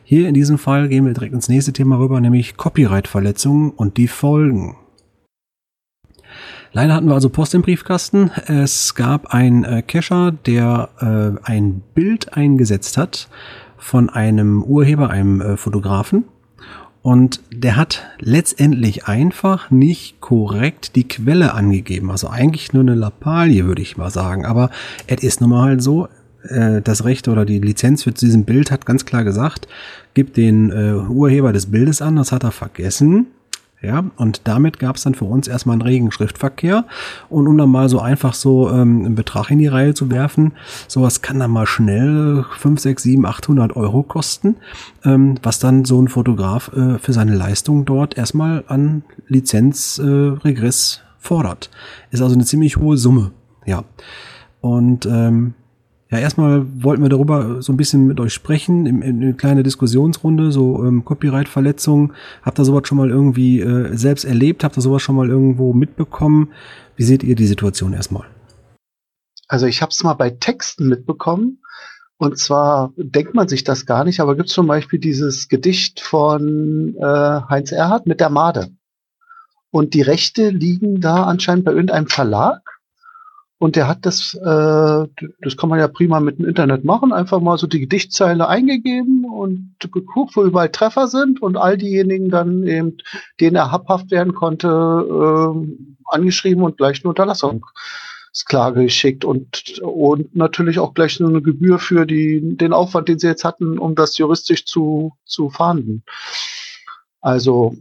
Hier 0.04 0.28
in 0.28 0.34
diesem 0.34 0.58
Fall 0.58 0.88
gehen 0.88 1.06
wir 1.06 1.12
direkt 1.12 1.34
ins 1.34 1.48
nächste 1.48 1.72
Thema 1.72 1.98
rüber, 1.98 2.20
nämlich 2.20 2.56
Copyright-Verletzungen 2.56 3.70
und 3.70 3.96
die 3.96 4.08
Folgen. 4.08 4.76
Leider 6.72 6.94
hatten 6.94 7.06
wir 7.06 7.14
also 7.14 7.28
Post 7.30 7.54
im 7.54 7.62
Briefkasten. 7.62 8.30
Es 8.46 8.94
gab 8.94 9.32
einen 9.34 9.64
äh, 9.64 9.82
Cacher, 9.82 10.32
der 10.32 10.90
äh, 11.00 11.40
ein 11.44 11.82
Bild 11.94 12.34
eingesetzt 12.34 12.96
hat 12.96 13.28
von 13.78 14.10
einem 14.10 14.62
Urheber, 14.62 15.10
einem 15.10 15.40
äh, 15.40 15.56
Fotografen. 15.56 16.24
Und 17.00 17.40
der 17.50 17.76
hat 17.76 18.02
letztendlich 18.18 19.06
einfach 19.06 19.70
nicht 19.70 20.20
korrekt 20.20 20.94
die 20.96 21.08
Quelle 21.08 21.54
angegeben. 21.54 22.10
Also 22.10 22.28
eigentlich 22.28 22.72
nur 22.72 22.82
eine 22.82 22.94
Lappalie, 22.94 23.64
würde 23.64 23.80
ich 23.80 23.96
mal 23.96 24.10
sagen. 24.10 24.44
Aber 24.44 24.70
es 25.06 25.22
ist 25.22 25.40
nun 25.40 25.50
mal 25.50 25.62
halt 25.62 25.82
so, 25.82 26.08
äh, 26.42 26.82
das 26.82 27.04
Recht 27.04 27.28
oder 27.28 27.44
die 27.44 27.60
Lizenz 27.60 28.02
für 28.02 28.12
diesem 28.12 28.44
Bild 28.44 28.70
hat 28.70 28.84
ganz 28.84 29.04
klar 29.04 29.24
gesagt, 29.24 29.68
gibt 30.14 30.36
den 30.36 30.70
äh, 30.70 30.94
Urheber 30.94 31.52
des 31.52 31.70
Bildes 31.70 32.02
an, 32.02 32.16
das 32.16 32.32
hat 32.32 32.44
er 32.44 32.52
vergessen. 32.52 33.28
Ja, 33.80 34.04
und 34.16 34.40
damit 34.48 34.80
gab 34.80 34.96
es 34.96 35.04
dann 35.04 35.14
für 35.14 35.24
uns 35.24 35.46
erstmal 35.46 35.74
einen 35.74 35.82
regen 35.82 36.10
Schriftverkehr. 36.10 36.84
Und 37.28 37.46
um 37.46 37.56
dann 37.56 37.70
mal 37.70 37.88
so 37.88 38.00
einfach 38.00 38.34
so 38.34 38.68
ähm, 38.70 39.04
einen 39.04 39.14
Betrag 39.14 39.52
in 39.52 39.58
die 39.58 39.68
Reihe 39.68 39.94
zu 39.94 40.10
werfen, 40.10 40.52
sowas 40.88 41.22
kann 41.22 41.38
dann 41.38 41.52
mal 41.52 41.66
schnell 41.66 42.44
5, 42.58 42.80
6, 42.80 43.02
7, 43.04 43.24
800 43.24 43.76
Euro 43.76 44.02
kosten, 44.02 44.56
ähm, 45.04 45.36
was 45.44 45.60
dann 45.60 45.84
so 45.84 46.02
ein 46.02 46.08
Fotograf 46.08 46.72
äh, 46.72 46.98
für 46.98 47.12
seine 47.12 47.36
Leistung 47.36 47.84
dort 47.84 48.18
erstmal 48.18 48.64
an 48.66 49.04
Lizenzregress 49.28 51.00
äh, 51.04 51.08
fordert. 51.20 51.70
Ist 52.10 52.20
also 52.22 52.34
eine 52.34 52.44
ziemlich 52.44 52.78
hohe 52.78 52.96
Summe. 52.96 53.30
Ja. 53.64 53.84
Und 54.60 55.06
ähm, 55.06 55.54
ja, 56.10 56.18
erstmal 56.18 56.66
wollten 56.82 57.02
wir 57.02 57.10
darüber 57.10 57.60
so 57.60 57.72
ein 57.72 57.76
bisschen 57.76 58.06
mit 58.06 58.18
euch 58.18 58.32
sprechen, 58.32 58.86
in, 58.86 59.02
in 59.02 59.22
eine 59.22 59.34
kleine 59.34 59.62
Diskussionsrunde, 59.62 60.52
so 60.52 60.84
ähm, 60.84 61.04
Copyright-Verletzungen. 61.04 62.14
Habt 62.42 62.58
ihr 62.58 62.64
sowas 62.64 62.88
schon 62.88 62.96
mal 62.96 63.10
irgendwie 63.10 63.60
äh, 63.60 63.94
selbst 63.94 64.24
erlebt? 64.24 64.64
Habt 64.64 64.78
ihr 64.78 64.82
sowas 64.82 65.02
schon 65.02 65.16
mal 65.16 65.28
irgendwo 65.28 65.74
mitbekommen? 65.74 66.52
Wie 66.96 67.02
seht 67.02 67.22
ihr 67.22 67.34
die 67.34 67.46
Situation 67.46 67.92
erstmal? 67.92 68.26
Also 69.48 69.66
ich 69.66 69.82
habe 69.82 69.90
es 69.90 70.02
mal 70.02 70.14
bei 70.14 70.30
Texten 70.30 70.88
mitbekommen. 70.88 71.60
Und 72.16 72.38
zwar 72.38 72.92
denkt 72.96 73.34
man 73.34 73.46
sich 73.46 73.62
das 73.62 73.86
gar 73.86 74.04
nicht, 74.04 74.20
aber 74.20 74.34
gibt 74.34 74.48
es 74.48 74.54
zum 74.54 74.66
Beispiel 74.66 74.98
dieses 74.98 75.48
Gedicht 75.48 76.00
von 76.00 76.96
äh, 76.96 77.40
Heinz 77.48 77.70
Erhardt 77.70 78.06
mit 78.06 78.20
der 78.20 78.30
Made. 78.30 78.70
Und 79.70 79.94
die 79.94 80.02
Rechte 80.02 80.48
liegen 80.48 81.00
da 81.00 81.24
anscheinend 81.24 81.64
bei 81.66 81.72
irgendeinem 81.72 82.08
Verlag. 82.08 82.77
Und 83.58 83.74
der 83.74 83.88
hat 83.88 84.06
das, 84.06 84.34
äh, 84.34 85.06
das 85.40 85.56
kann 85.56 85.68
man 85.68 85.80
ja 85.80 85.88
prima 85.88 86.20
mit 86.20 86.38
dem 86.38 86.46
Internet 86.46 86.84
machen, 86.84 87.12
einfach 87.12 87.40
mal 87.40 87.58
so 87.58 87.66
die 87.66 87.80
Gedichtzeile 87.80 88.46
eingegeben 88.46 89.24
und 89.24 89.74
geguckt, 89.80 90.36
wo 90.36 90.44
überall 90.44 90.70
Treffer 90.70 91.08
sind 91.08 91.42
und 91.42 91.56
all 91.56 91.76
diejenigen 91.76 92.28
dann 92.28 92.64
eben, 92.66 92.98
denen 93.40 93.56
er 93.56 93.72
habhaft 93.72 94.12
werden 94.12 94.34
konnte, 94.34 94.68
äh, 94.68 95.86
angeschrieben 96.04 96.62
und 96.62 96.76
gleich 96.76 97.02
eine 97.02 97.08
Unterlassungsklage 97.08 98.84
geschickt 98.84 99.24
und, 99.24 99.80
und 99.80 100.36
natürlich 100.36 100.78
auch 100.78 100.94
gleich 100.94 101.20
eine 101.20 101.42
Gebühr 101.42 101.80
für 101.80 102.06
die, 102.06 102.56
den 102.56 102.72
Aufwand, 102.72 103.08
den 103.08 103.18
sie 103.18 103.26
jetzt 103.26 103.44
hatten, 103.44 103.76
um 103.78 103.96
das 103.96 104.18
juristisch 104.18 104.66
zu, 104.66 105.14
zu 105.24 105.50
fahnden. 105.50 106.04
Also 107.20 107.74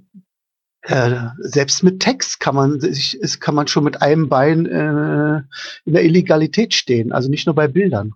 äh, 0.84 1.20
selbst 1.40 1.84
mit 1.84 2.00
Text 2.00 2.40
kann 2.40 2.56
man 2.56 2.80
sich, 2.80 3.20
ist, 3.20 3.40
kann 3.40 3.56
man 3.56 3.68
schon 3.68 3.84
mit 3.84 4.02
einem 4.02 4.30
Bein 4.30 4.66
äh, 4.66 5.42
in 5.86 5.94
der 5.94 6.04
Illegalität 6.04 6.74
stehen, 6.74 7.12
also 7.12 7.30
nicht 7.30 7.46
nur 7.46 7.56
bei 7.56 7.68
Bildern. 7.68 8.14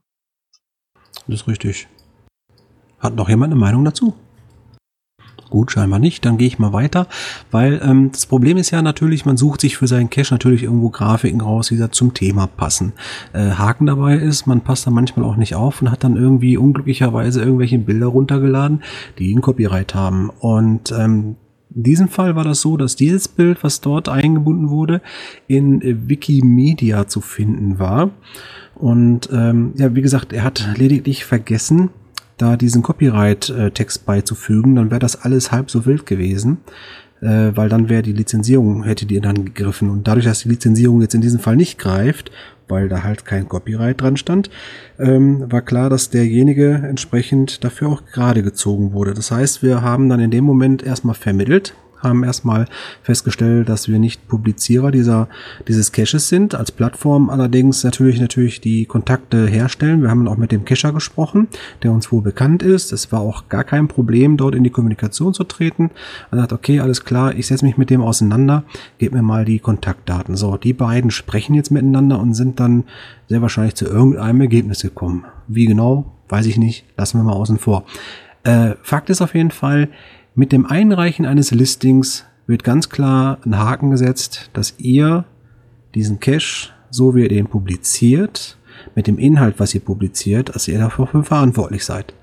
Das 1.27 1.41
ist 1.41 1.47
richtig. 1.47 1.87
Hat 2.99 3.15
noch 3.15 3.29
jemand 3.29 3.51
eine 3.51 3.59
Meinung 3.59 3.83
dazu? 3.83 4.15
Gut, 5.51 5.69
scheinbar 5.69 5.99
nicht. 5.99 6.23
Dann 6.23 6.37
gehe 6.37 6.47
ich 6.47 6.59
mal 6.59 6.71
weiter, 6.71 7.07
weil 7.51 7.81
ähm, 7.83 8.09
das 8.13 8.25
Problem 8.25 8.55
ist 8.55 8.71
ja 8.71 8.81
natürlich, 8.81 9.25
man 9.25 9.35
sucht 9.35 9.59
sich 9.59 9.75
für 9.75 9.85
seinen 9.85 10.09
Cache 10.09 10.33
natürlich 10.33 10.63
irgendwo 10.63 10.89
Grafiken 10.89 11.41
raus, 11.41 11.67
die 11.67 11.77
da 11.77 11.91
zum 11.91 12.13
Thema 12.13 12.47
passen. 12.47 12.93
Äh, 13.33 13.51
Haken 13.51 13.85
dabei 13.85 14.15
ist, 14.15 14.47
man 14.47 14.61
passt 14.61 14.87
da 14.87 14.91
manchmal 14.91 15.25
auch 15.25 15.35
nicht 15.35 15.53
auf 15.53 15.81
und 15.81 15.91
hat 15.91 16.05
dann 16.05 16.15
irgendwie 16.15 16.55
unglücklicherweise 16.55 17.41
irgendwelche 17.41 17.79
Bilder 17.79 18.07
runtergeladen, 18.07 18.81
die 19.19 19.33
einen 19.33 19.41
Copyright 19.41 19.93
haben. 19.93 20.29
Und 20.29 20.93
ähm, 20.93 21.35
in 21.73 21.83
diesem 21.83 22.07
Fall 22.09 22.35
war 22.35 22.43
das 22.43 22.61
so, 22.61 22.77
dass 22.77 22.95
dieses 22.95 23.27
Bild, 23.27 23.63
was 23.63 23.81
dort 23.81 24.09
eingebunden 24.09 24.69
wurde, 24.69 25.01
in 25.47 25.81
äh, 25.81 26.09
Wikimedia 26.09 27.07
zu 27.07 27.21
finden 27.21 27.79
war. 27.79 28.11
Und 28.75 29.29
ähm, 29.31 29.73
ja, 29.77 29.93
wie 29.95 30.01
gesagt, 30.01 30.33
er 30.33 30.43
hat 30.43 30.67
lediglich 30.77 31.23
vergessen, 31.23 31.89
da 32.37 32.57
diesen 32.57 32.81
Copyright-Text 32.81 34.05
beizufügen, 34.05 34.75
dann 34.75 34.89
wäre 34.89 34.99
das 34.99 35.21
alles 35.21 35.51
halb 35.51 35.69
so 35.69 35.85
wild 35.85 36.05
gewesen, 36.05 36.57
äh, 37.21 37.51
weil 37.53 37.69
dann 37.69 37.87
wäre 37.87 38.01
die 38.01 38.13
Lizenzierung, 38.13 38.83
hätte 38.83 39.05
die 39.05 39.21
dann 39.21 39.45
gegriffen. 39.45 39.89
Und 39.89 40.07
dadurch, 40.07 40.25
dass 40.25 40.39
die 40.39 40.49
Lizenzierung 40.49 41.01
jetzt 41.01 41.13
in 41.13 41.21
diesem 41.21 41.39
Fall 41.39 41.55
nicht 41.55 41.77
greift, 41.77 42.31
weil 42.71 42.89
da 42.89 43.03
halt 43.03 43.25
kein 43.25 43.47
Copyright 43.47 44.01
dran 44.01 44.17
stand, 44.17 44.49
ähm, 44.97 45.51
war 45.51 45.61
klar, 45.61 45.89
dass 45.89 46.09
derjenige 46.09 46.73
entsprechend 46.73 47.63
dafür 47.63 47.89
auch 47.89 48.05
gerade 48.11 48.41
gezogen 48.41 48.93
wurde. 48.93 49.13
Das 49.13 49.29
heißt, 49.29 49.61
wir 49.61 49.83
haben 49.83 50.09
dann 50.09 50.19
in 50.19 50.31
dem 50.31 50.43
Moment 50.43 50.81
erstmal 50.81 51.15
vermittelt, 51.15 51.75
haben 52.01 52.23
erstmal 52.23 52.67
festgestellt, 53.03 53.69
dass 53.69 53.87
wir 53.87 53.99
nicht 53.99 54.27
Publizierer 54.27 54.91
dieser, 54.91 55.27
dieses 55.67 55.91
Caches 55.91 56.29
sind, 56.29 56.55
als 56.55 56.71
Plattform 56.71 57.29
allerdings 57.29 57.83
natürlich 57.83 58.19
natürlich 58.19 58.61
die 58.61 58.85
Kontakte 58.85 59.47
herstellen. 59.47 60.01
Wir 60.01 60.09
haben 60.09 60.27
auch 60.27 60.37
mit 60.37 60.51
dem 60.51 60.65
Cacher 60.65 60.93
gesprochen, 60.93 61.47
der 61.83 61.91
uns 61.91 62.11
wohl 62.11 62.21
bekannt 62.21 62.63
ist. 62.63 62.91
Es 62.91 63.11
war 63.11 63.21
auch 63.21 63.49
gar 63.49 63.63
kein 63.63 63.87
Problem, 63.87 64.37
dort 64.37 64.55
in 64.55 64.63
die 64.63 64.69
Kommunikation 64.69 65.33
zu 65.33 65.43
treten. 65.43 65.91
Er 66.31 66.39
sagt, 66.39 66.53
okay, 66.53 66.79
alles 66.79 67.03
klar, 67.03 67.35
ich 67.35 67.47
setze 67.47 67.65
mich 67.65 67.77
mit 67.77 67.89
dem 67.89 68.01
auseinander, 68.01 68.63
gebt 68.97 69.13
mir 69.13 69.21
mal 69.21 69.45
die 69.45 69.59
Kontaktdaten. 69.59 70.35
So, 70.35 70.57
die 70.57 70.73
beiden 70.73 71.11
sprechen 71.11 71.55
jetzt 71.55 71.71
miteinander 71.71 72.19
und 72.19 72.33
sind 72.33 72.59
dann 72.59 72.85
sehr 73.27 73.41
wahrscheinlich 73.41 73.75
zu 73.75 73.85
irgendeinem 73.85 74.41
Ergebnis 74.41 74.81
gekommen. 74.81 75.25
Wie 75.47 75.65
genau, 75.65 76.11
weiß 76.29 76.45
ich 76.45 76.57
nicht, 76.57 76.85
lassen 76.97 77.19
wir 77.19 77.23
mal 77.23 77.33
außen 77.33 77.59
vor. 77.59 77.83
Äh, 78.43 78.75
Fakt 78.81 79.09
ist 79.09 79.21
auf 79.21 79.35
jeden 79.35 79.51
Fall, 79.51 79.89
mit 80.35 80.51
dem 80.51 80.65
Einreichen 80.65 81.25
eines 81.25 81.51
Listings 81.51 82.25
wird 82.47 82.63
ganz 82.63 82.89
klar 82.89 83.39
ein 83.45 83.57
Haken 83.57 83.91
gesetzt, 83.91 84.49
dass 84.53 84.75
ihr 84.77 85.25
diesen 85.93 86.19
Cache, 86.19 86.69
so 86.89 87.15
wie 87.15 87.23
ihr 87.23 87.29
den 87.29 87.47
publiziert, 87.47 88.57
mit 88.95 89.07
dem 89.07 89.17
Inhalt, 89.17 89.55
was 89.59 89.75
ihr 89.75 89.81
publiziert, 89.81 90.55
dass 90.55 90.67
ihr 90.67 90.79
dafür 90.79 91.07
verantwortlich 91.23 91.85
seid. 91.85 92.13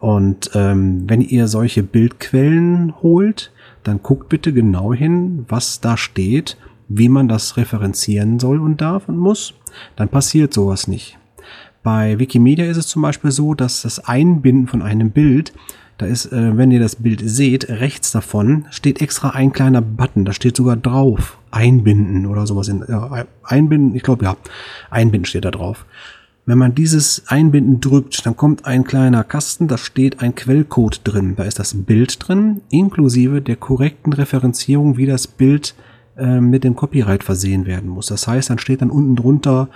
Und 0.00 0.50
ähm, 0.54 1.04
wenn 1.06 1.20
ihr 1.20 1.48
solche 1.48 1.82
Bildquellen 1.82 2.94
holt, 3.02 3.52
dann 3.84 4.02
guckt 4.02 4.28
bitte 4.28 4.52
genau 4.52 4.92
hin, 4.92 5.44
was 5.48 5.80
da 5.80 5.96
steht, 5.96 6.56
wie 6.88 7.08
man 7.08 7.28
das 7.28 7.56
referenzieren 7.56 8.38
soll 8.38 8.60
und 8.60 8.80
darf 8.80 9.08
und 9.08 9.16
muss. 9.16 9.54
Dann 9.96 10.08
passiert 10.08 10.52
sowas 10.52 10.88
nicht. 10.88 11.18
Bei 11.82 12.18
Wikimedia 12.18 12.66
ist 12.66 12.78
es 12.78 12.86
zum 12.86 13.02
Beispiel 13.02 13.30
so, 13.30 13.54
dass 13.54 13.82
das 13.82 13.98
Einbinden 13.98 14.66
von 14.66 14.82
einem 14.82 15.10
Bild 15.10 15.52
da 15.98 16.06
ist, 16.06 16.26
äh, 16.32 16.56
wenn 16.56 16.70
ihr 16.70 16.80
das 16.80 16.96
Bild 16.96 17.22
seht, 17.24 17.68
rechts 17.68 18.12
davon 18.12 18.66
steht 18.70 19.00
extra 19.00 19.30
ein 19.30 19.52
kleiner 19.52 19.80
Button. 19.80 20.24
Da 20.24 20.32
steht 20.32 20.56
sogar 20.56 20.76
drauf, 20.76 21.38
einbinden 21.50 22.26
oder 22.26 22.46
sowas. 22.46 22.68
In, 22.68 22.82
äh, 22.82 23.24
einbinden, 23.42 23.94
ich 23.94 24.02
glaube 24.02 24.24
ja, 24.24 24.36
einbinden 24.90 25.26
steht 25.26 25.44
da 25.44 25.50
drauf. 25.50 25.86
Wenn 26.46 26.58
man 26.58 26.74
dieses 26.74 27.24
Einbinden 27.28 27.80
drückt, 27.80 28.26
dann 28.26 28.36
kommt 28.36 28.66
ein 28.66 28.84
kleiner 28.84 29.24
Kasten, 29.24 29.66
da 29.66 29.78
steht 29.78 30.20
ein 30.20 30.34
Quellcode 30.34 31.00
drin. 31.04 31.36
Da 31.36 31.44
ist 31.44 31.58
das 31.58 31.74
Bild 31.74 32.28
drin, 32.28 32.60
inklusive 32.70 33.40
der 33.40 33.56
korrekten 33.56 34.12
Referenzierung, 34.12 34.98
wie 34.98 35.06
das 35.06 35.26
Bild 35.26 35.74
äh, 35.78 35.93
mit 36.16 36.62
dem 36.62 36.76
Copyright 36.76 37.24
versehen 37.24 37.66
werden 37.66 37.90
muss. 37.90 38.06
Das 38.06 38.28
heißt, 38.28 38.50
dann 38.50 38.58
steht 38.58 38.82
dann 38.82 38.90
unten 38.90 39.16
drunter 39.16 39.68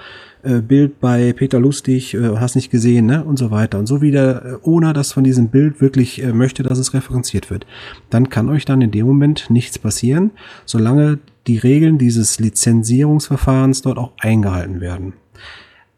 äh, 0.43 0.61
Bild 0.61 1.01
bei 1.01 1.32
Peter 1.32 1.59
Lustig, 1.59 2.14
äh, 2.14 2.36
hast 2.36 2.55
nicht 2.55 2.70
gesehen, 2.70 3.07
ne? 3.07 3.24
Und 3.24 3.39
so 3.39 3.51
weiter. 3.51 3.78
Und 3.78 3.86
so 3.86 4.01
wieder, 4.01 4.45
äh, 4.45 4.57
ohne 4.62 4.93
dass 4.93 5.12
von 5.12 5.24
diesem 5.24 5.49
Bild 5.49 5.80
wirklich 5.80 6.22
äh, 6.22 6.32
möchte, 6.32 6.62
dass 6.62 6.78
es 6.78 6.95
referenziert 6.95 7.51
wird. 7.51 7.66
Dann 8.11 8.28
kann 8.28 8.49
euch 8.49 8.64
dann 8.64 8.80
in 8.80 8.93
dem 8.93 9.07
Moment 9.07 9.51
nichts 9.51 9.78
passieren, 9.78 10.30
solange 10.64 11.18
die 11.47 11.59
Regeln 11.59 11.99
dieses 11.99 12.39
Lizenzierungsverfahrens 12.39 13.82
dort 13.82 13.99
auch 13.99 14.12
eingehalten 14.20 14.80
werden. 14.80 15.14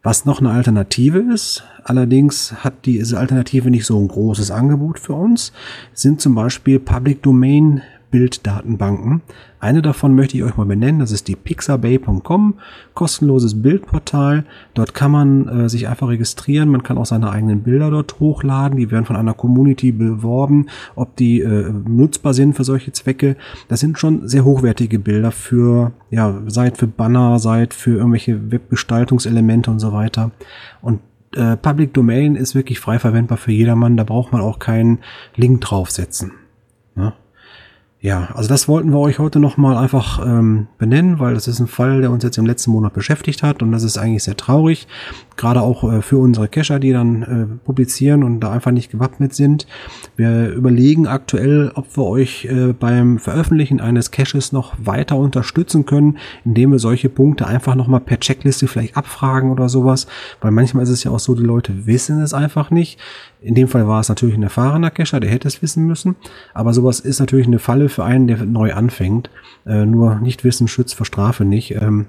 Was 0.03 0.25
noch 0.25 0.39
eine 0.39 0.49
Alternative 0.49 1.19
ist, 1.19 1.63
allerdings 1.83 2.53
hat 2.63 2.85
diese 2.85 3.19
Alternative 3.19 3.69
nicht 3.69 3.85
so 3.85 3.99
ein 3.99 4.07
großes 4.07 4.49
Angebot 4.49 4.97
für 4.97 5.13
uns, 5.13 5.53
sind 5.93 6.19
zum 6.19 6.33
Beispiel 6.33 6.79
Public 6.79 7.21
Domain 7.21 7.83
Bilddatenbanken. 8.11 9.21
Eine 9.59 9.81
davon 9.81 10.15
möchte 10.15 10.37
ich 10.37 10.43
euch 10.43 10.57
mal 10.57 10.65
benennen, 10.65 10.99
das 10.99 11.11
ist 11.11 11.27
die 11.27 11.35
pixabay.com, 11.35 12.55
kostenloses 12.93 13.61
Bildportal. 13.61 14.45
Dort 14.73 14.93
kann 14.93 15.11
man 15.11 15.47
äh, 15.47 15.69
sich 15.69 15.87
einfach 15.87 16.09
registrieren, 16.09 16.69
man 16.69 16.83
kann 16.83 16.97
auch 16.97 17.05
seine 17.05 17.31
eigenen 17.31 17.63
Bilder 17.63 17.89
dort 17.89 18.19
hochladen, 18.19 18.77
die 18.77 18.91
werden 18.91 19.05
von 19.05 19.15
einer 19.15 19.33
Community 19.33 19.91
beworben, 19.91 20.67
ob 20.95 21.15
die 21.15 21.41
äh, 21.41 21.71
nutzbar 21.71 22.33
sind 22.33 22.55
für 22.55 22.63
solche 22.63 22.91
Zwecke. 22.91 23.37
Das 23.67 23.79
sind 23.79 23.97
schon 23.97 24.27
sehr 24.27 24.45
hochwertige 24.45 24.99
Bilder 24.99 25.31
für, 25.31 25.91
ja, 26.09 26.41
seid 26.47 26.77
für 26.77 26.87
Banner, 26.87 27.39
seid 27.39 27.73
für 27.73 27.97
irgendwelche 27.97 28.51
Webgestaltungselemente 28.51 29.71
und 29.71 29.79
so 29.79 29.93
weiter. 29.93 30.31
Und 30.81 30.99
äh, 31.35 31.55
Public 31.55 31.93
Domain 31.93 32.35
ist 32.35 32.55
wirklich 32.55 32.79
frei 32.79 32.99
verwendbar 32.99 33.37
für 33.37 33.51
jedermann, 33.51 33.95
da 33.95 34.03
braucht 34.03 34.31
man 34.31 34.41
auch 34.41 34.59
keinen 34.59 34.99
Link 35.35 35.61
draufsetzen. 35.61 36.31
Ja, 38.03 38.29
also 38.33 38.49
das 38.49 38.67
wollten 38.67 38.89
wir 38.89 38.97
euch 38.97 39.19
heute 39.19 39.39
nochmal 39.39 39.77
einfach 39.77 40.25
ähm, 40.25 40.65
benennen, 40.79 41.19
weil 41.19 41.35
das 41.35 41.47
ist 41.47 41.59
ein 41.59 41.67
Fall, 41.67 42.01
der 42.01 42.09
uns 42.09 42.23
jetzt 42.23 42.39
im 42.39 42.47
letzten 42.47 42.71
Monat 42.71 42.93
beschäftigt 42.93 43.43
hat 43.43 43.61
und 43.61 43.71
das 43.71 43.83
ist 43.83 43.99
eigentlich 43.99 44.23
sehr 44.23 44.35
traurig, 44.35 44.87
gerade 45.37 45.61
auch 45.61 45.83
äh, 45.83 46.01
für 46.01 46.17
unsere 46.17 46.47
Cacher, 46.47 46.79
die 46.79 46.93
dann 46.93 47.21
äh, 47.21 47.45
publizieren 47.63 48.23
und 48.23 48.39
da 48.39 48.51
einfach 48.51 48.71
nicht 48.71 48.89
gewappnet 48.89 49.35
sind. 49.35 49.67
Wir 50.15 50.49
überlegen 50.49 51.05
aktuell, 51.05 51.71
ob 51.75 51.95
wir 51.95 52.05
euch 52.05 52.45
äh, 52.45 52.73
beim 52.73 53.19
Veröffentlichen 53.19 53.79
eines 53.79 54.09
Caches 54.09 54.51
noch 54.51 54.73
weiter 54.79 55.15
unterstützen 55.17 55.85
können, 55.85 56.17
indem 56.43 56.71
wir 56.71 56.79
solche 56.79 57.07
Punkte 57.07 57.45
einfach 57.45 57.75
nochmal 57.75 57.99
per 57.99 58.19
Checkliste 58.19 58.67
vielleicht 58.67 58.97
abfragen 58.97 59.51
oder 59.51 59.69
sowas, 59.69 60.07
weil 60.41 60.49
manchmal 60.49 60.85
ist 60.85 60.89
es 60.89 61.03
ja 61.03 61.11
auch 61.11 61.19
so, 61.19 61.35
die 61.35 61.43
Leute 61.43 61.85
wissen 61.85 62.19
es 62.23 62.33
einfach 62.33 62.71
nicht. 62.71 62.99
In 63.41 63.55
dem 63.55 63.67
Fall 63.67 63.87
war 63.87 63.99
es 63.99 64.09
natürlich 64.09 64.35
ein 64.35 64.43
erfahrener 64.43 64.91
Cacher, 64.91 65.19
der 65.19 65.31
hätte 65.31 65.47
es 65.47 65.63
wissen 65.63 65.87
müssen. 65.87 66.15
Aber 66.53 66.73
sowas 66.73 66.99
ist 66.99 67.19
natürlich 67.19 67.47
eine 67.47 67.57
Falle 67.57 67.89
für 67.89 68.03
einen, 68.03 68.27
der 68.27 68.45
neu 68.45 68.73
anfängt. 68.73 69.31
Äh, 69.65 69.85
nur 69.85 70.15
nicht 70.19 70.43
wissen 70.43 70.67
schützt 70.67 70.93
vor 70.93 71.07
Strafe 71.07 71.43
nicht. 71.43 71.71
Ähm, 71.71 72.05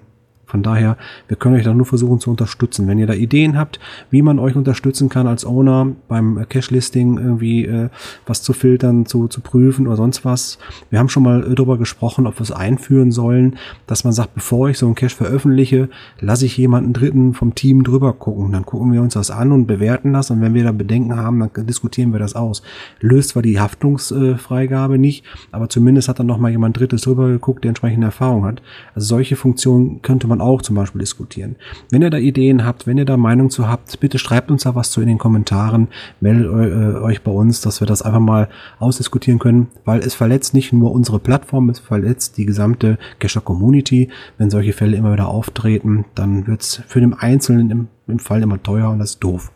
von 0.53 0.62
daher, 0.62 0.98
wir 1.28 1.38
können 1.38 1.55
euch 1.55 1.64
da 1.64 1.72
nur 1.72 1.86
versuchen 1.86 2.20
zu 2.20 2.28
unterstützen. 2.28 2.86
Wenn 2.86 2.98
ihr 2.98 3.07
da 3.07 3.14
Ideen 3.14 3.57
habt, 3.57 3.80
wie 4.11 4.20
man 4.20 4.38
euch 4.38 4.55
unterstützen 4.55 5.09
kann 5.09 5.26
als 5.26 5.46
Owner 5.46 5.86
beim 6.09 6.44
Cache-Listing 6.46 7.16
irgendwie 7.16 7.64
äh, 7.64 7.88
was 8.26 8.42
zu 8.42 8.53
filtern, 8.53 9.07
zu, 9.07 9.28
zu 9.28 9.40
prüfen 9.40 9.86
oder 9.86 9.96
sonst 9.96 10.26
was. 10.26 10.59
Wir 10.90 10.98
haben 10.98 11.09
schon 11.09 11.22
mal 11.22 11.40
darüber 11.55 11.78
gesprochen, 11.78 12.26
ob 12.26 12.38
wir 12.38 12.42
es 12.42 12.53
einführen 12.53 13.12
sollen, 13.12 13.57
dass 13.86 14.05
man 14.05 14.12
sagt, 14.12 14.34
bevor 14.34 14.68
ich 14.68 14.76
so 14.76 14.84
einen 14.84 14.94
Cache 14.94 15.16
veröffentliche, 15.16 15.88
lasse 16.20 16.44
ich 16.44 16.59
jemanden 16.59 16.92
Dritten 16.92 17.32
vom 17.32 17.55
Team 17.55 17.82
drüber 17.82 18.12
gucken. 18.12 18.53
Dann 18.53 18.66
gucken 18.66 18.92
wir 18.92 19.00
uns 19.00 19.14
das 19.14 19.30
an 19.30 19.53
und 19.53 19.64
bewerten 19.64 20.12
das. 20.12 20.30
Und 20.30 20.42
wenn 20.42 20.53
wir 20.53 20.64
da 20.64 20.72
Bedenken 20.72 21.16
haben, 21.16 21.40
dann 21.40 21.66
diskutieren 21.66 22.12
wir 22.12 22.18
das 22.18 22.34
aus. 22.34 22.62
Löst 23.00 23.30
zwar 23.30 23.42
die 23.42 23.59
Haftungsfreigabe 23.59 24.98
nicht, 24.98 25.24
aber 25.50 25.70
zumindest 25.70 26.11
hat 26.11 26.18
dann 26.18 26.26
noch 26.26 26.36
mal 26.36 26.50
jemand 26.50 26.78
Drittes 26.78 27.00
drüber 27.00 27.28
geguckt, 27.28 27.64
der 27.64 27.70
entsprechende 27.70 28.09
Erfahrung 28.09 28.44
hat. 28.44 28.61
Also 28.94 29.07
solche 29.07 29.36
Funktionen 29.36 30.03
könnte 30.03 30.26
man 30.26 30.41
auch 30.43 30.62
zum 30.62 30.76
Beispiel 30.76 31.01
diskutieren. 31.01 31.57
Wenn 31.90 32.03
ihr 32.03 32.11
da 32.11 32.18
Ideen 32.18 32.64
habt, 32.64 32.86
wenn 32.86 32.99
ihr 32.99 33.05
da 33.05 33.16
Meinung 33.16 33.51
zu 33.51 33.68
habt, 33.68 33.99
bitte 34.01 34.18
schreibt 34.18 34.51
uns 34.51 34.64
da 34.64 34.74
was 34.74 34.90
zu 34.90 35.01
in 35.01 35.09
den 35.09 35.18
Kommentaren, 35.18 35.88
meldet 36.20 36.47
äh, 36.47 36.99
euch 37.01 37.22
bei 37.22 37.32
uns, 37.32 37.61
dass 37.61 37.80
wir 37.80 37.86
das 37.86 38.03
einfach 38.03 38.20
mal 38.20 38.49
ausdiskutieren 38.78 39.38
können, 39.38 39.68
weil 39.84 40.01
es 40.01 40.14
verletzt 40.14 40.55
nicht 40.55 40.72
nur 40.72 40.93
unsere 40.93 41.18
Plattform, 41.18 41.70
es 41.70 41.78
verletzt 41.78 42.38
die 42.38 42.47
gesamte 42.47 42.99
Cacher 43.18 43.40
Community. 43.40 44.11
Wenn 44.38 44.51
solche 44.51 44.72
Fälle 44.72 44.97
immer 44.97 45.12
wieder 45.12 45.28
auftreten, 45.28 46.05
dann 46.14 46.47
wird's 46.47 46.82
für 46.86 47.01
den 47.01 47.14
Einzelnen 47.14 47.70
im, 47.70 47.88
im 48.07 48.18
Fall 48.18 48.43
immer 48.43 48.62
teuer 48.62 48.90
und 48.90 48.99
das 48.99 49.12
ist 49.12 49.24
doof. 49.24 49.53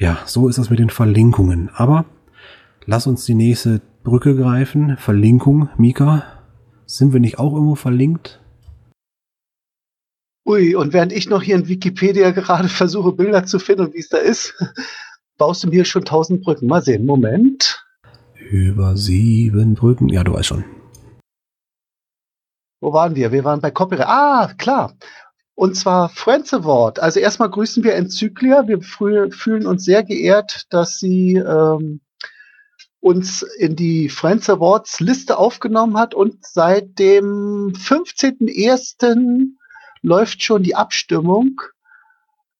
Ja, 0.00 0.18
so 0.24 0.48
ist 0.48 0.58
das 0.58 0.70
mit 0.70 0.78
den 0.78 0.88
Verlinkungen. 0.88 1.68
Aber 1.74 2.06
lass 2.86 3.06
uns 3.06 3.26
die 3.26 3.34
nächste 3.34 3.82
Brücke 4.02 4.34
greifen. 4.34 4.96
Verlinkung, 4.96 5.68
Mika. 5.76 6.22
Sind 6.86 7.12
wir 7.12 7.20
nicht 7.20 7.38
auch 7.38 7.52
irgendwo 7.52 7.74
verlinkt? 7.74 8.39
Ui, 10.50 10.74
und 10.74 10.92
während 10.92 11.12
ich 11.12 11.28
noch 11.28 11.44
hier 11.44 11.54
in 11.54 11.68
Wikipedia 11.68 12.32
gerade 12.32 12.68
versuche, 12.68 13.12
Bilder 13.12 13.46
zu 13.46 13.60
finden, 13.60 13.94
wie 13.94 14.00
es 14.00 14.08
da 14.08 14.16
ist, 14.16 14.52
baust 15.38 15.62
du 15.62 15.68
mir 15.68 15.84
schon 15.84 16.04
tausend 16.04 16.42
Brücken. 16.42 16.66
Mal 16.66 16.82
sehen, 16.82 17.06
Moment. 17.06 17.86
Über 18.50 18.96
sieben 18.96 19.74
Brücken. 19.74 20.08
Ja, 20.08 20.24
du 20.24 20.32
weißt 20.32 20.48
schon. 20.48 20.64
Wo 22.80 22.92
waren 22.92 23.14
wir? 23.14 23.30
Wir 23.30 23.44
waren 23.44 23.60
bei 23.60 23.70
Copyright. 23.70 24.08
Ah, 24.08 24.52
klar. 24.58 24.96
Und 25.54 25.76
zwar 25.76 26.08
Friends 26.08 26.52
Award. 26.52 26.98
Also 26.98 27.20
erstmal 27.20 27.50
grüßen 27.50 27.84
wir 27.84 27.94
Enzyklia. 27.94 28.66
Wir 28.66 28.80
fühlen 28.80 29.66
uns 29.68 29.84
sehr 29.84 30.02
geehrt, 30.02 30.66
dass 30.70 30.98
sie 30.98 31.36
ähm, 31.36 32.00
uns 32.98 33.42
in 33.42 33.76
die 33.76 34.08
Friends 34.08 34.50
Awards 34.50 34.98
Liste 34.98 35.38
aufgenommen 35.38 35.96
hat 35.96 36.12
und 36.12 36.44
seit 36.44 36.98
dem 36.98 37.72
15.01 37.72 39.59
läuft 40.02 40.42
schon 40.42 40.62
die 40.62 40.74
Abstimmung 40.74 41.60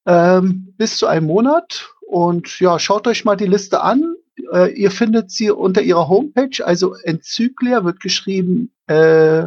ähm, 0.05 0.73
bis 0.77 0.97
zu 0.97 1.07
einem 1.07 1.25
Monat. 1.27 1.89
Und 2.07 2.59
ja, 2.59 2.77
schaut 2.79 3.07
euch 3.07 3.25
mal 3.25 3.37
die 3.37 3.47
Liste 3.47 3.81
an. 3.81 4.15
Äh, 4.51 4.73
ihr 4.73 4.91
findet 4.91 5.31
sie 5.31 5.49
unter 5.51 5.81
ihrer 5.81 6.09
Homepage. 6.09 6.65
Also 6.65 6.95
Enzyklia 6.95 7.83
wird 7.83 7.99
geschrieben 7.99 8.71
äh, 8.87 9.45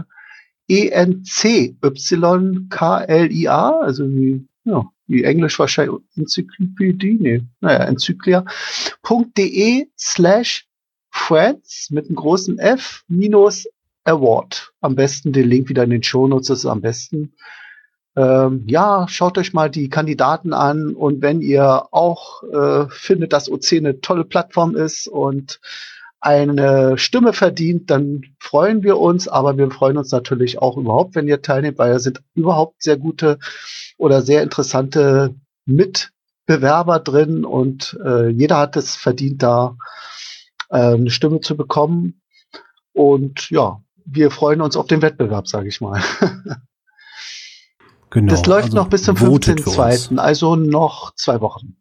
E-N-C-Y-K-L-I-A, 0.68 1.80
also 3.80 4.08
wie, 4.08 4.46
ja, 4.64 4.84
wie 5.06 5.24
Englisch 5.24 5.58
wahrscheinlich 5.58 5.96
Enzyklopädie, 6.16 7.18
nee, 7.20 7.42
naja, 7.60 7.84
enzyklia.de 7.84 9.88
slash 9.98 10.66
friends 11.10 11.90
mit 11.90 12.06
einem 12.06 12.16
großen 12.16 12.58
F 12.58 13.04
minus 13.08 13.68
Award. 14.04 14.72
Am 14.80 14.94
besten 14.94 15.34
den 15.34 15.48
Link 15.48 15.68
wieder 15.68 15.84
in 15.84 15.90
den 15.90 16.02
Shownotes, 16.02 16.48
das 16.48 16.60
ist 16.60 16.66
am 16.66 16.80
besten 16.80 17.34
ähm, 18.16 18.64
ja, 18.66 19.06
schaut 19.08 19.38
euch 19.38 19.52
mal 19.52 19.70
die 19.70 19.88
Kandidaten 19.88 20.52
an 20.52 20.94
und 20.94 21.20
wenn 21.20 21.40
ihr 21.40 21.86
auch 21.90 22.42
äh, 22.44 22.86
findet, 22.88 23.32
dass 23.32 23.50
OC 23.50 23.72
eine 23.72 24.00
tolle 24.00 24.24
Plattform 24.24 24.76
ist 24.76 25.08
und 25.08 25.60
eine 26.20 26.96
Stimme 26.96 27.32
verdient, 27.34 27.90
dann 27.90 28.22
freuen 28.38 28.82
wir 28.82 28.98
uns, 28.98 29.28
aber 29.28 29.58
wir 29.58 29.70
freuen 29.70 29.98
uns 29.98 30.10
natürlich 30.10 30.58
auch 30.62 30.78
überhaupt, 30.78 31.14
wenn 31.16 31.28
ihr 31.28 31.42
teilnehmt, 31.42 31.78
weil 31.78 31.92
da 31.92 31.98
sind 31.98 32.22
überhaupt 32.34 32.82
sehr 32.82 32.96
gute 32.96 33.38
oder 33.98 34.22
sehr 34.22 34.42
interessante 34.42 35.34
Mitbewerber 35.66 37.00
drin 37.00 37.44
und 37.44 37.98
äh, 38.04 38.28
jeder 38.28 38.58
hat 38.58 38.76
es 38.76 38.96
verdient, 38.96 39.42
da 39.42 39.76
äh, 40.70 40.94
eine 40.94 41.10
Stimme 41.10 41.40
zu 41.40 41.56
bekommen. 41.56 42.22
Und 42.92 43.50
ja, 43.50 43.82
wir 44.06 44.30
freuen 44.30 44.60
uns 44.60 44.76
auf 44.76 44.86
den 44.86 45.02
Wettbewerb, 45.02 45.46
sage 45.48 45.68
ich 45.68 45.80
mal. 45.80 46.00
Genau, 48.14 48.30
das 48.30 48.46
läuft 48.46 48.66
also 48.66 48.76
noch 48.76 48.88
bis 48.88 49.02
zum 49.02 49.16
15.2., 49.16 50.18
also 50.18 50.54
noch 50.54 51.16
zwei 51.16 51.40
Wochen. 51.40 51.74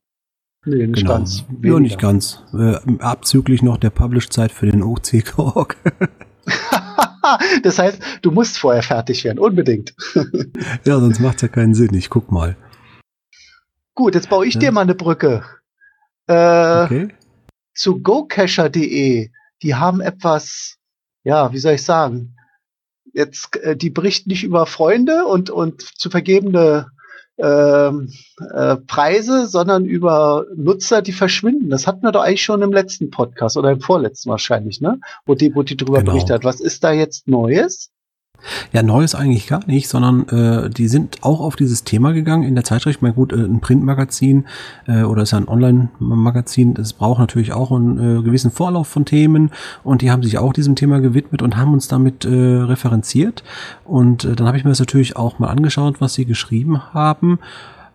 Nee, 0.66 0.88
nicht 0.88 1.02
genau. 1.02 1.14
ganz. 1.14 1.46
Ja, 1.62 1.80
nicht 1.80 2.00
ganz. 2.00 2.42
Äh, 2.54 2.78
abzüglich 2.98 3.62
noch 3.62 3.78
der 3.78 3.92
Publish-Zeit 3.92 4.52
für 4.52 4.66
den 4.66 4.82
OC-Talk. 4.82 5.78
das 7.64 7.78
heißt, 7.78 8.02
du 8.24 8.32
musst 8.32 8.58
vorher 8.58 8.82
fertig 8.82 9.24
werden, 9.24 9.38
unbedingt. 9.38 9.94
ja, 10.86 11.00
sonst 11.00 11.20
macht 11.20 11.36
es 11.36 11.44
ja 11.44 11.48
keinen 11.50 11.76
Sinn. 11.76 11.94
Ich 11.94 12.10
guck 12.10 12.32
mal. 12.32 12.58
Gut, 13.94 14.16
jetzt 14.16 14.30
baue 14.32 14.48
ich 14.48 14.56
ja. 14.56 14.60
dir 14.62 14.72
mal 14.72 14.82
eine 14.82 14.96
Brücke. 14.96 15.44
Äh, 16.26 16.84
okay. 16.86 17.08
Zu 17.76 18.02
gocacher.de. 18.02 19.30
Die 19.62 19.76
haben 19.76 20.02
etwas, 20.02 20.80
ja, 21.24 21.54
wie 21.54 21.60
soll 21.60 21.74
ich 21.74 21.84
sagen, 21.84 22.36
jetzt, 23.14 23.56
äh, 23.58 23.76
die 23.76 23.90
berichten 23.90 24.30
nicht 24.30 24.44
über 24.44 24.66
Freunde 24.66 25.26
und, 25.26 25.50
und 25.50 25.82
zu 25.82 26.10
vergebene 26.10 26.88
ähm, 27.38 28.12
äh, 28.54 28.76
Preise, 28.76 29.48
sondern 29.48 29.86
über 29.86 30.46
Nutzer, 30.56 31.02
die 31.02 31.14
verschwinden. 31.14 31.70
Das 31.70 31.88
hatten 31.88 32.04
wir 32.04 32.12
doch 32.12 32.22
eigentlich 32.22 32.44
schon 32.44 32.62
im 32.62 32.72
letzten 32.72 33.10
Podcast 33.10 33.58
oder 33.58 33.72
im 33.72 33.82
vorletzten 33.82 34.30
wahrscheinlich, 34.30 34.82
ne? 34.82 35.00
Wo 35.26 35.34
die, 35.34 35.54
wo 35.56 35.64
die 35.64 35.78
drüber 35.78 36.00
genau. 36.00 36.12
berichtet 36.12 36.36
hat. 36.36 36.44
Was 36.44 36.60
ist 36.60 36.84
da 36.84 36.92
jetzt 36.92 37.28
Neues? 37.28 37.93
Ja, 38.72 38.84
Neues 38.84 39.16
eigentlich 39.16 39.48
gar 39.48 39.66
nicht, 39.66 39.88
sondern 39.88 40.28
äh, 40.30 40.70
die 40.70 40.88
sind 40.88 41.18
auch 41.22 41.40
auf 41.40 41.56
dieses 41.56 41.84
Thema 41.84 42.14
gegangen 42.14 42.44
in 42.44 42.56
der 42.56 42.64
Zeitschrift. 42.64 43.02
Mal 43.02 43.14
gut, 43.14 43.32
äh, 43.32 43.38
ein 43.38 43.62
Printmagazin 43.62 44.46
äh, 44.88 45.04
oder 45.04 45.24
ist 45.24 45.32
ja 45.32 45.38
ein 45.38 45.48
Online-Magazin, 45.48 46.74
das 46.74 46.94
braucht 46.94 47.20
natürlich 47.20 47.54
auch 47.54 47.72
einen 47.72 48.20
äh, 48.20 48.22
gewissen 48.22 48.52
Vorlauf 48.52 48.88
von 48.88 49.06
Themen 49.06 49.52
und 49.84 50.02
die 50.02 50.12
haben 50.12 50.24
sich 50.24 50.38
auch 50.38 50.54
diesem 50.54 50.76
Thema 50.76 51.00
gewidmet 51.00 51.42
und 51.42 51.58
haben 51.58 51.74
uns 51.74 51.88
damit 51.88 52.26
äh, 52.26 52.30
referenziert. 52.30 53.44
Und 53.86 54.26
äh, 54.26 54.36
dann 54.36 54.48
habe 54.48 54.58
ich 54.58 54.64
mir 54.64 54.72
das 54.72 54.80
natürlich 54.80 55.16
auch 55.16 55.40
mal 55.40 55.48
angeschaut, 55.48 56.02
was 56.02 56.14
sie 56.14 56.26
geschrieben 56.26 56.94
haben 56.94 57.40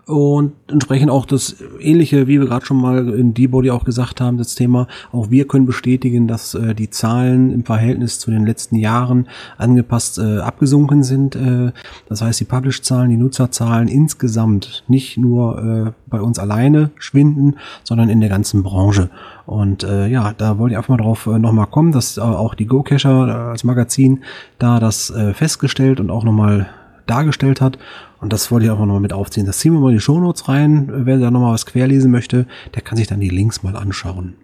Und 0.09 0.54
entsprechend 0.68 1.11
auch 1.11 1.26
das 1.26 1.56
ähnliche, 1.80 2.26
wie 2.26 2.40
wir 2.40 2.46
gerade 2.46 2.64
schon 2.64 2.80
mal 2.80 3.11
in 3.11 3.34
D-Body 3.34 3.70
auch 3.70 3.84
gesagt 3.84 4.22
haben, 4.22 4.38
das 4.38 4.54
Thema, 4.54 4.88
auch 5.12 5.28
wir 5.28 5.46
können 5.46 5.66
bestätigen, 5.66 6.26
dass 6.26 6.54
äh, 6.54 6.74
die 6.74 6.88
Zahlen 6.88 7.52
im 7.52 7.66
Verhältnis 7.66 8.18
zu 8.18 8.30
den 8.30 8.46
letzten 8.46 8.76
Jahren 8.76 9.28
angepasst 9.59 10.18
äh, 10.18 10.38
abgesunken 10.38 11.02
sind. 11.02 11.36
Äh, 11.36 11.72
das 12.09 12.22
heißt, 12.22 12.40
die 12.40 12.46
Publish-Zahlen, 12.46 13.11
die 13.11 13.18
Nutzerzahlen 13.18 13.86
insgesamt 13.86 14.82
nicht 14.88 15.18
nur 15.18 15.59
äh, 15.62 15.92
bei 16.06 16.22
uns 16.22 16.38
alleine 16.38 16.90
schwinden, 16.96 17.56
sondern 17.84 18.09
in 18.09 18.20
der 18.20 18.30
ganzen 18.30 18.62
Branche. 18.62 19.11
Und 19.44 19.84
äh, 19.84 20.06
ja, 20.06 20.32
da 20.32 20.56
wollte 20.56 20.72
ich 20.72 20.78
einfach 20.78 20.96
mal 20.96 21.04
drauf 21.04 21.26
äh, 21.26 21.38
nochmal 21.38 21.66
kommen, 21.66 21.92
dass 21.92 22.16
äh, 22.16 22.22
auch 22.22 22.54
die 22.54 22.64
Go-Cacher 22.64 23.28
äh, 23.28 23.50
als 23.50 23.62
Magazin 23.62 24.20
da 24.59 24.80
das 24.80 25.11
äh, 25.11 25.34
festgestellt 25.34 26.00
und 26.00 26.11
auch 26.11 26.24
nochmal 26.24 26.70
dargestellt 27.11 27.61
hat. 27.61 27.78
Und 28.20 28.32
das 28.32 28.50
wollte 28.50 28.66
ich 28.66 28.70
einfach 28.70 28.84
nochmal 28.84 29.00
mit 29.00 29.12
aufziehen. 29.12 29.46
Das 29.46 29.59
ziehen 29.59 29.72
wir 29.72 29.80
mal 29.80 29.90
in 29.90 29.96
die 29.96 30.00
Shownotes 30.00 30.48
rein. 30.48 30.88
Wer 31.06 31.18
da 31.18 31.30
nochmal 31.30 31.54
was 31.54 31.66
querlesen 31.66 32.11
möchte, 32.11 32.46
der 32.74 32.82
kann 32.82 32.96
sich 32.96 33.06
dann 33.06 33.20
die 33.20 33.28
Links 33.28 33.62
mal 33.62 33.76
anschauen. 33.76 34.36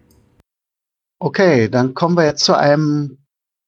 Okay, 1.19 1.69
dann 1.69 1.95
kommen 1.95 2.17
wir 2.17 2.25
jetzt 2.25 2.45
zu 2.45 2.55
einem 2.55 3.19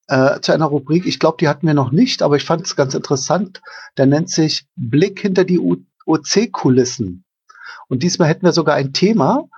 äh, 0.09 0.41
zu 0.41 0.53
einer 0.53 0.67
Rubrik. 0.67 1.07
Ich 1.07 1.19
glaube, 1.19 1.39
die 1.41 1.49
hatten 1.49 1.67
wir 1.67 1.75
noch 1.75 1.91
nicht, 1.91 2.23
aber 2.23 2.37
ich 2.37 2.45
fand 2.45 2.67
es 2.67 2.77
ganz 2.77 2.95
interessant. 2.95 3.61
Der 3.97 4.07
nennt 4.07 4.31
sich 4.31 4.67
Blick 4.77 5.21
hinter 5.21 5.45
die 5.45 5.61
OC-Kulissen. 6.07 7.25
Und 7.89 8.03
diesmal 8.03 8.29
hätten 8.29 8.45
wir 8.45 8.53
sogar 8.53 8.77
ein 8.77 8.93
Thema. 8.93 9.49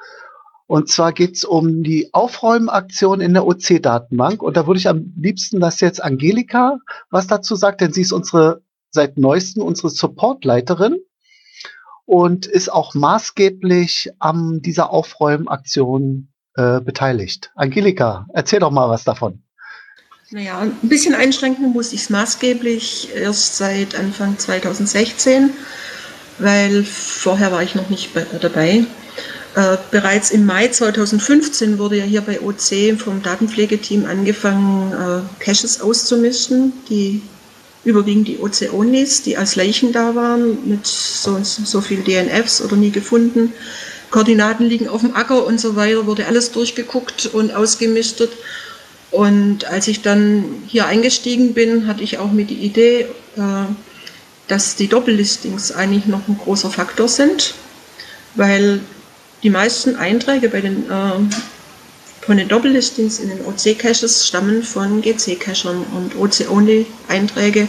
Und 0.67 0.91
zwar 0.91 1.13
geht 1.13 1.37
es 1.37 1.45
um 1.45 1.83
die 1.83 2.13
Aufräumaktion 2.13 3.21
in 3.21 3.33
der 3.33 3.47
OC-Datenbank. 3.47 4.43
Und 4.43 4.57
da 4.57 4.67
würde 4.67 4.79
ich 4.79 4.89
am 4.89 5.15
liebsten, 5.17 5.61
dass 5.61 5.81
jetzt 5.81 6.03
Angelika 6.03 6.79
was 7.11 7.27
dazu 7.27 7.57
sagt, 7.57 7.81
denn 7.81 7.93
sie 7.93 8.03
ist 8.03 8.13
unsere 8.13 8.63
seit 8.99 9.17
neuestem 9.17 9.63
unsere 9.63 9.91
Supportleiterin 9.91 10.99
und 12.05 12.47
ist 12.47 12.69
auch 12.69 12.95
maßgeblich 12.95 14.11
an 14.19 14.61
dieser 14.61 14.91
Aufräumaktion 14.91 16.33
äh, 16.57 16.81
beteiligt. 16.81 17.53
Angelika, 17.55 18.27
erzähl 18.35 18.59
doch 18.59 18.73
mal 18.73 18.89
was 18.89 19.05
davon. 19.05 19.41
Naja, 20.31 20.59
ein 20.59 20.73
bisschen 20.83 21.15
einschränken 21.15 21.73
muss 21.73 21.93
ich 21.93 22.01
es 22.01 22.11
maßgeblich 22.11 23.11
erst 23.15 23.57
seit 23.57 23.95
Anfang 23.97 24.37
2016, 24.37 25.51
weil 26.41 26.83
vorher 26.83 27.53
war 27.53 27.63
ich 27.63 27.77
noch 27.77 27.89
nicht 27.91 28.13
bei, 28.15 28.27
dabei. 28.41 28.85
Äh, 29.55 29.77
bereits 29.93 30.33
im 30.33 30.45
Mai 30.45 30.67
2015 30.67 31.79
wurde 31.79 31.99
ja 31.99 32.05
hier 32.05 32.23
bei 32.23 32.41
OC 32.41 32.99
vom 32.99 33.23
Datenpflegeteam 33.23 34.07
angefangen, 34.07 34.93
äh, 34.93 35.45
Caches 35.45 35.81
auszumischen, 35.81 36.73
die 36.91 37.23
überwiegend 37.85 38.29
die 38.29 38.39
Ozeonis, 38.39 39.23
die 39.23 39.37
als 39.37 39.57
Leichen 39.57 39.93
da 39.93 40.15
waren, 40.15 40.69
mit 40.69 40.87
so, 40.87 41.39
so 41.43 41.81
viel 41.81 42.03
DNFs 42.03 42.61
oder 42.61 42.77
nie 42.77 42.91
gefunden. 42.91 43.53
Koordinaten 44.11 44.67
liegen 44.67 44.89
auf 44.89 45.03
dem 45.03 45.15
Acker 45.15 45.47
und 45.47 45.61
so 45.61 45.77
weiter, 45.77 46.07
wurde 46.07 46.27
alles 46.27 46.51
durchgeguckt 46.51 47.27
und 47.27 47.55
ausgemistet. 47.55 48.33
Und 49.11 49.65
als 49.65 49.89
ich 49.89 50.03
dann 50.03 50.45
hier 50.67 50.87
eingestiegen 50.87 51.55
bin, 51.55 51.87
hatte 51.87 52.03
ich 52.03 52.19
auch 52.19 52.31
mit 52.33 52.51
die 52.51 52.55
Idee, 52.55 53.07
äh, 53.37 53.67
dass 54.49 54.77
die 54.77 54.89
Doppellistings 54.89 55.73
eigentlich 55.73 56.07
noch 56.07 56.27
ein 56.27 56.39
großer 56.39 56.71
Faktor 56.71 57.09
sind, 57.09 57.55
weil 58.35 58.81
die 59.43 59.51
meisten 59.51 59.97
Einträge 59.97 60.49
bei 60.49 60.61
den 60.61 60.91
den 62.37 62.49
Doppellistings 62.49 63.19
in 63.21 63.31
den 63.31 63.45
OC-Caches 63.45 64.29
stammen 64.29 64.63
von 64.63 65.01
GC-Cachern 65.01 65.85
und 65.97 66.17
OC-Only-Einträge 66.17 67.69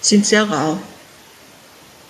sind 0.00 0.24
sehr 0.24 0.48
rar. 0.48 0.80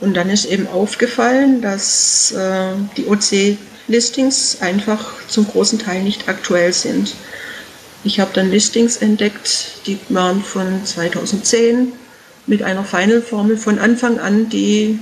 Und 0.01 0.15
dann 0.15 0.31
ist 0.31 0.45
eben 0.45 0.67
aufgefallen, 0.69 1.63
dass 1.63 2.33
äh, 2.33 2.73
die 2.97 3.07
OC-Listings 3.07 4.59
einfach 4.61 5.13
zum 5.29 5.47
großen 5.47 5.79
Teil 5.79 6.03
nicht 6.03 6.29
aktuell 6.29 6.73
sind. 6.73 7.15
Ich 8.05 8.21
habe 8.21 8.31
dann 8.35 8.51
Listings 8.51 8.99
entdeckt, 8.99 9.87
die 9.87 9.99
waren 10.11 10.43
von 10.43 10.85
2010 10.85 11.93
mit 12.47 12.63
einer 12.63 12.85
Final-Formel 12.85 13.57
von 13.57 13.79
Anfang 13.79 14.19
an, 14.19 14.51
die 14.51 14.99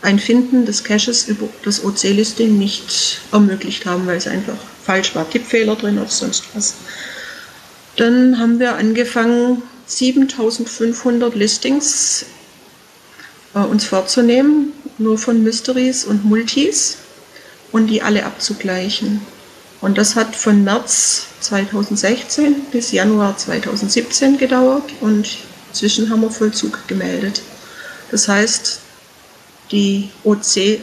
ein 0.00 0.18
Finden 0.18 0.64
des 0.64 0.84
Caches 0.84 1.28
über 1.28 1.48
das 1.64 1.84
OC-Listing 1.84 2.56
nicht 2.58 3.20
ermöglicht 3.32 3.84
haben, 3.84 4.06
weil 4.06 4.16
es 4.16 4.26
einfach 4.26 4.56
falsch 4.88 5.14
war, 5.14 5.28
Tippfehler 5.28 5.76
drin 5.76 5.98
oder 5.98 6.08
sonst 6.08 6.44
was. 6.54 6.72
Dann 7.96 8.38
haben 8.38 8.58
wir 8.58 8.76
angefangen, 8.76 9.62
7500 9.86 11.34
Listings 11.34 12.24
äh, 13.54 13.58
uns 13.58 13.84
vorzunehmen, 13.84 14.72
nur 14.96 15.18
von 15.18 15.42
Mysteries 15.42 16.06
und 16.06 16.24
Multis 16.24 16.96
und 17.70 17.88
die 17.88 18.00
alle 18.00 18.24
abzugleichen. 18.24 19.20
Und 19.82 19.98
das 19.98 20.16
hat 20.16 20.34
von 20.34 20.64
März 20.64 21.26
2016 21.40 22.54
bis 22.72 22.90
Januar 22.90 23.36
2017 23.36 24.38
gedauert 24.38 24.90
und 25.02 25.36
inzwischen 25.68 26.08
haben 26.08 26.22
wir 26.22 26.30
Vollzug 26.30 26.88
gemeldet. 26.88 27.42
Das 28.10 28.26
heißt, 28.26 28.80
die 29.70 30.08
OC 30.24 30.80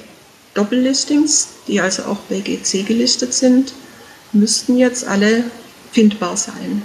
Doppellistings, 0.54 1.48
die 1.68 1.82
also 1.82 2.04
auch 2.04 2.20
bei 2.30 2.40
GC 2.40 2.86
gelistet 2.86 3.34
sind, 3.34 3.74
müssten 4.36 4.78
jetzt 4.78 5.08
alle 5.08 5.44
findbar 5.92 6.38
sein. 6.38 6.82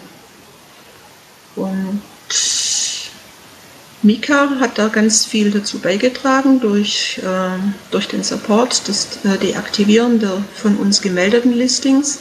Und 1.57 2.01
Mika 4.03 4.49
hat 4.61 4.79
da 4.79 4.89
ganz 4.89 5.27
viel 5.27 5.51
dazu 5.51 5.79
beigetragen 5.79 6.61
durch, 6.61 7.21
äh, 7.23 7.59
durch 7.91 8.09
den 8.09 8.23
Support, 8.23 8.89
das 8.89 9.19
äh, 9.25 9.37
Deaktivieren 9.37 10.21
der 10.21 10.43
von 10.55 10.77
uns 10.77 11.03
gemeldeten 11.03 11.53
Listings. 11.53 12.21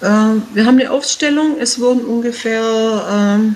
Äh, 0.00 0.06
wir 0.06 0.66
haben 0.66 0.80
eine 0.80 0.90
Aufstellung, 0.90 1.60
es 1.60 1.78
wurden 1.78 2.04
ungefähr 2.04 3.54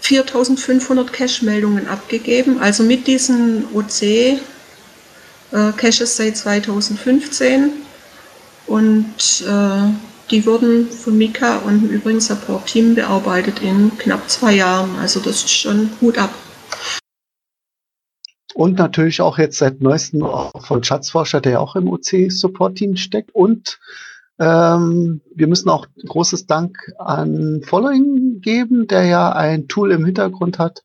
4500 0.00 1.12
Cache-Meldungen 1.12 1.86
abgegeben. 1.86 2.58
Also 2.60 2.82
mit 2.82 3.06
diesen 3.06 3.66
OC 3.72 4.40
äh, 5.52 5.72
Caches 5.72 6.16
seit 6.16 6.36
2015 6.36 7.72
und 8.66 9.44
äh, 9.46 9.92
die 10.30 10.46
wurden 10.46 10.88
von 10.88 11.18
Mika 11.18 11.58
und 11.58 11.82
dem 11.82 11.90
übrigen 11.90 12.20
Support-Team 12.20 12.94
bearbeitet 12.94 13.60
in 13.62 13.96
knapp 13.98 14.30
zwei 14.30 14.52
Jahren. 14.52 14.96
Also 15.00 15.18
das 15.18 15.36
ist 15.36 15.50
schon 15.50 15.90
Hut 16.00 16.18
ab. 16.18 16.30
Und 18.54 18.78
natürlich 18.78 19.20
auch 19.20 19.38
jetzt 19.38 19.58
seit 19.58 19.80
neuestem 19.80 20.24
von 20.60 20.84
Schatzforscher, 20.84 21.40
der 21.40 21.52
ja 21.52 21.58
auch 21.58 21.76
im 21.76 21.88
OC-Support-Team 21.88 22.96
steckt. 22.96 23.34
Und 23.34 23.80
ähm, 24.38 25.20
wir 25.34 25.46
müssen 25.46 25.68
auch 25.68 25.86
großes 26.06 26.46
Dank 26.46 26.92
an 26.98 27.62
Following 27.64 28.40
geben, 28.40 28.86
der 28.86 29.04
ja 29.04 29.32
ein 29.32 29.66
Tool 29.66 29.90
im 29.92 30.04
Hintergrund 30.04 30.58
hat, 30.58 30.82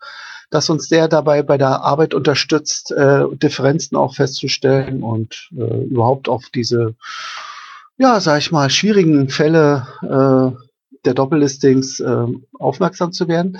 das 0.56 0.70
uns 0.70 0.88
sehr 0.88 1.08
dabei 1.08 1.44
bei 1.44 1.58
der 1.58 1.82
Arbeit 1.82 2.14
unterstützt, 2.14 2.92
äh, 2.92 3.26
Differenzen 3.34 3.98
auch 3.98 4.16
festzustellen 4.16 5.04
und 5.04 5.50
äh, 5.56 5.84
überhaupt 5.84 6.30
auf 6.30 6.46
diese, 6.54 6.96
ja, 7.98 8.20
sag 8.22 8.40
ich 8.40 8.52
mal, 8.52 8.70
schwierigen 8.70 9.30
Fälle 9.30 9.88
äh, 10.02 10.58
der 11.04 11.14
Doppellistings 11.14 12.00
äh, 12.00 12.28
aufmerksam 12.54 13.12
zu 13.12 13.28
werden. 13.28 13.60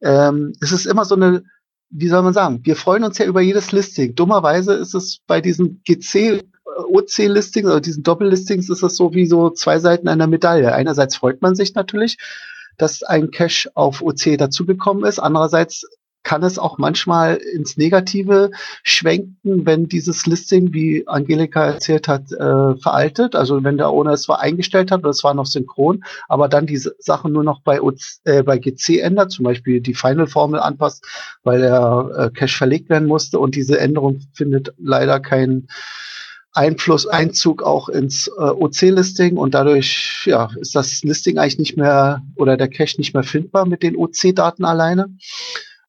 Ähm, 0.00 0.52
es 0.60 0.70
ist 0.70 0.86
immer 0.86 1.04
so 1.04 1.16
eine, 1.16 1.42
wie 1.90 2.08
soll 2.08 2.22
man 2.22 2.34
sagen, 2.34 2.60
wir 2.62 2.76
freuen 2.76 3.02
uns 3.02 3.18
ja 3.18 3.26
über 3.26 3.40
jedes 3.40 3.72
Listing. 3.72 4.14
Dummerweise 4.14 4.74
ist 4.74 4.94
es 4.94 5.18
bei 5.26 5.40
diesen 5.40 5.82
GC 5.84 6.14
äh, 6.14 6.40
OC-Listings 6.64 7.66
oder 7.66 7.80
diesen 7.80 8.04
Doppellistings 8.04 8.70
ist 8.70 8.82
es 8.82 8.96
so 8.96 9.12
wie 9.12 9.26
so 9.26 9.50
zwei 9.50 9.80
Seiten 9.80 10.06
einer 10.06 10.28
Medaille. 10.28 10.72
Einerseits 10.72 11.16
freut 11.16 11.42
man 11.42 11.56
sich 11.56 11.74
natürlich, 11.74 12.16
dass 12.76 13.02
ein 13.02 13.32
Cache 13.32 13.70
auf 13.74 14.02
OC 14.02 14.38
dazugekommen 14.38 15.04
ist. 15.04 15.18
Andererseits 15.18 15.84
kann 16.28 16.42
es 16.42 16.58
auch 16.58 16.76
manchmal 16.76 17.36
ins 17.36 17.78
Negative 17.78 18.50
schwenken, 18.82 19.64
wenn 19.64 19.88
dieses 19.88 20.26
Listing, 20.26 20.74
wie 20.74 21.08
Angelika 21.08 21.64
erzählt 21.64 22.06
hat, 22.06 22.30
äh, 22.32 22.76
veraltet. 22.76 23.34
Also 23.34 23.64
wenn 23.64 23.78
der 23.78 23.88
Owner 23.88 24.12
es 24.12 24.24
zwar 24.24 24.40
eingestellt 24.40 24.90
hat 24.90 25.00
oder 25.00 25.08
es 25.08 25.24
war 25.24 25.32
noch 25.32 25.46
synchron, 25.46 26.04
aber 26.28 26.50
dann 26.50 26.66
diese 26.66 26.94
Sachen 26.98 27.32
nur 27.32 27.44
noch 27.44 27.62
bei, 27.62 27.80
äh, 28.24 28.42
bei 28.42 28.58
GC 28.58 28.98
ändert, 28.98 29.30
zum 29.30 29.46
Beispiel 29.46 29.80
die 29.80 29.94
Final-Formel 29.94 30.60
anpasst, 30.60 31.02
weil 31.44 31.60
der 31.60 32.10
äh, 32.14 32.38
Cache 32.38 32.58
verlegt 32.58 32.90
werden 32.90 33.08
musste 33.08 33.38
und 33.38 33.54
diese 33.54 33.80
Änderung 33.80 34.20
findet 34.34 34.74
leider 34.76 35.20
keinen 35.20 35.68
Einfluss, 36.52 37.06
Einzug 37.06 37.62
auch 37.62 37.88
ins 37.88 38.28
äh, 38.38 38.42
OC-Listing 38.42 39.38
und 39.38 39.54
dadurch 39.54 40.26
ja, 40.26 40.50
ist 40.60 40.74
das 40.74 41.02
Listing 41.04 41.38
eigentlich 41.38 41.58
nicht 41.58 41.78
mehr 41.78 42.20
oder 42.36 42.58
der 42.58 42.68
Cache 42.68 42.98
nicht 42.98 43.14
mehr 43.14 43.22
findbar 43.22 43.64
mit 43.64 43.82
den 43.82 43.96
OC-Daten 43.96 44.66
alleine. 44.66 45.08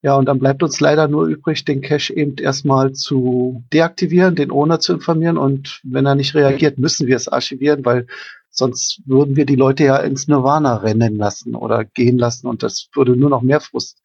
Ja, 0.02 0.16
und 0.16 0.26
dann 0.26 0.40
bleibt 0.40 0.64
uns 0.64 0.80
leider 0.80 1.10
nur 1.10 1.26
übrig, 1.26 1.66
den 1.66 1.82
Cache 1.82 2.16
eben 2.16 2.38
erstmal 2.38 2.94
zu 2.94 3.64
deaktivieren, 3.74 4.36
den 4.36 4.50
Owner 4.52 4.80
zu 4.80 4.94
informieren 4.94 5.38
und 5.38 5.82
wenn 5.84 6.06
er 6.06 6.16
nicht 6.16 6.36
reagiert, 6.36 6.80
müssen 6.80 7.08
wir 7.08 7.18
es 7.18 7.28
archivieren, 7.28 7.84
weil 7.84 8.08
sonst 8.50 9.02
würden 9.06 9.36
wir 9.36 9.46
die 9.46 9.58
Leute 9.58 9.84
ja 9.84 9.98
ins 9.98 10.28
Nirvana 10.30 10.78
rennen 10.78 11.18
lassen 11.18 11.54
oder 11.54 11.84
gehen 11.84 12.18
lassen 12.18 12.48
und 12.48 12.64
das 12.64 12.88
würde 12.94 13.18
nur 13.18 13.30
noch 13.30 13.42
mehr 13.42 13.60
Frust 13.60 14.02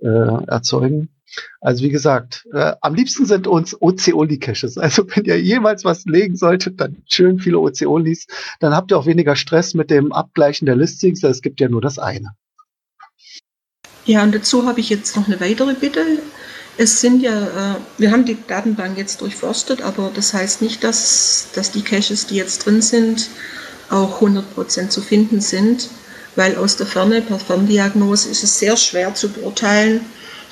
äh, 0.00 0.08
erzeugen. 0.08 1.08
Also 1.60 1.84
wie 1.84 1.90
gesagt, 1.90 2.46
äh, 2.52 2.74
am 2.80 2.94
liebsten 2.94 3.24
sind 3.24 3.46
uns 3.46 3.80
OC-Only-Caches. 3.80 4.76
Also 4.76 5.06
wenn 5.14 5.24
ihr 5.24 5.40
jemals 5.40 5.84
was 5.84 6.04
legen 6.04 6.36
solltet, 6.36 6.80
dann 6.80 7.02
schön 7.08 7.38
viele 7.38 7.58
OC-Onlys. 7.60 8.26
Dann 8.60 8.74
habt 8.74 8.90
ihr 8.90 8.98
auch 8.98 9.06
weniger 9.06 9.36
Stress 9.36 9.72
mit 9.74 9.90
dem 9.90 10.12
Abgleichen 10.12 10.66
der 10.66 10.76
Listings. 10.76 11.22
Es 11.22 11.42
gibt 11.42 11.60
ja 11.60 11.68
nur 11.68 11.80
das 11.80 11.98
eine. 11.98 12.32
Ja, 14.04 14.22
und 14.24 14.34
dazu 14.34 14.66
habe 14.66 14.80
ich 14.80 14.90
jetzt 14.90 15.14
noch 15.16 15.28
eine 15.28 15.40
weitere 15.40 15.74
Bitte. 15.74 16.04
Es 16.76 17.00
sind 17.00 17.22
ja, 17.22 17.74
äh, 17.74 17.76
wir 17.98 18.10
haben 18.10 18.24
die 18.24 18.36
Datenbank 18.48 18.98
jetzt 18.98 19.20
durchforstet, 19.20 19.82
aber 19.82 20.10
das 20.12 20.34
heißt 20.34 20.62
nicht, 20.62 20.82
dass, 20.82 21.48
dass 21.54 21.70
die 21.70 21.82
Caches, 21.82 22.26
die 22.26 22.36
jetzt 22.36 22.66
drin 22.66 22.82
sind, 22.82 23.28
auch 23.90 24.20
100% 24.20 24.88
zu 24.88 25.02
finden 25.02 25.40
sind, 25.40 25.88
weil 26.34 26.56
aus 26.56 26.76
der 26.76 26.86
Ferne, 26.86 27.20
per 27.20 27.38
Ferndiagnose, 27.38 28.30
ist 28.30 28.42
es 28.42 28.58
sehr 28.58 28.76
schwer 28.76 29.14
zu 29.14 29.28
beurteilen, 29.28 30.00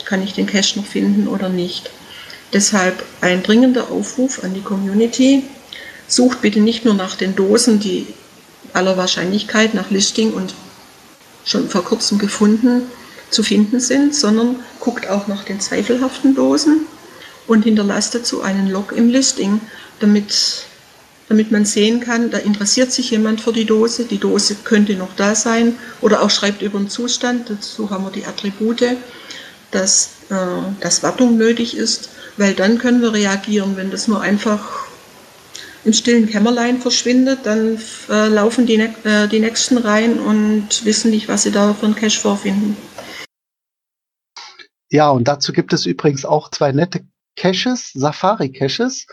kann 0.05 0.23
ich 0.23 0.35
den 0.35 0.47
Cache 0.47 0.79
noch 0.79 0.87
finden 0.87 1.27
oder 1.27 1.49
nicht. 1.49 1.91
Deshalb 2.53 3.03
ein 3.21 3.43
dringender 3.43 3.91
Aufruf 3.91 4.45
an 4.45 4.55
die 4.55 4.63
Community. 4.63 5.45
Sucht 6.07 6.43
bitte 6.43 6.61
nicht 6.61 6.85
nur 6.85 6.95
nach 6.95 7.17
den 7.17 7.35
Dosen, 7.35 7.81
die 7.81 8.07
aller 8.73 8.97
Wahrscheinlichkeit 8.97 9.75
nach 9.75 9.91
Listing 9.91 10.33
und 10.33 10.55
schon 11.45 11.69
vor 11.69 11.85
kurzem 11.85 12.19
gefunden 12.19 12.83
zu 13.31 13.43
finden 13.43 13.81
sind, 13.81 14.15
sondern 14.15 14.57
guckt 14.81 15.09
auch 15.09 15.27
nach 15.27 15.45
den 15.45 15.61
zweifelhaften 15.61 16.35
Dosen 16.35 16.87
und 17.47 17.65
hinterlasst 17.65 18.15
dazu 18.15 18.43
einen 18.43 18.71
Log 18.71 18.93
im 18.93 19.09
Listing, 19.09 19.61
damit, 20.01 20.65
damit 21.29 21.51
man 21.51 21.65
sehen 21.65 22.01
kann, 22.01 22.31
da 22.31 22.39
interessiert 22.39 22.93
sich 22.93 23.11
jemand 23.11 23.41
für 23.41 23.53
die 23.53 23.65
Dose, 23.65 24.05
die 24.05 24.19
Dose 24.19 24.57
könnte 24.65 24.95
noch 24.95 25.15
da 25.17 25.35
sein 25.35 25.77
oder 26.01 26.23
auch 26.23 26.31
schreibt 26.31 26.63
über 26.63 26.79
den 26.79 26.89
Zustand, 26.89 27.51
dazu 27.51 27.91
haben 27.91 28.05
wir 28.05 28.11
die 28.11 28.27
Attribute, 28.27 28.97
dass, 29.71 30.11
äh, 30.31 30.35
dass 30.81 31.03
Wartung 31.03 31.37
nötig 31.37 31.77
ist, 31.77 32.11
weil 32.37 32.55
dann 32.55 32.79
können 32.79 33.03
wir 33.03 33.13
reagieren, 33.13 33.77
wenn 33.77 33.91
das 33.91 34.09
nur 34.09 34.21
einfach 34.21 34.87
im 35.85 35.93
stillen 35.93 36.29
Kämmerlein 36.29 36.81
verschwindet, 36.81 37.41
dann 37.45 37.79
äh, 38.11 38.29
laufen 38.29 38.67
die, 38.67 38.77
äh, 38.77 39.29
die 39.31 39.41
Nächsten 39.41 39.79
rein 39.79 40.19
und 40.19 40.85
wissen 40.85 41.11
nicht, 41.11 41.29
was 41.29 41.45
sie 41.45 41.51
da 41.51 41.75
für 41.75 41.87
einen 41.87 41.95
Cache 41.95 42.21
vorfinden. 42.21 42.77
Ja, 44.91 45.11
und 45.11 45.29
dazu 45.29 45.53
gibt 45.53 45.73
es 45.73 45.87
übrigens 45.87 46.25
auch 46.25 46.51
zwei 46.51 46.73
nette 46.73 47.07
Caches, 47.37 47.93
Safari-Caches. 47.95 49.07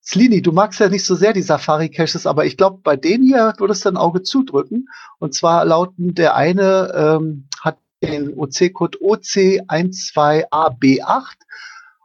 Slini, 0.00 0.42
du 0.42 0.52
magst 0.52 0.78
ja 0.80 0.88
nicht 0.88 1.04
so 1.04 1.16
sehr 1.16 1.32
die 1.32 1.42
Safari-Caches, 1.42 2.26
aber 2.26 2.46
ich 2.46 2.56
glaube, 2.56 2.78
bei 2.82 2.96
denen 2.96 3.24
hier 3.24 3.52
würdest 3.58 3.84
du 3.84 3.90
ein 3.90 3.96
Auge 3.96 4.22
zudrücken. 4.22 4.88
Und 5.18 5.34
zwar 5.34 5.64
lauten 5.64 6.14
der 6.14 6.36
eine 6.36 6.92
ähm, 6.94 7.48
hat 7.60 7.78
den 8.02 8.38
OC-Code 8.38 8.98
OC12AB8 8.98 11.34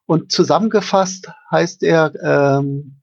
und 0.07 0.31
zusammengefasst 0.31 1.29
heißt 1.51 1.83
er, 1.83 2.13
ähm, 2.21 2.99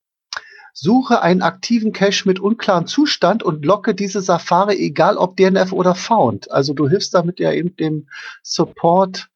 suche 0.74 1.22
einen 1.22 1.42
aktiven 1.42 1.92
Cache 1.92 2.26
mit 2.26 2.40
unklaren 2.40 2.86
Zustand 2.86 3.42
und 3.42 3.64
locke 3.64 3.94
diese 3.94 4.20
Safari, 4.20 4.76
egal 4.76 5.16
ob 5.16 5.36
DNF 5.36 5.72
oder 5.72 5.94
Found. 5.94 6.50
Also 6.50 6.74
du 6.74 6.88
hilfst 6.88 7.14
damit 7.14 7.38
ja 7.38 7.52
eben 7.52 7.76
dem 7.76 8.08
Support 8.42 9.29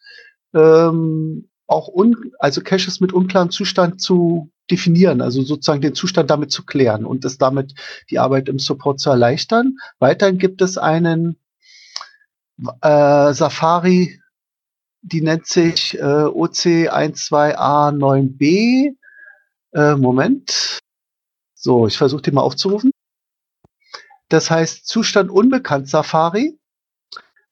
ähm, 0.55 1.49
auch 1.67 1.89
un, 1.89 2.33
also 2.39 2.61
Caches 2.61 3.01
mit 3.01 3.13
unklaren 3.13 3.51
Zustand 3.51 4.01
zu 4.01 4.53
definieren, 4.71 5.21
also 5.21 5.43
sozusagen 5.43 5.83
den 5.83 5.95
Zustand 5.95 6.31
damit 6.31 6.51
zu 6.51 6.65
klären 6.65 7.05
und 7.05 7.25
es 7.25 7.39
damit 7.39 7.75
die 8.11 8.19
Arbeit 8.19 8.49
im 8.49 8.59
Support 8.59 8.99
zu 9.01 9.11
erleichtern. 9.11 9.77
Weiterhin 9.99 10.39
gibt 10.39 10.63
es 10.63 10.79
einen 10.79 11.37
äh, 12.81 13.35
Safari, 13.35 14.21
die 15.03 15.21
nennt 15.21 15.47
sich 15.47 15.99
äh, 15.99 16.03
OC12A9B. 16.03 18.97
Äh, 19.73 19.97
Moment. 19.97 20.79
So, 21.55 21.87
ich 21.87 21.99
versuche 21.99 22.23
die 22.23 22.31
mal 22.31 22.41
aufzurufen. 22.43 22.91
Das 24.29 24.51
heißt 24.51 24.87
Zustand 24.87 25.31
unbekannt 25.31 25.89
Safari 25.89 26.59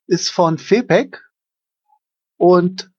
ist 0.07 0.31
von 0.31 0.59
Febeck 0.59 1.25
und 2.37 2.92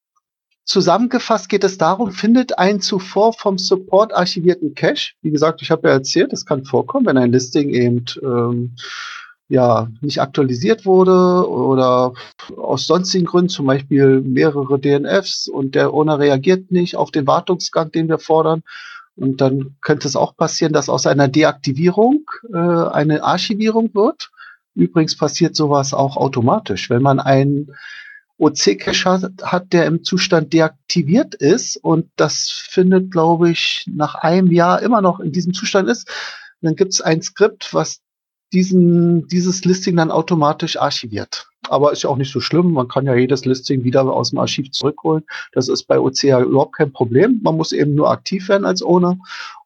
Zusammengefasst 0.66 1.50
geht 1.50 1.66
es 1.66 1.78
darum, 1.78 2.12
findet 2.12 2.58
einen 2.58 2.80
zuvor 2.80 3.34
vom 3.34 3.58
Support 3.58 4.14
archivierten 4.14 4.76
Cache. 4.76 5.14
Wie 5.22 5.32
gesagt, 5.32 5.62
ich 5.62 5.72
habe 5.72 5.90
ja 5.90 5.94
erzählt, 5.94 6.32
es 6.32 6.46
kann 6.46 6.64
vorkommen, 6.64 7.06
wenn 7.06 7.18
ein 7.18 7.34
Listing 7.34 7.70
eben 7.70 8.06
ähm, 8.22 8.76
ja 9.50 9.90
nicht 10.02 10.22
aktualisiert 10.22 10.86
wurde 10.86 11.50
oder 11.50 12.14
aus 12.56 12.88
sonstigen 12.88 13.26
Gründen, 13.26 13.50
zum 13.50 13.66
Beispiel 13.66 14.22
mehrere 14.22 14.80
DNFs 14.80 15.50
und 15.50 15.76
der 15.76 15.94
Owner 15.94 16.20
reagiert 16.20 16.72
nicht 16.72 16.96
auf 16.96 17.12
den 17.12 17.28
Wartungsgang, 17.28 17.92
den 17.92 18.08
wir 18.08 18.20
fordern. 18.20 18.64
Und 19.16 19.42
dann 19.42 19.76
könnte 19.82 20.08
es 20.08 20.16
auch 20.16 20.36
passieren, 20.36 20.74
dass 20.74 20.90
aus 20.90 21.06
einer 21.06 21.28
Deaktivierung 21.28 22.24
äh, 22.52 22.58
eine 22.58 23.24
Archivierung 23.24 23.94
wird. 23.94 24.32
Übrigens 24.76 25.16
passiert 25.16 25.56
sowas 25.56 25.94
auch 25.94 26.18
automatisch, 26.18 26.90
wenn 26.90 27.04
man 27.04 27.20
einen 27.20 27.76
OC-Cache 28.44 29.32
hat, 29.44 29.74
der 29.74 29.86
im 29.86 30.04
Zustand 30.04 30.54
deaktiviert 30.54 31.36
ist 31.36 31.78
und 31.78 32.10
das 32.16 32.50
findet, 32.50 33.12
glaube 33.12 33.50
ich, 33.52 33.86
nach 33.94 34.16
einem 34.16 34.52
Jahr 34.52 34.82
immer 34.82 35.02
noch 35.02 35.20
in 35.20 35.32
diesem 35.32 35.54
Zustand 35.54 35.90
ist, 35.90 36.10
dann 36.62 36.76
gibt 36.76 36.94
es 36.94 37.02
ein 37.02 37.22
Skript, 37.22 37.74
was 37.74 38.02
diesen, 38.54 39.28
dieses 39.28 39.66
Listing 39.66 39.98
dann 39.98 40.12
automatisch 40.12 40.78
archiviert. 40.78 41.48
Aber 41.70 41.92
ist 41.92 42.04
ja 42.04 42.10
auch 42.10 42.18
nicht 42.18 42.32
so 42.32 42.40
schlimm. 42.40 42.72
Man 42.72 42.88
kann 42.88 43.06
ja 43.06 43.16
jedes 43.16 43.46
Listing 43.46 43.84
wieder 43.84 44.06
aus 44.06 44.30
dem 44.30 44.40
Archiv 44.40 44.72
zurückholen. 44.72 45.24
Das 45.54 45.70
ist 45.70 45.86
bei 45.86 46.00
OC 46.00 46.24
ja 46.24 46.42
überhaupt 46.42 46.76
kein 46.76 46.92
Problem. 46.92 47.40
Man 47.42 47.58
muss 47.58 47.72
eben 47.72 47.96
nur 47.96 48.12
aktiv 48.12 48.50
werden 48.50 48.66
als 48.66 48.84
Owner 48.84 49.18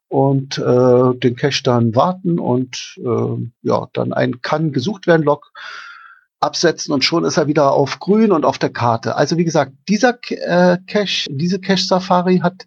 und 0.08 0.58
äh, 0.58 1.14
den 1.18 1.36
Cache 1.36 1.62
dann 1.62 1.94
warten 1.94 2.38
und 2.38 2.98
äh, 2.98 3.50
ja, 3.62 3.88
dann 3.92 4.12
ein 4.12 4.40
kann 4.40 4.72
gesucht 4.72 5.06
werden 5.06 5.22
Log 5.22 5.52
absetzen 6.40 6.92
und 6.94 7.04
schon 7.04 7.24
ist 7.24 7.36
er 7.36 7.46
wieder 7.46 7.72
auf 7.72 7.98
grün 7.98 8.32
und 8.32 8.44
auf 8.44 8.58
der 8.58 8.70
Karte. 8.70 9.16
Also 9.16 9.36
wie 9.36 9.44
gesagt, 9.44 9.72
dieser 9.88 10.18
äh, 10.28 10.78
Cache, 10.86 11.26
diese 11.30 11.60
Cache 11.60 11.82
Safari 11.82 12.38
hat 12.38 12.66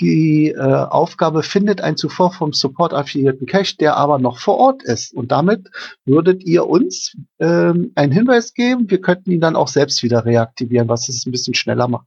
die 0.00 0.48
äh, 0.48 0.58
Aufgabe 0.58 1.42
findet 1.42 1.82
einen 1.82 1.98
zuvor 1.98 2.32
vom 2.32 2.54
Support 2.54 2.94
affiliierten 2.94 3.46
Cache, 3.46 3.76
der 3.78 3.96
aber 3.96 4.18
noch 4.18 4.38
vor 4.38 4.56
Ort 4.56 4.82
ist. 4.82 5.12
Und 5.12 5.30
damit 5.30 5.68
würdet 6.06 6.42
ihr 6.42 6.66
uns 6.66 7.16
ähm, 7.38 7.92
einen 7.94 8.10
Hinweis 8.10 8.54
geben. 8.54 8.90
Wir 8.90 9.00
könnten 9.02 9.30
ihn 9.30 9.40
dann 9.40 9.56
auch 9.56 9.68
selbst 9.68 10.02
wieder 10.02 10.24
reaktivieren, 10.24 10.88
was 10.88 11.10
es 11.10 11.26
ein 11.26 11.32
bisschen 11.32 11.54
schneller 11.54 11.86
macht. 11.86 12.06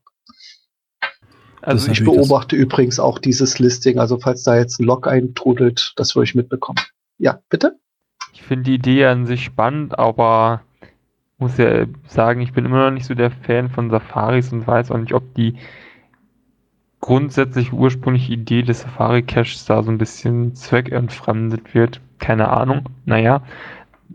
Also 1.62 1.92
ich 1.92 2.04
beobachte 2.04 2.56
übrigens 2.56 3.00
auch 3.00 3.20
dieses 3.20 3.60
Listing. 3.60 4.00
Also 4.00 4.20
falls 4.20 4.44
da 4.44 4.58
jetzt 4.58 4.80
ein 4.80 4.86
Log 4.86 5.08
eintrudelt, 5.08 5.94
das 5.96 6.16
würde 6.16 6.26
ich 6.26 6.36
mitbekommen. 6.36 6.80
Ja, 7.20 7.40
bitte? 7.50 7.80
Ich 8.34 8.42
finde 8.42 8.64
die 8.64 8.76
Idee 8.76 9.06
an 9.06 9.28
sich 9.28 9.44
spannend, 9.44 9.98
aber 9.98 10.62
muss 11.44 11.58
ja 11.58 11.86
sagen, 12.08 12.42
ich 12.42 12.54
bin 12.54 12.64
immer 12.64 12.86
noch 12.86 12.92
nicht 12.92 13.06
so 13.06 13.14
der 13.14 13.32
Fan 13.32 13.70
von 13.70 13.90
Safaris 13.90 14.54
und 14.54 14.66
weiß 14.66 14.92
auch 14.92 14.98
nicht, 14.98 15.14
ob 15.14 15.34
die 15.36 15.56
grundsätzlich 17.02 17.74
ursprüngliche 17.74 18.32
Idee 18.32 18.62
des 18.62 18.82
Safari-Caches 18.82 19.66
da 19.66 19.84
so 19.84 19.92
ein 19.92 19.98
bisschen 19.98 20.56
zweckentfremdet 20.56 21.74
wird. 21.74 22.00
Keine 22.20 22.48
Ahnung. 22.48 22.90
Naja. 23.06 23.42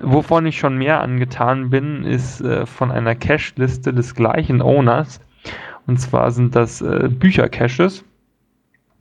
Wovon 0.01 0.47
ich 0.47 0.59
schon 0.59 0.79
mehr 0.79 1.03
angetan 1.03 1.68
bin, 1.68 2.05
ist 2.05 2.41
äh, 2.41 2.64
von 2.64 2.91
einer 2.91 3.14
Cache-Liste 3.14 3.93
des 3.93 4.14
gleichen 4.14 4.62
Owners. 4.62 5.20
Und 5.87 6.01
zwar 6.01 6.31
sind 6.31 6.57
das 6.57 6.81
äh, 6.81 7.11
Bücher-Caches. 7.11 8.05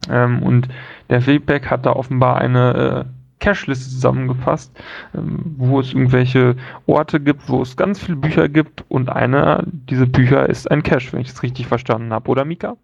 Ähm, 0.10 0.44
und 0.44 0.68
der 1.10 1.22
Feedback 1.22 1.68
hat 1.68 1.86
da 1.86 1.94
offenbar 1.94 2.40
eine 2.40 3.06
äh, 3.06 3.17
Cache-Liste 3.40 3.90
zusammengefasst, 3.90 4.72
ähm, 5.16 5.56
wo 5.58 5.80
es 5.80 5.94
irgendwelche 5.94 6.56
Orte 6.86 7.20
gibt, 7.20 7.50
wo 7.50 7.62
es 7.62 7.78
ganz 7.78 8.00
viele 8.00 8.18
Bücher 8.18 8.50
gibt 8.50 8.84
und 8.90 9.10
einer 9.10 9.64
dieser 9.66 10.06
Bücher 10.06 10.48
ist 10.48 10.70
ein 10.70 10.84
Cache, 10.84 11.14
wenn 11.14 11.22
ich 11.22 11.30
es 11.30 11.44
richtig 11.44 11.68
verstanden 11.68 12.14
habe, 12.14 12.30
oder 12.30 12.46
Mika? 12.46 12.78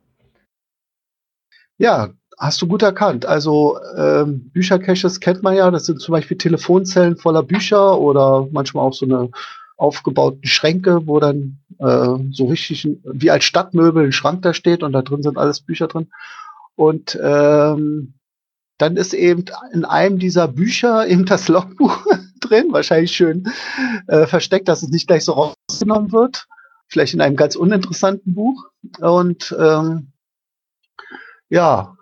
Ja, 1.78 2.10
hast 2.38 2.62
du 2.62 2.68
gut 2.68 2.82
erkannt. 2.82 3.26
Also 3.26 3.78
ähm, 3.98 4.50
Büchercaches 4.52 5.20
kennt 5.20 5.44
man 5.44 5.56
ja, 5.56 5.70
das 5.72 5.86
sind 5.86 6.00
zum 6.00 6.14
Beispiel 6.14 6.38
Telefonzellen 6.38 7.18
voller 7.18 7.44
Bücher 7.44 7.98
oder 8.00 8.48
manchmal 8.52 8.86
auch 8.86 8.94
so 8.94 9.06
eine 9.06 9.30
aufgebauten 9.78 10.46
Schränke, 10.46 11.08
wo 11.08 11.20
dann 11.20 11.60
äh, 11.80 12.16
so 12.32 12.46
richtig 12.46 12.88
wie 13.04 13.32
als 13.32 13.44
Stadtmöbel 13.44 14.06
ein 14.06 14.12
Schrank 14.12 14.44
da 14.44 14.54
steht 14.54 14.84
und 14.84 14.94
da 14.94 15.02
drin 15.02 15.24
sind 15.24 15.38
alles 15.38 15.62
Bücher 15.62 15.88
drin. 15.88 16.10
Und 16.76 17.20
ähm, 17.22 18.14
dann 18.78 18.98
ist 18.98 19.14
eben 19.14 19.46
in 19.72 19.86
einem 19.86 20.20
dieser 20.20 20.48
Bücher 20.48 21.08
eben 21.08 21.26
das 21.26 21.48
Logbuch 21.48 22.06
drin, 22.42 22.68
wahrscheinlich 22.72 23.12
schön 23.12 23.52
äh, 24.08 24.28
versteckt, 24.28 24.68
dass 24.68 24.84
es 24.84 24.90
nicht 24.90 25.08
gleich 25.08 25.26
so 25.26 25.34
rausgenommen 25.34 26.12
wird. 26.12 26.48
Vielleicht 26.88 27.14
in 27.14 27.22
einem 27.22 27.36
ganz 27.36 27.56
uninteressanten 27.56 28.36
Buch. 28.36 28.66
Und 29.00 29.56
ähm, 29.58 30.12
ja, 31.50 31.98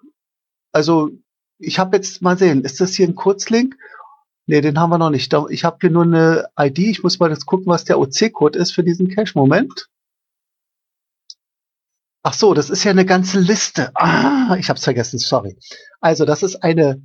also 0.72 1.11
ich 1.59 1.80
habe 1.80 1.97
jetzt 1.97 2.22
mal 2.22 2.38
sehen, 2.38 2.63
ist 2.63 2.82
das 2.82 2.95
hier 2.95 3.07
ein 3.07 3.15
Kurzlink? 3.15 3.78
Ne, 4.47 4.61
den 4.61 4.80
haben 4.80 4.89
wir 4.89 4.97
noch 4.97 5.11
nicht. 5.11 5.34
Ich 5.49 5.63
habe 5.63 5.78
hier 5.80 5.91
nur 5.91 6.03
eine 6.03 6.49
ID. 6.59 6.80
Ich 6.80 7.03
muss 7.03 7.19
mal 7.19 7.30
jetzt 7.30 7.45
gucken, 7.45 7.67
was 7.67 7.86
der 7.86 7.99
OC-Code 7.99 8.57
ist 8.57 8.72
für 8.72 8.84
diesen 8.84 9.07
Cache. 9.07 9.34
Moment. 9.36 9.88
Ach 12.24 12.34
so, 12.34 12.53
das 12.53 12.69
ist 12.69 12.84
ja 12.84 12.91
eine 12.91 13.05
ganze 13.05 13.39
Liste. 13.39 13.89
Ah, 13.95 14.55
ich 14.59 14.69
hab's 14.69 14.84
vergessen, 14.84 15.17
sorry. 15.17 15.57
Also, 16.01 16.26
das 16.26 16.43
ist 16.43 16.63
eine 16.63 17.01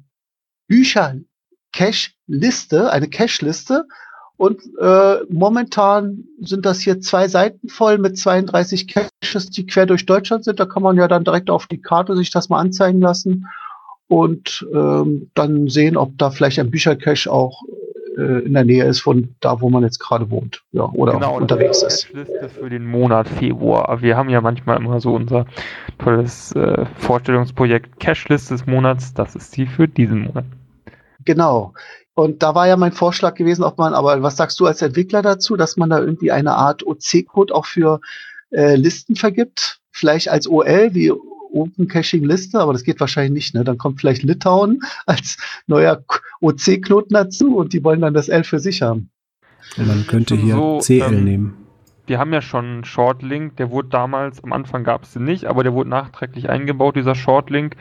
Bücher-Cache-Liste, 0.69 2.91
eine 2.91 3.09
Cache-Liste. 3.09 3.87
Und 4.37 4.61
äh, 4.79 5.17
momentan 5.31 6.25
sind 6.41 6.67
das 6.67 6.81
hier 6.81 7.01
zwei 7.01 7.29
Seiten 7.29 7.71
voll 7.71 7.97
mit 7.97 8.19
32 8.19 8.89
Caches, 8.89 9.49
die 9.49 9.65
quer 9.65 9.87
durch 9.87 10.05
Deutschland 10.05 10.45
sind. 10.45 10.61
Da 10.61 10.67
kann 10.67 10.83
man 10.83 10.97
ja 10.97 11.09
dann 11.09 11.25
direkt 11.25 11.49
auf 11.49 11.67
die 11.67 11.81
Karte 11.81 12.15
sich 12.15 12.31
das 12.31 12.51
mal 12.51 12.61
anzeigen 12.61 13.01
lassen 13.01 13.47
und 14.09 14.67
ähm, 14.73 15.31
dann 15.35 15.69
sehen, 15.69 15.97
ob 15.97 16.17
da 16.19 16.31
vielleicht 16.31 16.59
ein 16.59 16.71
Büchercache 16.71 17.33
auch 17.33 17.63
äh, 18.17 18.45
in 18.45 18.55
der 18.55 18.65
Nähe 18.65 18.85
ist 18.85 19.01
von 19.01 19.35
da, 19.41 19.61
wo 19.61 19.69
man 19.69 19.83
jetzt 19.83 19.99
gerade 19.99 20.31
wohnt, 20.31 20.63
ja, 20.73 20.85
oder 20.85 21.13
Genau, 21.13 21.37
unterwegs 21.37 21.83
ist. 21.83 22.13
Liste 22.13 22.49
für 22.49 22.71
den 22.71 22.87
Monat 22.87 23.29
Februar. 23.29 24.01
Wir 24.01 24.17
haben 24.17 24.29
ja 24.31 24.41
manchmal 24.41 24.79
immer 24.79 25.01
so 25.01 25.15
unser 25.15 25.47
tolles 25.99 26.53
äh, 26.53 26.87
Vorstellungsprojekt 26.97 28.01
Cache-Liste 28.01 28.55
des 28.55 28.67
Monats. 28.67 29.13
Das 29.15 29.35
ist 29.35 29.57
die 29.57 29.67
für 29.67 29.87
diesen 29.87 30.25
Monat. 30.25 30.45
Genau. 31.25 31.75
Und 32.15 32.43
da 32.43 32.55
war 32.55 32.67
ja 32.67 32.79
mein 32.79 32.93
Vorschlag 32.93 33.35
gewesen, 33.35 33.63
ob 33.63 33.77
man, 33.77 33.93
aber 33.93 34.23
was 34.23 34.37
sagst 34.39 34.59
du 34.59 34.67
als 34.67 34.81
Entwickler 34.81 35.21
dazu, 35.21 35.57
dass 35.57 35.77
man 35.77 35.91
da 35.91 35.99
irgendwie 35.99 36.33
eine 36.33 36.55
Art 36.55 36.87
OC-Code 36.87 37.55
auch 37.55 37.67
für 37.67 38.01
äh, 38.51 38.77
Listen 38.77 39.17
vergibt? 39.17 39.81
Vielleicht 39.91 40.31
als 40.31 40.49
OL 40.49 40.95
wie 40.95 41.11
Open 41.11 41.89
Caching 41.89 42.25
Liste, 42.25 42.59
aber 42.59 42.73
das 42.73 42.85
geht 42.85 43.01
wahrscheinlich 43.01 43.33
nicht. 43.33 43.55
Ne? 43.55 43.65
Dann 43.65 43.77
kommt 43.77 44.01
vielleicht 44.01 44.23
Litauen 44.23 44.81
als 45.07 45.37
neuer 45.67 46.03
OC-Knoten 46.47 47.15
dazu 47.15 47.57
und 47.57 47.73
die 47.73 47.83
wollen 47.85 48.01
dann 48.01 48.15
das 48.15 48.29
L 48.29 48.45
für 48.45 48.59
sich 48.59 48.83
haben. 48.83 49.11
Und 49.77 49.89
man 49.89 50.07
könnte 50.07 50.37
hier 50.37 50.55
so, 50.55 50.79
CL 50.81 51.13
ähm, 51.13 51.25
nehmen. 51.25 51.55
Wir 52.07 52.19
haben 52.19 52.33
ja 52.33 52.41
schon 52.41 52.65
einen 52.65 52.85
Shortlink, 52.85 53.57
der 53.57 53.71
wurde 53.71 53.89
damals, 53.89 54.43
am 54.45 54.53
Anfang 54.53 54.85
gab 54.85 55.03
es 55.03 55.13
den 55.13 55.25
nicht, 55.25 55.47
aber 55.47 55.65
der 55.65 55.73
wurde 55.73 55.91
nachträglich 55.91 56.49
eingebaut, 56.49 56.95
dieser 56.97 57.15
Shortlink. 57.17 57.77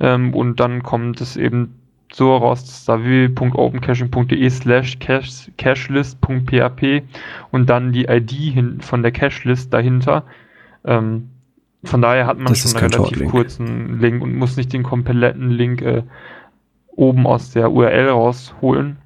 Ähm, 0.00 0.32
und 0.34 0.58
dann 0.60 0.82
kommt 0.82 1.20
es 1.20 1.36
eben 1.36 1.74
so 2.10 2.34
raus, 2.34 2.64
dass 2.64 2.84
da 2.86 3.02
www.opencaching.de 3.02 4.48
slash 4.48 4.96
cache- 4.98 5.50
cachelist.php 5.58 7.02
und 7.50 7.68
dann 7.68 7.92
die 7.92 8.04
ID 8.06 8.30
hin, 8.30 8.80
von 8.80 9.02
der 9.02 9.12
Cachelist 9.12 9.74
dahinter. 9.74 10.24
Ähm, 10.84 11.28
von 11.84 12.00
daher 12.00 12.26
hat 12.26 12.38
man 12.38 12.46
Das 12.46 12.60
schon 12.62 12.70
einen 12.72 12.90
relativ 12.92 12.96
Shortlink. 13.18 13.30
kurzen 13.30 14.00
Link 14.00 14.22
und 14.22 14.34
muss 14.34 14.56
nicht 14.56 14.72
den 14.72 14.82
kompletten 14.82 15.50
Link 15.50 15.82
äh, 15.82 16.02
oben 16.98 17.26
aus 17.26 17.52
der 17.52 17.70
URL 17.70 18.08
rausholen. 18.08 18.98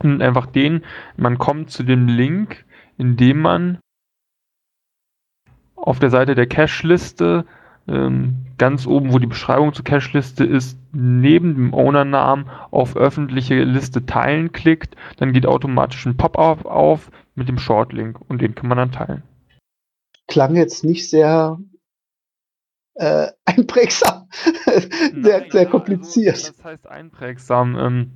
Und 0.00 0.22
einfach 0.22 0.46
den, 0.46 0.84
man 1.16 1.38
kommt 1.38 1.70
zu 1.70 1.82
dem 1.82 2.06
Link, 2.06 2.64
indem 2.96 3.40
man 3.40 3.78
auf 5.76 5.98
der 5.98 6.10
Seite 6.10 6.34
der 6.34 6.46
Cache-Liste 6.46 7.44
ähm, 7.88 8.46
ganz 8.58 8.86
oben, 8.86 9.12
wo 9.12 9.18
die 9.18 9.26
Beschreibung 9.26 9.72
zur 9.72 9.84
Cache-Liste 9.84 10.44
ist, 10.44 10.78
neben 10.92 11.54
dem 11.54 11.74
Owner-Namen 11.74 12.48
auf 12.70 12.96
öffentliche 12.96 13.62
Liste 13.62 14.06
teilen 14.06 14.52
klickt, 14.52 14.96
dann 15.16 15.32
geht 15.32 15.46
automatisch 15.46 16.06
ein 16.06 16.16
Pop-up 16.16 16.66
auf 16.66 17.10
mit 17.34 17.48
dem 17.48 17.58
Shortlink 17.58 18.18
und 18.28 18.40
den 18.40 18.54
kann 18.54 18.68
man 18.68 18.78
dann 18.78 18.92
teilen. 18.92 19.22
Klang 20.26 20.56
jetzt 20.56 20.84
nicht 20.84 21.08
sehr 21.08 21.58
äh, 22.98 23.28
einprägsam, 23.46 24.28
sehr, 24.64 25.40
Nein, 25.40 25.50
sehr 25.50 25.62
ja, 25.62 25.68
kompliziert. 25.68 26.34
Also, 26.34 26.52
das 26.52 26.64
heißt 26.64 26.86
einprägsam. 26.88 27.76
Ähm, 27.78 28.10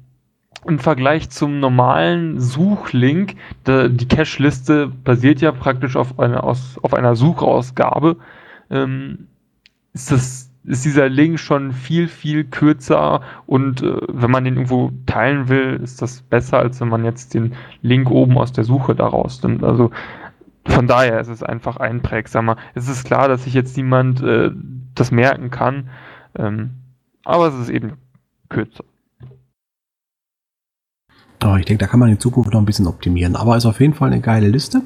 Im 0.66 0.78
Vergleich 0.78 1.30
zum 1.30 1.60
normalen 1.60 2.40
Suchlink, 2.40 3.36
da, 3.64 3.88
die 3.88 4.06
Cache-Liste 4.06 4.88
basiert 4.88 5.40
ja 5.40 5.52
praktisch 5.52 5.96
auf, 5.96 6.18
eine, 6.18 6.42
aus, 6.42 6.78
auf 6.82 6.94
einer 6.94 7.16
Suchausgabe, 7.16 8.16
ähm, 8.70 9.28
ist, 9.94 10.10
das, 10.10 10.50
ist 10.64 10.84
dieser 10.84 11.08
Link 11.08 11.40
schon 11.40 11.72
viel, 11.72 12.08
viel 12.08 12.44
kürzer 12.44 13.20
und 13.46 13.82
äh, 13.82 13.96
wenn 14.08 14.30
man 14.30 14.44
den 14.44 14.54
irgendwo 14.54 14.92
teilen 15.06 15.48
will, 15.48 15.80
ist 15.82 16.02
das 16.02 16.22
besser, 16.22 16.58
als 16.58 16.80
wenn 16.80 16.88
man 16.88 17.04
jetzt 17.04 17.34
den 17.34 17.54
Link 17.82 18.10
oben 18.10 18.38
aus 18.38 18.52
der 18.52 18.64
Suche 18.64 18.94
daraus 18.94 19.42
nimmt. 19.42 19.64
Also 19.64 19.90
von 20.66 20.86
daher 20.86 21.20
ist 21.20 21.28
es 21.28 21.42
einfach 21.42 21.76
einprägsamer. 21.76 22.56
Es 22.74 22.88
ist 22.88 23.04
klar, 23.04 23.28
dass 23.28 23.44
sich 23.44 23.54
jetzt 23.54 23.76
niemand 23.76 24.22
äh, 24.22 24.50
das 24.94 25.10
merken 25.10 25.50
kann, 25.50 25.88
ähm, 26.36 26.70
aber 27.24 27.48
es 27.48 27.54
ist 27.54 27.68
eben 27.68 27.94
kürzer. 28.48 28.84
Aber 31.40 31.58
ich 31.58 31.64
denke, 31.64 31.84
da 31.84 31.90
kann 31.90 31.98
man 31.98 32.08
in 32.08 32.20
Zukunft 32.20 32.52
noch 32.52 32.60
ein 32.60 32.66
bisschen 32.66 32.86
optimieren. 32.86 33.34
Aber 33.34 33.56
ist 33.56 33.66
auf 33.66 33.80
jeden 33.80 33.94
Fall 33.94 34.12
eine 34.12 34.20
geile 34.20 34.48
Liste. 34.48 34.82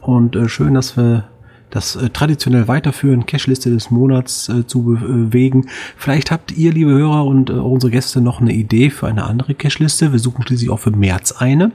Und 0.00 0.34
äh, 0.34 0.48
schön, 0.48 0.74
dass 0.74 0.96
wir 0.96 1.28
das 1.70 1.96
äh, 1.96 2.10
traditionell 2.10 2.68
weiterführen, 2.68 3.24
Cache-Liste 3.24 3.70
des 3.70 3.90
Monats 3.90 4.48
äh, 4.48 4.66
zu 4.66 4.82
bewegen. 4.82 5.68
Vielleicht 5.96 6.30
habt 6.30 6.52
ihr, 6.52 6.72
liebe 6.72 6.90
Hörer 6.90 7.24
und 7.24 7.50
äh, 7.50 7.54
unsere 7.54 7.90
Gäste, 7.90 8.20
noch 8.20 8.40
eine 8.40 8.52
Idee 8.52 8.90
für 8.90 9.06
eine 9.06 9.24
andere 9.24 9.54
Cache-Liste. 9.54 10.12
Wir 10.12 10.18
suchen 10.18 10.42
schließlich 10.44 10.70
auch 10.70 10.80
für 10.80 10.90
März 10.90 11.32
eine. 11.32 11.72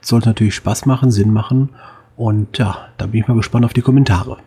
Sollte 0.00 0.28
natürlich 0.28 0.54
Spaß 0.56 0.86
machen, 0.86 1.10
Sinn 1.10 1.32
machen. 1.32 1.70
Und 2.18 2.58
ja, 2.58 2.88
da 2.98 3.06
bin 3.06 3.20
ich 3.20 3.28
mal 3.28 3.36
gespannt 3.36 3.64
auf 3.64 3.72
die 3.72 3.80
Kommentare. 3.80 4.38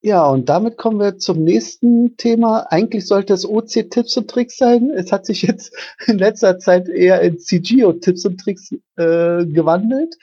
Ja, 0.00 0.26
und 0.26 0.48
damit 0.48 0.76
kommen 0.76 0.98
wir 0.98 1.18
zum 1.18 1.44
nächsten 1.44 2.16
Thema. 2.16 2.66
Eigentlich 2.70 3.06
sollte 3.06 3.32
es 3.32 3.48
OC 3.48 3.90
Tipps 3.90 4.16
und 4.16 4.28
Tricks 4.28 4.56
sein. 4.56 4.90
Es 4.90 5.12
hat 5.12 5.24
sich 5.24 5.42
jetzt 5.42 5.72
in 6.06 6.18
letzter 6.18 6.58
Zeit 6.58 6.88
eher 6.88 7.20
in 7.20 7.38
CGO 7.38 7.92
Tipps 7.92 8.26
und 8.26 8.38
Tricks 8.40 8.72
äh, 8.96 9.46
gewandelt. 9.46 10.16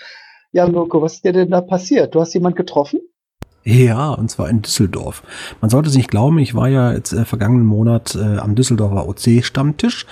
Ja, 0.51 0.67
Mirko, 0.67 1.01
was 1.01 1.15
ist 1.15 1.25
dir 1.25 1.31
denn 1.31 1.51
da 1.51 1.61
passiert? 1.61 2.13
Du 2.13 2.19
hast 2.19 2.33
jemand 2.33 2.57
getroffen? 2.57 2.99
Ja, 3.67 4.11
und 4.11 4.29
zwar 4.29 4.47
in 4.49 4.61
Düsseldorf. 4.61 5.23
Man 5.59 5.71
sollte 5.71 5.89
es 5.89 5.95
nicht 5.95 6.11
glauben, 6.11 6.37
ich 6.37 6.53
war 6.53 6.67
ja 6.67 6.93
jetzt 6.93 7.13
äh, 7.13 7.25
vergangenen 7.25 7.65
Monat 7.65 8.13
äh, 8.13 8.37
am 8.37 8.53
Düsseldorfer 8.53 9.07
OC-Stammtisch 9.09 10.05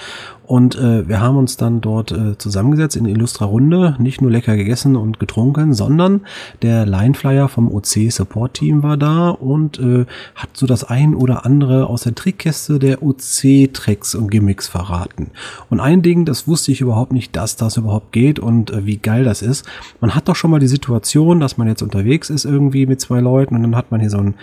und 0.46 0.76
äh, 0.76 1.08
wir 1.08 1.22
haben 1.22 1.38
uns 1.38 1.56
dann 1.58 1.80
dort 1.80 2.12
äh, 2.12 2.38
zusammengesetzt 2.38 2.96
in 2.96 3.06
illustrer 3.06 3.46
Runde, 3.46 3.96
nicht 4.00 4.22
nur 4.22 4.30
lecker 4.30 4.58
gegessen 4.58 4.96
und 4.96 5.20
getrunken, 5.20 5.74
sondern 5.74 6.22
der 6.62 6.86
Lineflyer 6.86 7.48
vom 7.48 7.74
OC-Support-Team 7.74 8.84
war 8.84 8.98
da 8.98 9.30
und 9.30 9.80
äh, 9.80 10.06
hat 10.36 10.50
so 10.54 10.66
das 10.68 10.84
ein 10.84 11.16
oder 11.16 11.46
andere 11.46 11.88
aus 11.88 12.04
der 12.04 12.16
Trickkiste 12.16 12.78
der 12.78 13.02
OC-Tricks 13.02 14.16
und 14.16 14.30
Gimmicks 14.30 14.68
verraten. 14.68 15.32
Und 15.70 15.80
ein 15.80 16.02
Ding, 16.02 16.26
das 16.26 16.48
wusste 16.48 16.72
ich 16.72 16.82
überhaupt 16.82 17.14
nicht, 17.14 17.36
dass 17.36 17.56
das 17.56 17.78
überhaupt 17.78 18.12
geht 18.12 18.40
und 18.40 18.72
äh, 18.72 18.86
wie 18.86 18.98
geil 18.98 19.24
das 19.24 19.42
ist. 19.42 19.66
Man 20.02 20.14
hat 20.14 20.28
doch 20.28 20.36
schon 20.36 20.52
mal 20.52 20.60
die 20.60 20.68
Situation, 20.68 21.40
dass 21.40 21.58
man 21.58 21.70
jetzt 21.70 21.82
unterwegs 21.82 22.30
ist 22.30 22.44
irgendwie 22.44 22.86
mit 22.86 23.00
zwei 23.00 23.22
Leuten 23.22 23.56
und 23.56 23.64
dann 23.64 23.76
hat 23.76 23.92
man 23.92 24.02
hier 24.02 24.10
so 24.10 24.18
ein 24.18 24.36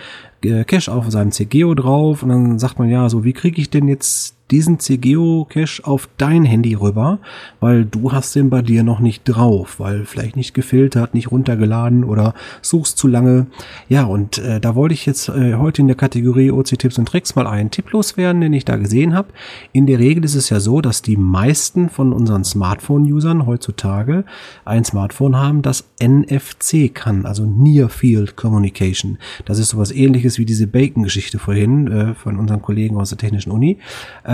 äh, 0.43 0.63
Cache 0.63 0.91
auf 0.91 1.09
seinem 1.11 1.31
CGO 1.31 1.75
drauf 1.75 2.23
und 2.23 2.29
dann 2.29 2.59
sagt 2.59 2.79
man 2.79 2.89
ja, 2.89 3.07
so 3.09 3.23
wie 3.23 3.33
kriege 3.33 3.61
ich 3.61 3.69
denn 3.69 3.87
jetzt 3.87 4.35
diesen 4.51 4.79
CGO-Cache 4.79 5.83
auf 5.83 6.09
dein 6.17 6.43
Handy 6.43 6.73
rüber, 6.73 7.19
weil 7.59 7.85
du 7.85 8.11
hast 8.11 8.35
den 8.35 8.49
bei 8.49 8.61
dir 8.61 8.83
noch 8.83 8.99
nicht 8.99 9.23
drauf, 9.23 9.79
weil 9.79 10.05
vielleicht 10.05 10.35
nicht 10.35 10.53
gefiltert, 10.53 11.13
nicht 11.13 11.31
runtergeladen 11.31 12.03
oder 12.03 12.33
suchst 12.61 12.97
zu 12.97 13.07
lange. 13.07 13.47
Ja, 13.87 14.03
und 14.03 14.37
äh, 14.39 14.59
da 14.59 14.75
wollte 14.75 14.93
ich 14.93 15.05
jetzt 15.05 15.29
äh, 15.29 15.55
heute 15.55 15.81
in 15.81 15.87
der 15.87 15.95
Kategorie 15.95 16.51
OC-Tipps 16.51 16.97
und 16.97 17.07
Tricks 17.07 17.35
mal 17.35 17.47
einen 17.47 17.71
Tipp 17.71 17.91
loswerden, 17.91 18.41
den 18.41 18.53
ich 18.53 18.65
da 18.65 18.75
gesehen 18.75 19.13
habe. 19.13 19.29
In 19.71 19.87
der 19.87 19.99
Regel 19.99 20.25
ist 20.25 20.35
es 20.35 20.49
ja 20.49 20.59
so, 20.59 20.81
dass 20.81 21.01
die 21.01 21.17
meisten 21.17 21.89
von 21.89 22.13
unseren 22.13 22.43
Smartphone-Usern 22.43 23.45
heutzutage 23.45 24.25
ein 24.65 24.83
Smartphone 24.83 25.37
haben, 25.37 25.61
das 25.61 25.85
NFC 26.01 26.93
kann, 26.93 27.25
also 27.25 27.45
Near 27.45 27.89
Field 27.89 28.35
Communication. 28.35 29.17
Das 29.45 29.59
ist 29.59 29.69
sowas 29.69 29.91
ähnliches 29.91 30.37
wie 30.37 30.45
diese 30.45 30.67
Bacon-Geschichte 30.67 31.39
vorhin 31.39 31.87
äh, 31.87 32.13
von 32.15 32.37
unseren 32.37 32.61
Kollegen 32.61 32.97
aus 32.97 33.09
der 33.09 33.17
Technischen 33.17 33.51
Uni. 33.51 33.77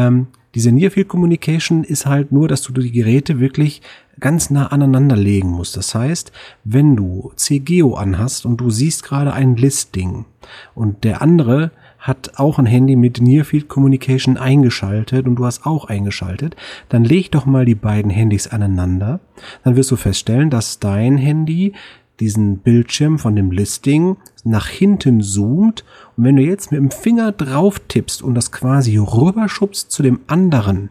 Ähm, 0.07 0.27
diese 0.55 0.71
Near 0.71 0.89
Field 0.89 1.07
Communication 1.07 1.83
ist 1.83 2.05
halt 2.05 2.31
nur, 2.31 2.47
dass 2.47 2.63
du 2.63 2.73
die 2.73 2.91
Geräte 2.91 3.39
wirklich 3.39 3.81
ganz 4.19 4.49
nah 4.49 4.67
aneinander 4.67 5.15
legen 5.15 5.49
musst. 5.49 5.77
Das 5.77 5.93
heißt, 5.93 6.31
wenn 6.63 6.95
du 6.95 7.31
CGO 7.35 7.93
anhast 7.93 8.45
und 8.45 8.57
du 8.57 8.69
siehst 8.69 9.03
gerade 9.03 9.33
ein 9.33 9.55
Listing 9.55 10.25
und 10.73 11.03
der 11.03 11.21
andere 11.21 11.71
hat 11.99 12.33
auch 12.37 12.57
ein 12.57 12.65
Handy 12.65 12.95
mit 12.95 13.21
Near 13.21 13.43
Field 13.43 13.67
Communication 13.67 14.37
eingeschaltet 14.37 15.27
und 15.27 15.35
du 15.35 15.45
hast 15.45 15.65
auch 15.65 15.85
eingeschaltet, 15.85 16.55
dann 16.89 17.03
leg 17.03 17.31
doch 17.31 17.45
mal 17.45 17.65
die 17.65 17.75
beiden 17.75 18.09
Handys 18.09 18.47
aneinander. 18.47 19.19
Dann 19.63 19.75
wirst 19.75 19.91
du 19.91 19.95
feststellen, 19.95 20.49
dass 20.49 20.79
dein 20.79 21.17
Handy 21.17 21.73
diesen 22.19 22.59
Bildschirm 22.59 23.19
von 23.19 23.35
dem 23.35 23.51
Listing 23.51 24.17
nach 24.43 24.67
hinten 24.67 25.21
zoomt 25.21 25.83
und 26.15 26.23
wenn 26.23 26.35
du 26.35 26.43
jetzt 26.43 26.71
mit 26.71 26.79
dem 26.79 26.91
Finger 26.91 27.31
drauf 27.31 27.79
tippst 27.87 28.21
und 28.21 28.33
das 28.33 28.51
quasi 28.51 28.97
rüberschubst 28.97 29.91
zu 29.91 30.03
dem 30.03 30.21
anderen, 30.27 30.89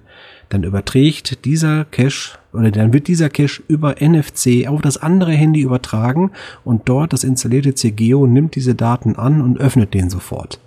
dann 0.48 0.62
überträgt 0.62 1.44
dieser 1.44 1.84
Cache 1.84 2.38
oder 2.52 2.70
dann 2.70 2.92
wird 2.92 3.08
dieser 3.08 3.28
Cache 3.28 3.62
über 3.66 3.96
NFC 4.00 4.68
auf 4.68 4.80
das 4.80 4.96
andere 4.98 5.32
Handy 5.32 5.60
übertragen 5.60 6.30
und 6.64 6.88
dort 6.88 7.12
das 7.12 7.24
installierte 7.24 7.74
CGO 7.74 8.26
nimmt 8.26 8.54
diese 8.54 8.74
Daten 8.74 9.16
an 9.16 9.40
und 9.40 9.58
öffnet 9.58 9.94
den 9.94 10.10
sofort. 10.10 10.60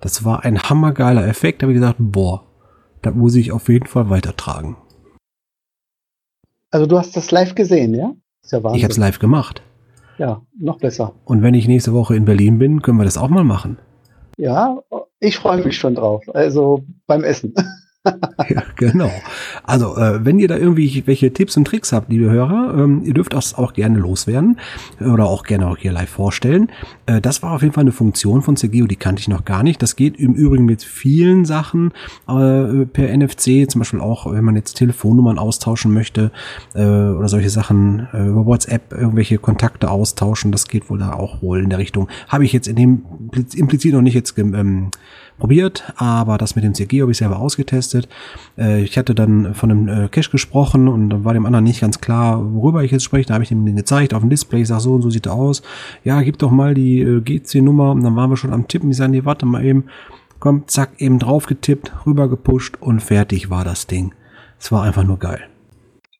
Das 0.00 0.24
war 0.24 0.44
ein 0.44 0.62
hammergeiler 0.62 1.26
Effekt, 1.26 1.60
da 1.60 1.64
habe 1.64 1.72
ich 1.72 1.80
gesagt, 1.80 1.96
boah, 1.98 2.44
da 3.02 3.10
muss 3.10 3.34
ich 3.34 3.52
auf 3.52 3.68
jeden 3.68 3.86
Fall 3.86 4.08
weitertragen. 4.10 4.76
Also 6.70 6.86
du 6.86 6.98
hast 6.98 7.16
das 7.16 7.30
live 7.30 7.54
gesehen, 7.54 7.94
ja? 7.94 8.12
Ja. 8.50 8.74
Ich 8.74 8.84
habe 8.84 8.92
es 8.92 8.96
live 8.96 9.18
gemacht. 9.18 9.62
Ja, 10.18 10.42
noch 10.58 10.78
besser. 10.78 11.12
Und 11.24 11.42
wenn 11.42 11.54
ich 11.54 11.68
nächste 11.68 11.92
Woche 11.92 12.16
in 12.16 12.24
Berlin 12.24 12.58
bin, 12.58 12.82
können 12.82 12.98
wir 12.98 13.04
das 13.04 13.18
auch 13.18 13.28
mal 13.28 13.44
machen. 13.44 13.78
Ja, 14.38 14.78
ich 15.20 15.38
freue 15.38 15.62
mich 15.62 15.78
schon 15.78 15.94
drauf. 15.94 16.24
Also 16.34 16.84
beim 17.06 17.24
Essen. 17.24 17.54
ja, 18.48 18.62
genau. 18.76 19.10
Also, 19.64 19.96
äh, 19.96 20.24
wenn 20.24 20.38
ihr 20.38 20.48
da 20.48 20.56
irgendwie 20.56 21.02
welche 21.06 21.32
Tipps 21.32 21.56
und 21.56 21.66
Tricks 21.66 21.92
habt, 21.92 22.10
liebe 22.10 22.30
Hörer, 22.30 22.74
ähm, 22.78 23.02
ihr 23.04 23.14
dürft 23.14 23.32
das 23.32 23.54
auch 23.54 23.72
gerne 23.72 23.98
loswerden 23.98 24.58
oder 25.00 25.26
auch 25.26 25.44
gerne 25.44 25.68
auch 25.68 25.76
hier 25.76 25.92
live 25.92 26.08
vorstellen. 26.08 26.70
Äh, 27.06 27.20
das 27.20 27.42
war 27.42 27.52
auf 27.52 27.62
jeden 27.62 27.74
Fall 27.74 27.82
eine 27.82 27.92
Funktion 27.92 28.42
von 28.42 28.56
CGO, 28.56 28.86
die 28.86 28.96
kannte 28.96 29.20
ich 29.20 29.28
noch 29.28 29.44
gar 29.44 29.62
nicht. 29.62 29.82
Das 29.82 29.96
geht 29.96 30.18
im 30.18 30.34
Übrigen 30.34 30.64
mit 30.64 30.82
vielen 30.82 31.44
Sachen 31.44 31.92
äh, 32.28 32.86
per 32.86 33.16
NFC, 33.16 33.68
zum 33.70 33.80
Beispiel 33.80 34.00
auch, 34.00 34.32
wenn 34.32 34.44
man 34.44 34.56
jetzt 34.56 34.74
Telefonnummern 34.74 35.38
austauschen 35.38 35.92
möchte 35.92 36.30
äh, 36.74 36.80
oder 36.80 37.28
solche 37.28 37.50
Sachen 37.50 38.08
äh, 38.12 38.26
über 38.26 38.46
WhatsApp 38.46 38.92
irgendwelche 38.92 39.38
Kontakte 39.38 39.90
austauschen. 39.90 40.52
Das 40.52 40.68
geht 40.68 40.90
wohl 40.90 40.98
da 40.98 41.12
auch 41.12 41.42
wohl 41.42 41.62
in 41.62 41.70
der 41.70 41.78
Richtung. 41.78 42.08
Habe 42.28 42.44
ich 42.44 42.52
jetzt 42.52 42.68
in 42.68 42.76
dem 42.76 43.02
implizit 43.54 43.92
noch 43.92 44.02
nicht 44.02 44.14
jetzt 44.14 44.36
ähm, 44.38 44.90
probiert, 45.38 45.92
aber 45.96 46.38
das 46.38 46.56
mit 46.56 46.64
dem 46.64 46.74
CG 46.74 47.02
habe 47.02 47.12
ich 47.12 47.18
selber 47.18 47.38
ausgetestet. 47.38 48.08
Äh, 48.56 48.82
ich 48.82 48.96
hatte 48.98 49.14
dann 49.14 49.54
von 49.54 49.70
einem 49.70 49.88
äh, 49.88 50.08
Cache 50.08 50.30
gesprochen 50.30 50.88
und 50.88 51.10
dann 51.10 51.24
war 51.24 51.34
dem 51.34 51.46
anderen 51.46 51.64
nicht 51.64 51.80
ganz 51.80 52.00
klar, 52.00 52.54
worüber 52.54 52.82
ich 52.82 52.90
jetzt 52.90 53.04
spreche. 53.04 53.28
Da 53.28 53.34
habe 53.34 53.44
ich 53.44 53.50
ihm 53.50 53.64
den 53.64 53.76
gezeigt 53.76 54.14
auf 54.14 54.20
dem 54.20 54.30
Display. 54.30 54.62
Ich 54.62 54.68
sage, 54.68 54.80
so 54.80 54.94
und 54.94 55.02
so 55.02 55.10
sieht 55.10 55.26
er 55.26 55.34
aus. 55.34 55.62
Ja, 56.04 56.22
gib 56.22 56.38
doch 56.38 56.50
mal 56.50 56.74
die 56.74 57.00
äh, 57.00 57.20
GC-Nummer. 57.20 57.92
Und 57.92 58.02
dann 58.02 58.16
waren 58.16 58.30
wir 58.30 58.36
schon 58.36 58.52
am 58.52 58.68
Tippen. 58.68 58.90
Ich 58.90 58.96
sage, 58.96 59.12
nee, 59.12 59.24
warte 59.24 59.46
mal 59.46 59.64
eben. 59.64 59.84
Komm, 60.38 60.64
zack, 60.66 60.90
eben 60.98 61.18
drauf 61.18 61.46
getippt, 61.46 61.92
rüber 62.06 62.28
gepusht 62.28 62.76
und 62.80 63.00
fertig 63.00 63.48
war 63.48 63.64
das 63.64 63.86
Ding. 63.86 64.14
Es 64.58 64.70
war 64.70 64.82
einfach 64.82 65.04
nur 65.04 65.18
geil. 65.18 65.40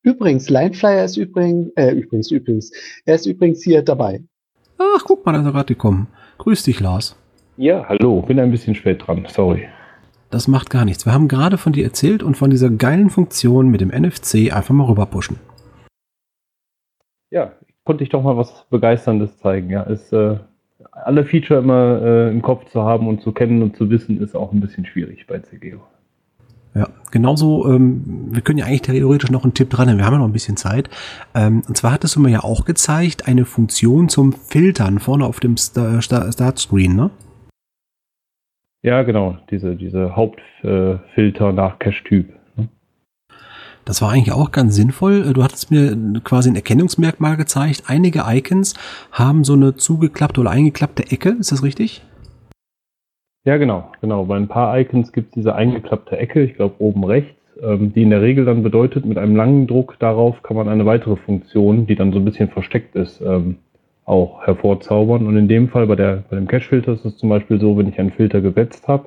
Übrigens, 0.02 0.48
Lineflyer 0.48 1.04
ist 1.04 1.16
übrigens, 1.16 1.68
äh, 1.76 1.90
übrigens, 1.90 2.30
übrigens, 2.30 2.72
er 3.04 3.16
ist 3.16 3.26
übrigens 3.26 3.62
hier 3.62 3.82
dabei. 3.82 4.22
Ach, 4.78 5.02
guck 5.04 5.26
mal, 5.26 5.32
da 5.32 5.40
ist 5.40 5.46
er 5.46 5.52
gerade 5.52 5.74
gekommen. 5.74 6.06
Grüß 6.38 6.62
dich, 6.62 6.80
Lars. 6.80 7.16
Ja, 7.58 7.86
hallo, 7.88 8.20
bin 8.20 8.38
ein 8.38 8.50
bisschen 8.50 8.74
spät 8.74 9.06
dran, 9.06 9.24
sorry. 9.28 9.66
Das 10.28 10.46
macht 10.46 10.68
gar 10.68 10.84
nichts. 10.84 11.06
Wir 11.06 11.14
haben 11.14 11.26
gerade 11.26 11.56
von 11.56 11.72
dir 11.72 11.84
erzählt 11.84 12.22
und 12.22 12.36
von 12.36 12.50
dieser 12.50 12.68
geilen 12.68 13.08
Funktion 13.08 13.68
mit 13.68 13.80
dem 13.80 13.88
NFC 13.88 14.52
einfach 14.54 14.74
mal 14.74 14.84
rüber 14.84 15.06
pushen. 15.06 15.38
Ja, 17.30 17.52
konnte 17.84 18.04
ich 18.04 18.10
doch 18.10 18.22
mal 18.22 18.36
was 18.36 18.66
Begeisterndes 18.68 19.38
zeigen. 19.38 19.70
Ja, 19.70 19.84
ist, 19.84 20.12
äh, 20.12 20.36
alle 20.90 21.24
Feature 21.24 21.60
immer 21.60 22.02
äh, 22.02 22.30
im 22.30 22.42
Kopf 22.42 22.70
zu 22.70 22.82
haben 22.82 23.08
und 23.08 23.22
zu 23.22 23.32
kennen 23.32 23.62
und 23.62 23.74
zu 23.76 23.88
wissen, 23.88 24.20
ist 24.20 24.34
auch 24.34 24.52
ein 24.52 24.60
bisschen 24.60 24.84
schwierig 24.84 25.26
bei 25.26 25.38
CGO. 25.38 25.80
Ja, 26.74 26.88
genauso, 27.10 27.72
ähm, 27.72 28.28
wir 28.32 28.42
können 28.42 28.58
ja 28.58 28.66
eigentlich 28.66 28.82
theoretisch 28.82 29.30
noch 29.30 29.44
einen 29.44 29.54
Tipp 29.54 29.70
dran, 29.70 29.96
wir 29.96 30.04
haben 30.04 30.12
ja 30.12 30.18
noch 30.18 30.26
ein 30.26 30.32
bisschen 30.32 30.58
Zeit. 30.58 30.90
Ähm, 31.34 31.62
und 31.66 31.74
zwar 31.74 31.92
hattest 31.92 32.16
du 32.16 32.20
mir 32.20 32.28
ja 32.28 32.44
auch 32.44 32.66
gezeigt, 32.66 33.26
eine 33.26 33.46
Funktion 33.46 34.10
zum 34.10 34.34
Filtern 34.34 34.98
vorne 34.98 35.24
auf 35.24 35.40
dem 35.40 35.56
Star 35.56 36.02
Startscreen, 36.02 36.94
ne? 36.94 37.10
Ja, 38.82 39.02
genau, 39.02 39.36
diese, 39.50 39.74
diese 39.76 40.14
Hauptfilter 40.14 41.52
nach 41.52 41.78
Cache-Typ. 41.78 42.28
Ne? 42.56 42.68
Das 43.84 44.02
war 44.02 44.12
eigentlich 44.12 44.32
auch 44.32 44.52
ganz 44.52 44.76
sinnvoll. 44.76 45.32
Du 45.32 45.42
hattest 45.42 45.70
mir 45.70 45.96
quasi 46.22 46.50
ein 46.50 46.56
Erkennungsmerkmal 46.56 47.36
gezeigt. 47.36 47.84
Einige 47.86 48.24
Icons 48.26 48.74
haben 49.12 49.44
so 49.44 49.54
eine 49.54 49.76
zugeklappte 49.76 50.40
oder 50.40 50.50
eingeklappte 50.50 51.10
Ecke. 51.10 51.30
Ist 51.30 51.52
das 51.52 51.62
richtig? 51.62 52.02
Ja, 53.46 53.58
genau, 53.58 53.92
genau. 54.00 54.24
Bei 54.24 54.36
ein 54.36 54.48
paar 54.48 54.76
Icons 54.78 55.12
gibt 55.12 55.28
es 55.28 55.34
diese 55.34 55.54
eingeklappte 55.54 56.18
Ecke, 56.18 56.42
ich 56.42 56.56
glaube 56.56 56.74
oben 56.80 57.04
rechts, 57.04 57.40
ähm, 57.62 57.92
die 57.92 58.02
in 58.02 58.10
der 58.10 58.20
Regel 58.20 58.44
dann 58.44 58.64
bedeutet, 58.64 59.06
mit 59.06 59.18
einem 59.18 59.36
langen 59.36 59.68
Druck 59.68 59.96
darauf 60.00 60.42
kann 60.42 60.56
man 60.56 60.68
eine 60.68 60.84
weitere 60.84 61.14
Funktion, 61.14 61.86
die 61.86 61.94
dann 61.94 62.12
so 62.12 62.18
ein 62.18 62.24
bisschen 62.24 62.48
versteckt 62.48 62.96
ist, 62.96 63.20
ähm, 63.20 63.58
auch 64.06 64.46
hervorzaubern. 64.46 65.26
Und 65.26 65.36
in 65.36 65.48
dem 65.48 65.68
Fall 65.68 65.86
bei, 65.86 65.96
der, 65.96 66.24
bei 66.30 66.36
dem 66.36 66.46
Cache-Filter 66.46 66.92
ist 66.92 67.04
es 67.04 67.18
zum 67.18 67.28
Beispiel 67.28 67.60
so, 67.60 67.76
wenn 67.76 67.88
ich 67.88 67.98
einen 67.98 68.12
Filter 68.12 68.40
gesetzt 68.40 68.88
habe 68.88 69.06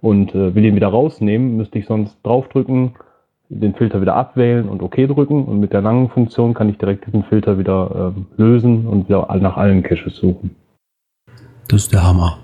und 0.00 0.34
äh, 0.34 0.54
will 0.54 0.64
ihn 0.64 0.74
wieder 0.74 0.88
rausnehmen, 0.88 1.56
müsste 1.56 1.78
ich 1.78 1.86
sonst 1.86 2.16
draufdrücken, 2.24 2.94
den 3.50 3.74
Filter 3.74 4.00
wieder 4.00 4.16
abwählen 4.16 4.68
und 4.68 4.82
OK 4.82 4.96
drücken. 4.96 5.44
Und 5.44 5.60
mit 5.60 5.72
der 5.72 5.82
langen 5.82 6.08
Funktion 6.08 6.54
kann 6.54 6.68
ich 6.68 6.78
direkt 6.78 7.06
diesen 7.06 7.22
Filter 7.24 7.58
wieder 7.58 8.12
ähm, 8.16 8.26
lösen 8.36 8.86
und 8.86 9.08
wieder 9.08 9.28
nach 9.40 9.56
allen 9.56 9.82
Caches 9.82 10.16
suchen. 10.16 10.56
Das 11.68 11.82
ist 11.82 11.92
der 11.92 12.02
Hammer. 12.02 12.38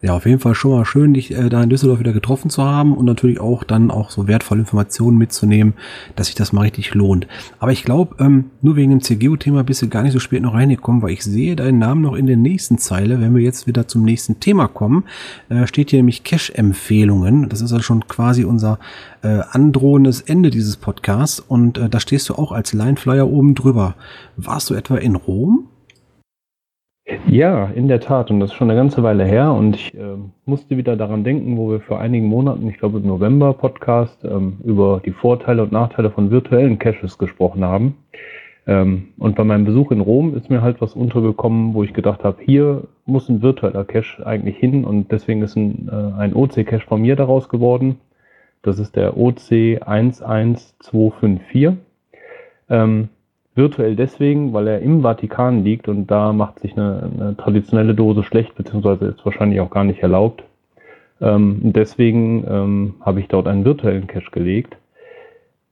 Ja, 0.00 0.14
auf 0.14 0.26
jeden 0.26 0.38
Fall 0.38 0.54
schon 0.54 0.70
mal 0.70 0.84
schön, 0.84 1.12
dich 1.12 1.32
äh, 1.34 1.48
da 1.48 1.60
in 1.60 1.70
Düsseldorf 1.70 1.98
wieder 1.98 2.12
getroffen 2.12 2.50
zu 2.50 2.62
haben 2.62 2.96
und 2.96 3.04
natürlich 3.04 3.40
auch 3.40 3.64
dann 3.64 3.90
auch 3.90 4.10
so 4.10 4.28
wertvolle 4.28 4.60
Informationen 4.60 5.18
mitzunehmen, 5.18 5.74
dass 6.14 6.28
sich 6.28 6.36
das 6.36 6.52
mal 6.52 6.60
richtig 6.60 6.94
lohnt. 6.94 7.26
Aber 7.58 7.72
ich 7.72 7.82
glaube, 7.82 8.14
ähm, 8.22 8.50
nur 8.62 8.76
wegen 8.76 8.90
dem 8.90 9.02
CGO-Thema 9.02 9.64
bist 9.64 9.82
du 9.82 9.88
gar 9.88 10.04
nicht 10.04 10.12
so 10.12 10.20
spät 10.20 10.42
noch 10.42 10.54
reingekommen, 10.54 11.02
weil 11.02 11.10
ich 11.10 11.24
sehe 11.24 11.56
deinen 11.56 11.80
Namen 11.80 12.02
noch 12.02 12.14
in 12.14 12.28
der 12.28 12.36
nächsten 12.36 12.78
Zeile. 12.78 13.20
Wenn 13.20 13.34
wir 13.34 13.42
jetzt 13.42 13.66
wieder 13.66 13.88
zum 13.88 14.04
nächsten 14.04 14.38
Thema 14.38 14.68
kommen, 14.68 15.02
äh, 15.48 15.66
steht 15.66 15.90
hier 15.90 15.98
nämlich 15.98 16.22
Cache-Empfehlungen. 16.22 17.48
Das 17.48 17.60
ist 17.60 17.72
also 17.72 17.82
schon 17.82 18.06
quasi 18.06 18.44
unser 18.44 18.78
äh, 19.22 19.40
androhendes 19.50 20.20
Ende 20.20 20.50
dieses 20.50 20.76
Podcasts 20.76 21.40
und 21.40 21.76
äh, 21.76 21.88
da 21.88 21.98
stehst 21.98 22.28
du 22.28 22.36
auch 22.36 22.52
als 22.52 22.72
Lineflyer 22.72 23.26
oben 23.26 23.56
drüber. 23.56 23.96
Warst 24.36 24.70
du 24.70 24.74
etwa 24.74 24.96
in 24.96 25.16
Rom? 25.16 25.66
Ja, 27.26 27.66
in 27.74 27.88
der 27.88 28.00
Tat. 28.00 28.30
Und 28.30 28.40
das 28.40 28.50
ist 28.50 28.56
schon 28.56 28.70
eine 28.70 28.78
ganze 28.78 29.02
Weile 29.02 29.24
her. 29.24 29.52
Und 29.52 29.76
ich 29.76 29.94
äh, 29.94 30.16
musste 30.44 30.76
wieder 30.76 30.94
daran 30.96 31.24
denken, 31.24 31.56
wo 31.56 31.70
wir 31.70 31.80
vor 31.80 32.00
einigen 32.00 32.26
Monaten, 32.26 32.68
ich 32.68 32.76
glaube 32.78 32.98
im 32.98 33.06
November-Podcast, 33.06 34.24
ähm, 34.24 34.58
über 34.62 35.00
die 35.04 35.12
Vorteile 35.12 35.62
und 35.62 35.72
Nachteile 35.72 36.10
von 36.10 36.30
virtuellen 36.30 36.78
Caches 36.78 37.16
gesprochen 37.16 37.64
haben. 37.64 37.96
Ähm, 38.66 39.08
und 39.16 39.36
bei 39.36 39.44
meinem 39.44 39.64
Besuch 39.64 39.90
in 39.90 40.02
Rom 40.02 40.36
ist 40.36 40.50
mir 40.50 40.60
halt 40.60 40.82
was 40.82 40.92
untergekommen, 40.94 41.72
wo 41.72 41.82
ich 41.82 41.94
gedacht 41.94 42.24
habe, 42.24 42.42
hier 42.42 42.82
muss 43.06 43.30
ein 43.30 43.40
virtueller 43.40 43.84
Cache 43.84 44.26
eigentlich 44.26 44.58
hin. 44.58 44.84
Und 44.84 45.10
deswegen 45.10 45.40
ist 45.42 45.56
ein, 45.56 45.88
äh, 45.90 46.12
ein 46.18 46.34
OC-Cache 46.34 46.86
von 46.86 47.00
mir 47.00 47.16
daraus 47.16 47.48
geworden. 47.48 47.96
Das 48.60 48.78
ist 48.78 48.96
der 48.96 49.16
OC 49.16 49.80
11254. 49.80 51.78
Ähm, 52.68 53.08
Virtuell 53.58 53.96
deswegen, 53.96 54.54
weil 54.54 54.68
er 54.68 54.80
im 54.80 55.02
Vatikan 55.02 55.64
liegt 55.64 55.88
und 55.88 56.06
da 56.06 56.32
macht 56.32 56.60
sich 56.60 56.76
eine, 56.78 57.10
eine 57.12 57.36
traditionelle 57.36 57.94
Dose 57.94 58.22
schlecht, 58.22 58.54
beziehungsweise 58.54 59.06
ist 59.06 59.24
wahrscheinlich 59.24 59.60
auch 59.60 59.70
gar 59.70 59.84
nicht 59.84 60.00
erlaubt. 60.00 60.44
Ähm, 61.20 61.58
deswegen 61.62 62.46
ähm, 62.48 62.94
habe 63.00 63.20
ich 63.20 63.28
dort 63.28 63.48
einen 63.48 63.64
virtuellen 63.64 64.06
Cache 64.06 64.30
gelegt. 64.30 64.76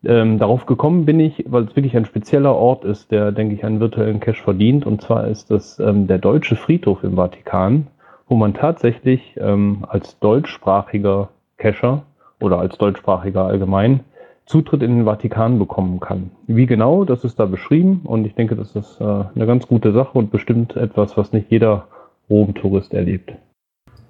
Ähm, 0.05 0.39
darauf 0.39 0.67
gekommen 0.67 1.05
bin 1.05 1.21
ich, 1.21 1.45
weil 1.47 1.65
es 1.65 1.77
wirklich 1.77 1.97
ein 1.97 2.05
spezieller 2.05 2.55
Ort 2.55 2.85
ist, 2.85 3.11
der, 3.11 3.33
denke 3.33 3.55
ich, 3.55 3.65
einen 3.65 3.81
virtuellen 3.81 4.21
Cache 4.21 4.43
verdient. 4.43 4.85
Und 4.85 5.01
zwar 5.01 5.29
ist 5.29 5.51
das 5.51 5.79
ähm, 5.79 6.07
der 6.07 6.19
Deutsche 6.19 6.57
Friedhof 6.57 7.03
im 7.05 7.15
Vatikan, 7.15 7.87
wo 8.29 8.35
man 8.35 8.55
tatsächlich 8.55 9.37
ähm, 9.41 9.85
als 9.89 10.19
deutschsprachiger 10.19 11.29
Cacher 11.57 12.03
oder 12.41 12.59
als 12.59 12.77
deutschsprachiger 12.79 13.45
allgemein 13.45 14.01
Zutritt 14.47 14.83
in 14.83 14.97
den 14.97 15.05
Vatikan 15.05 15.59
bekommen 15.59 16.01
kann. 16.01 16.31
Wie 16.47 16.67
genau, 16.67 17.05
das 17.05 17.25
ist 17.25 17.39
da 17.39 17.47
beschrieben 17.47 18.03
und 18.05 18.25
ich 18.25 18.35
denke, 18.35 18.55
das 18.55 18.77
ist 18.77 19.01
äh, 19.01 19.05
eine 19.05 19.47
ganz 19.47 19.67
gute 19.67 19.93
Sache 19.93 20.17
und 20.17 20.31
bestimmt 20.31 20.77
etwas, 20.77 21.17
was 21.17 21.33
nicht 21.33 21.51
jeder 21.51 21.89
Rom-Tourist 22.31 22.95
erlebt. 22.95 23.33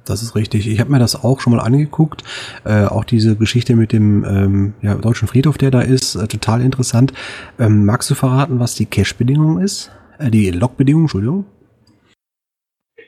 Das 0.04 0.22
ist 0.22 0.36
richtig. 0.36 0.68
Ich 0.68 0.78
habe 0.78 0.92
mir 0.92 0.98
das 0.98 1.24
auch 1.24 1.40
schon 1.40 1.54
mal 1.54 1.62
angeguckt. 1.62 2.22
Äh, 2.64 2.84
auch 2.84 3.04
diese 3.04 3.36
Geschichte 3.36 3.74
mit 3.74 3.92
dem 3.92 4.24
ähm, 4.24 4.74
ja, 4.80 4.94
deutschen 4.94 5.26
Friedhof, 5.26 5.58
der 5.58 5.70
da 5.70 5.80
ist, 5.80 6.14
äh, 6.14 6.28
total 6.28 6.60
interessant. 6.60 7.12
Ähm, 7.58 7.84
magst 7.84 8.08
du 8.10 8.14
verraten, 8.14 8.60
was 8.60 8.76
die 8.76 8.86
Cache-Bedingung 8.86 9.58
ist? 9.58 9.90
Äh, 10.18 10.30
die 10.30 10.50
Log-Bedingung, 10.50 11.02
Entschuldigung. 11.02 11.46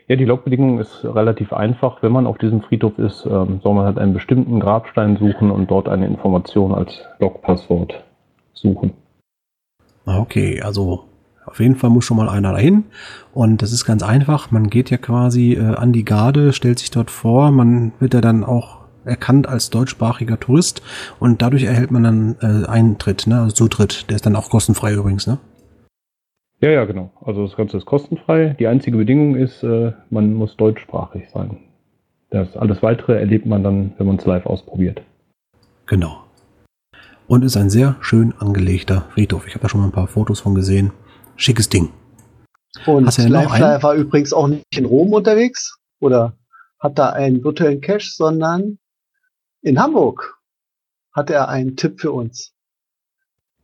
Ja, 0.09 0.17
die 0.17 0.25
Logbedingung 0.25 0.79
ist 0.79 1.05
relativ 1.05 1.53
einfach. 1.53 2.03
Wenn 2.03 2.13
man 2.13 2.27
auf 2.27 2.39
diesem 2.39 2.63
Friedhof 2.63 2.99
ist, 2.99 3.27
ähm, 3.27 3.61
soll 3.63 3.75
man 3.75 3.85
halt 3.85 3.99
einen 3.99 4.15
bestimmten 4.15 4.59
Grabstein 4.59 5.19
suchen 5.19 5.51
und 5.51 5.71
dort 5.71 5.87
eine 5.87 6.07
Information 6.07 6.73
als 6.73 7.03
Logpasswort 7.19 8.03
suchen. 8.55 8.93
Ah, 10.07 10.19
okay, 10.19 10.63
also 10.63 11.05
auf 11.45 11.61
jeden 11.61 11.77
Fall 11.77 11.91
muss 11.91 12.07
schon 12.07 12.17
mal 12.17 12.31
einer 12.31 12.53
dahin. 12.53 12.85
Und 13.35 13.61
das 13.61 13.73
ist 13.73 13.85
ganz 13.85 14.03
einfach. 14.03 14.51
Man 14.51 14.71
geht 14.71 14.89
ja 14.89 14.97
quasi 14.97 15.53
äh, 15.53 15.75
an 15.75 15.93
die 15.93 16.07
Garde, 16.07 16.55
stellt 16.55 16.79
sich 16.79 16.91
dort 16.91 17.11
vor. 17.11 17.51
Man 17.51 17.93
wird 18.01 18.15
ja 18.15 18.23
dann 18.23 18.45
auch 18.45 18.79
erkannt 19.05 19.47
als 19.47 19.69
deutschsprachiger 19.69 20.41
Tourist 20.41 20.83
und 21.19 21.43
dadurch 21.43 21.65
erhält 21.65 21.91
man 21.91 22.03
dann 22.03 22.37
äh, 22.41 22.67
Eintritt, 22.67 23.27
ne? 23.27 23.41
also 23.41 23.53
Zutritt. 23.55 24.09
Der 24.09 24.17
ist 24.17 24.27
dann 24.27 24.37
auch 24.37 24.51
kostenfrei 24.51 24.95
übrigens, 24.95 25.27
ne? 25.27 25.39
Ja, 26.61 26.71
ja, 26.71 26.85
genau. 26.85 27.13
Also 27.21 27.47
das 27.47 27.57
Ganze 27.57 27.77
ist 27.77 27.87
kostenfrei. 27.87 28.57
Die 28.59 28.67
einzige 28.67 28.97
Bedingung 28.97 29.37
ist, 29.37 29.63
äh, 29.63 29.93
man 30.11 30.35
muss 30.35 30.57
deutschsprachig 30.57 31.29
sein. 31.33 31.59
Das 32.31 32.57
alles 32.57 32.83
weitere 32.83 33.19
erlebt 33.19 33.47
man 33.47 33.63
dann, 33.63 33.95
wenn 33.97 34.07
man 34.07 34.17
es 34.17 34.27
live 34.27 34.45
ausprobiert. 34.45 35.01
Genau. 35.87 36.25
Und 37.27 37.45
ist 37.45 37.57
ein 37.57 37.71
sehr 37.71 37.97
schön 38.01 38.35
angelegter 38.39 39.07
Friedhof. 39.13 39.47
Ich 39.47 39.55
habe 39.55 39.63
da 39.63 39.69
schon 39.69 39.81
mal 39.81 39.87
ein 39.87 39.93
paar 39.93 40.09
Fotos 40.09 40.41
von 40.41 40.55
gesehen. 40.55 40.93
Schickes 41.37 41.69
Ding. 41.69 41.91
Und 42.87 43.07
Hast 43.07 43.19
du 43.19 43.29
Liveflyer 43.29 43.83
war 43.83 43.95
übrigens 43.95 44.33
auch 44.33 44.49
nicht 44.49 44.65
in 44.77 44.85
Rom 44.85 45.13
unterwegs 45.13 45.79
oder 46.01 46.37
hat 46.81 46.99
da 46.99 47.11
einen 47.11 47.43
virtuellen 47.43 47.81
Cache, 47.81 48.11
sondern 48.11 48.79
in 49.63 49.81
Hamburg 49.81 50.39
hat 51.13 51.31
er 51.31 51.49
einen 51.49 51.77
Tipp 51.77 52.01
für 52.01 52.13
uns. 52.13 52.55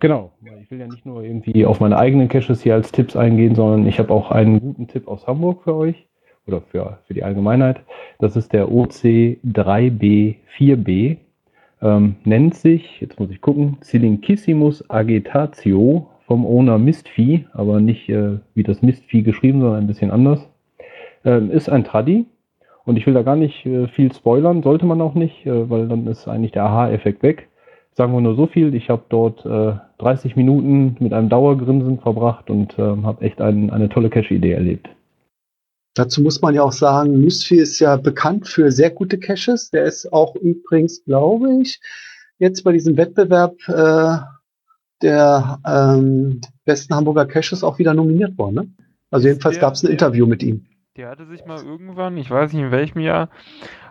Genau, 0.04 0.32
ich 0.60 0.70
will 0.70 0.78
ja 0.80 0.86
nicht 0.86 1.06
nur 1.06 1.22
irgendwie 1.22 1.64
auf 1.64 1.80
meine 1.80 1.96
eigenen 1.96 2.28
Caches 2.28 2.62
hier 2.62 2.74
als 2.74 2.92
Tipps 2.92 3.16
eingehen, 3.16 3.54
sondern 3.54 3.86
ich 3.86 3.98
habe 3.98 4.12
auch 4.12 4.30
einen 4.30 4.60
guten 4.60 4.86
Tipp 4.86 5.08
aus 5.08 5.26
Hamburg 5.26 5.62
für 5.62 5.74
euch 5.74 6.06
oder 6.46 6.60
für, 6.60 6.98
für 7.06 7.14
die 7.14 7.24
Allgemeinheit. 7.24 7.80
Das 8.18 8.36
ist 8.36 8.52
der 8.52 8.68
OC3B4B. 8.68 11.16
Ähm, 11.80 12.16
nennt 12.24 12.54
sich, 12.54 13.00
jetzt 13.00 13.18
muss 13.18 13.30
ich 13.30 13.40
gucken, 13.40 13.78
Cilinquissimus 13.80 14.90
Agitatio 14.90 16.10
vom 16.26 16.44
Owner 16.44 16.76
Mistvieh, 16.76 17.46
aber 17.54 17.80
nicht 17.80 18.10
äh, 18.10 18.40
wie 18.54 18.62
das 18.62 18.82
Mistvieh 18.82 19.22
geschrieben, 19.22 19.62
sondern 19.62 19.84
ein 19.84 19.86
bisschen 19.86 20.10
anders. 20.10 20.46
Ähm, 21.24 21.50
ist 21.50 21.70
ein 21.70 21.82
Traddy 21.82 22.26
und 22.84 22.98
ich 22.98 23.06
will 23.06 23.14
da 23.14 23.22
gar 23.22 23.36
nicht 23.36 23.64
äh, 23.64 23.88
viel 23.88 24.12
spoilern, 24.12 24.62
sollte 24.62 24.84
man 24.84 25.00
auch 25.00 25.14
nicht, 25.14 25.46
äh, 25.46 25.70
weil 25.70 25.88
dann 25.88 26.06
ist 26.08 26.28
eigentlich 26.28 26.52
der 26.52 26.64
Aha-Effekt 26.64 27.22
weg. 27.22 27.48
Sagen 27.96 28.12
wir 28.12 28.20
nur 28.20 28.34
so 28.34 28.48
viel, 28.48 28.74
ich 28.74 28.90
habe 28.90 29.04
dort 29.08 29.46
äh, 29.46 29.74
30 29.98 30.34
Minuten 30.34 30.96
mit 30.98 31.12
einem 31.12 31.28
Dauergrinsen 31.28 32.00
verbracht 32.00 32.50
und 32.50 32.76
ähm, 32.76 33.06
habe 33.06 33.24
echt 33.24 33.40
ein, 33.40 33.70
eine 33.70 33.88
tolle 33.88 34.10
Cache-Idee 34.10 34.52
erlebt. 34.52 34.88
Dazu 35.94 36.20
muss 36.20 36.42
man 36.42 36.56
ja 36.56 36.64
auch 36.64 36.72
sagen, 36.72 37.20
Newsfee 37.20 37.58
ist 37.58 37.78
ja 37.78 37.96
bekannt 37.96 38.48
für 38.48 38.72
sehr 38.72 38.90
gute 38.90 39.16
Caches. 39.16 39.70
Der 39.70 39.84
ist 39.84 40.12
auch 40.12 40.34
übrigens, 40.34 41.04
glaube 41.04 41.60
ich, 41.62 41.80
jetzt 42.38 42.64
bei 42.64 42.72
diesem 42.72 42.96
Wettbewerb 42.96 43.54
äh, 43.68 44.16
der 45.00 45.60
ähm, 45.64 46.40
besten 46.64 46.96
Hamburger 46.96 47.26
Caches 47.26 47.62
auch 47.62 47.78
wieder 47.78 47.94
nominiert 47.94 48.36
worden. 48.36 48.54
Ne? 48.54 48.68
Also 49.12 49.28
jedenfalls 49.28 49.60
gab 49.60 49.74
es 49.74 49.84
ein 49.84 49.92
Interview 49.92 50.26
mit 50.26 50.42
ihm. 50.42 50.66
Der 50.96 51.10
hatte 51.10 51.26
sich 51.26 51.44
mal 51.46 51.62
irgendwann, 51.62 52.16
ich 52.16 52.30
weiß 52.30 52.52
nicht 52.52 52.62
in 52.62 52.70
welchem 52.72 52.98
Jahr, 52.98 53.28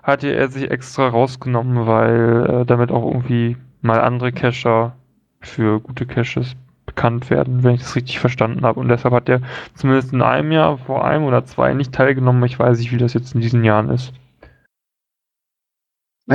hatte 0.03 0.27
er 0.29 0.49
sich 0.49 0.69
extra 0.69 1.07
rausgenommen, 1.07 1.87
weil 1.87 2.45
äh, 2.49 2.65
damit 2.65 2.91
auch 2.91 3.05
irgendwie 3.05 3.55
mal 3.83 3.99
andere 3.99 4.31
Cacher 4.31 4.95
für 5.41 5.79
gute 5.79 6.05
Caches 6.05 6.55
bekannt 6.85 7.29
werden, 7.29 7.63
wenn 7.63 7.75
ich 7.75 7.81
das 7.81 7.95
richtig 7.95 8.19
verstanden 8.19 8.63
habe. 8.63 8.79
Und 8.79 8.89
deshalb 8.89 9.13
hat 9.13 9.29
er 9.29 9.41
zumindest 9.75 10.13
in 10.13 10.21
einem 10.21 10.51
Jahr, 10.51 10.77
vor 10.77 11.05
einem 11.05 11.25
oder 11.25 11.45
zwei, 11.45 11.73
nicht 11.73 11.93
teilgenommen. 11.93 12.43
Ich 12.45 12.59
weiß 12.59 12.79
nicht, 12.79 12.91
wie 12.91 12.97
das 12.97 13.13
jetzt 13.13 13.35
in 13.35 13.41
diesen 13.41 13.63
Jahren 13.63 13.89
ist. 13.89 14.13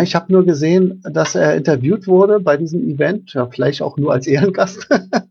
Ich 0.03 0.15
habe 0.15 0.31
nur 0.33 0.45
gesehen, 0.45 1.03
dass 1.03 1.35
er 1.35 1.57
interviewt 1.57 2.07
wurde 2.07 2.41
bei 2.41 2.59
diesem 2.59 2.87
Event, 2.87 3.33
ja, 3.33 3.47
vielleicht 3.47 3.81
auch 3.81 3.97
nur 3.97 4.13
als 4.13 4.27
Ehrengast, 4.27 4.87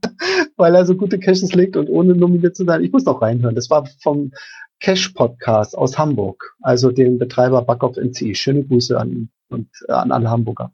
weil 0.57 0.74
er 0.74 0.86
so 0.86 0.95
gute 0.95 1.20
Caches 1.20 1.53
legt 1.53 1.78
und 1.78 1.89
ohne 1.89 2.15
nominiert 2.15 2.55
zu 2.55 2.65
sein. 2.65 2.84
Ich 2.84 2.91
muss 2.91 3.05
noch 3.05 3.22
reinhören. 3.22 3.53
Das 3.53 3.70
war 3.70 3.86
vom 4.01 4.32
Cash 4.80 5.09
Podcast 5.09 5.78
aus 5.78 5.97
Hamburg, 5.97 6.55
also 6.61 6.91
dem 6.91 7.20
Betreiber 7.20 7.61
Backoff 7.61 7.97
NC. 7.97 8.36
Schöne 8.36 8.63
Grüße 8.63 8.99
an 8.99 9.11
ihn 9.11 9.30
und 9.49 9.70
äh, 9.88 9.91
an 9.91 10.11
alle 10.11 10.30
Hamburger. 10.30 10.72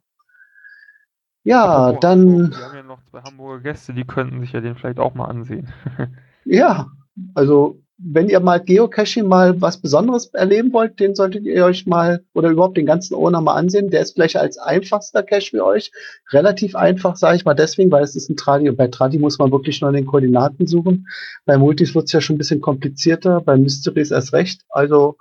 Ja, 1.43 1.91
Oh, 1.91 1.97
dann, 1.99 2.51
Wir 2.51 2.57
haben 2.57 2.75
ja 2.75 2.83
noch 2.83 3.03
zwei 3.09 3.21
Hamburger 3.21 3.63
Gäste, 3.63 3.93
die 3.93 4.05
könnten 4.05 4.39
sich 4.41 4.53
ja 4.53 4.61
den 4.61 4.75
vielleicht 4.75 4.99
auch 4.99 5.13
mal 5.13 5.25
ansehen. 5.25 5.67
ja, 6.45 6.87
also 7.33 7.79
wenn 8.05 8.27
ihr 8.27 8.39
mal 8.39 8.59
Geocaching 8.59 9.27
mal 9.27 9.61
was 9.61 9.79
Besonderes 9.79 10.27
erleben 10.33 10.73
wollt, 10.73 10.99
den 10.99 11.15
solltet 11.15 11.45
ihr 11.45 11.63
euch 11.63 11.85
mal 11.85 12.23
oder 12.33 12.49
überhaupt 12.49 12.75
den 12.75 12.85
ganzen 12.85 13.15
Owner 13.15 13.39
mal 13.39 13.53
ansehen. 13.53 13.89
Der 13.91 14.01
ist 14.01 14.13
vielleicht 14.13 14.35
als 14.35 14.57
einfachster 14.57 15.23
Cache 15.23 15.51
für 15.51 15.63
euch. 15.65 15.91
Relativ 16.31 16.75
einfach, 16.75 17.15
sage 17.15 17.37
ich 17.37 17.45
mal 17.45 17.53
deswegen, 17.53 17.91
weil 17.91 18.03
es 18.03 18.15
ist 18.15 18.29
ein 18.29 18.35
Tradi 18.35 18.67
und 18.69 18.77
bei 18.77 18.87
Tradi 18.87 19.19
muss 19.19 19.37
man 19.37 19.51
wirklich 19.51 19.79
nur 19.79 19.89
in 19.89 19.95
den 19.95 20.05
Koordinaten 20.05 20.67
suchen. 20.67 21.07
Bei 21.45 21.57
Multis 21.57 21.95
wird 21.95 22.05
es 22.05 22.11
ja 22.11 22.19
schon 22.19 22.35
ein 22.35 22.39
bisschen 22.39 22.61
komplizierter, 22.61 23.41
bei 23.41 23.57
Mysteries 23.57 24.11
erst 24.11 24.33
recht. 24.33 24.63
Also 24.69 25.17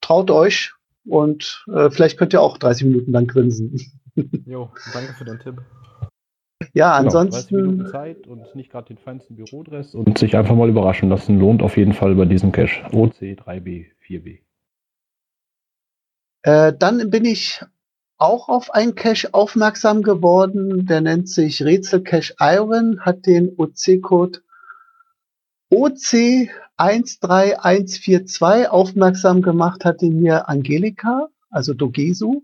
traut 0.00 0.30
euch 0.30 0.72
und 1.06 1.64
äh, 1.72 1.90
vielleicht 1.90 2.18
könnt 2.18 2.32
ihr 2.32 2.40
auch 2.40 2.58
30 2.58 2.86
Minuten 2.86 3.12
lang 3.12 3.26
grinsen. 3.26 3.76
Jo, 4.46 4.70
danke 4.92 5.12
für 5.14 5.24
deinen 5.24 5.40
Tipp. 5.40 5.62
Ja, 6.74 6.98
Genau, 6.98 7.10
30 7.10 7.20
ansonsten. 7.20 7.56
Minuten 7.56 7.86
Zeit 7.86 8.26
und 8.26 8.54
nicht 8.54 8.70
gerade 8.70 8.88
den 8.88 8.98
feinsten 8.98 9.36
Bürodress 9.36 9.94
und 9.94 10.18
sich 10.18 10.36
einfach 10.36 10.54
mal 10.54 10.68
überraschen 10.68 11.08
lassen. 11.08 11.38
Lohnt 11.38 11.62
auf 11.62 11.76
jeden 11.76 11.94
Fall 11.94 12.14
bei 12.14 12.26
diesem 12.26 12.52
Cache. 12.52 12.84
OC3B4B. 12.92 14.40
Äh, 16.42 16.72
dann 16.78 17.10
bin 17.10 17.24
ich 17.24 17.62
auch 18.18 18.48
auf 18.48 18.72
einen 18.72 18.94
Cache 18.94 19.32
aufmerksam 19.32 20.02
geworden. 20.02 20.86
Der 20.86 21.00
nennt 21.00 21.28
sich 21.28 21.62
Rätsel 21.62 22.02
Cache 22.02 22.34
Iron, 22.38 23.00
hat 23.00 23.26
den 23.26 23.52
OC-Code 23.56 24.40
OC13142 25.72 28.66
aufmerksam 28.66 29.40
gemacht, 29.40 29.84
hat 29.84 30.02
ihn 30.02 30.20
mir 30.20 30.48
Angelika, 30.48 31.28
also 31.50 31.74
Dogesu. 31.74 32.42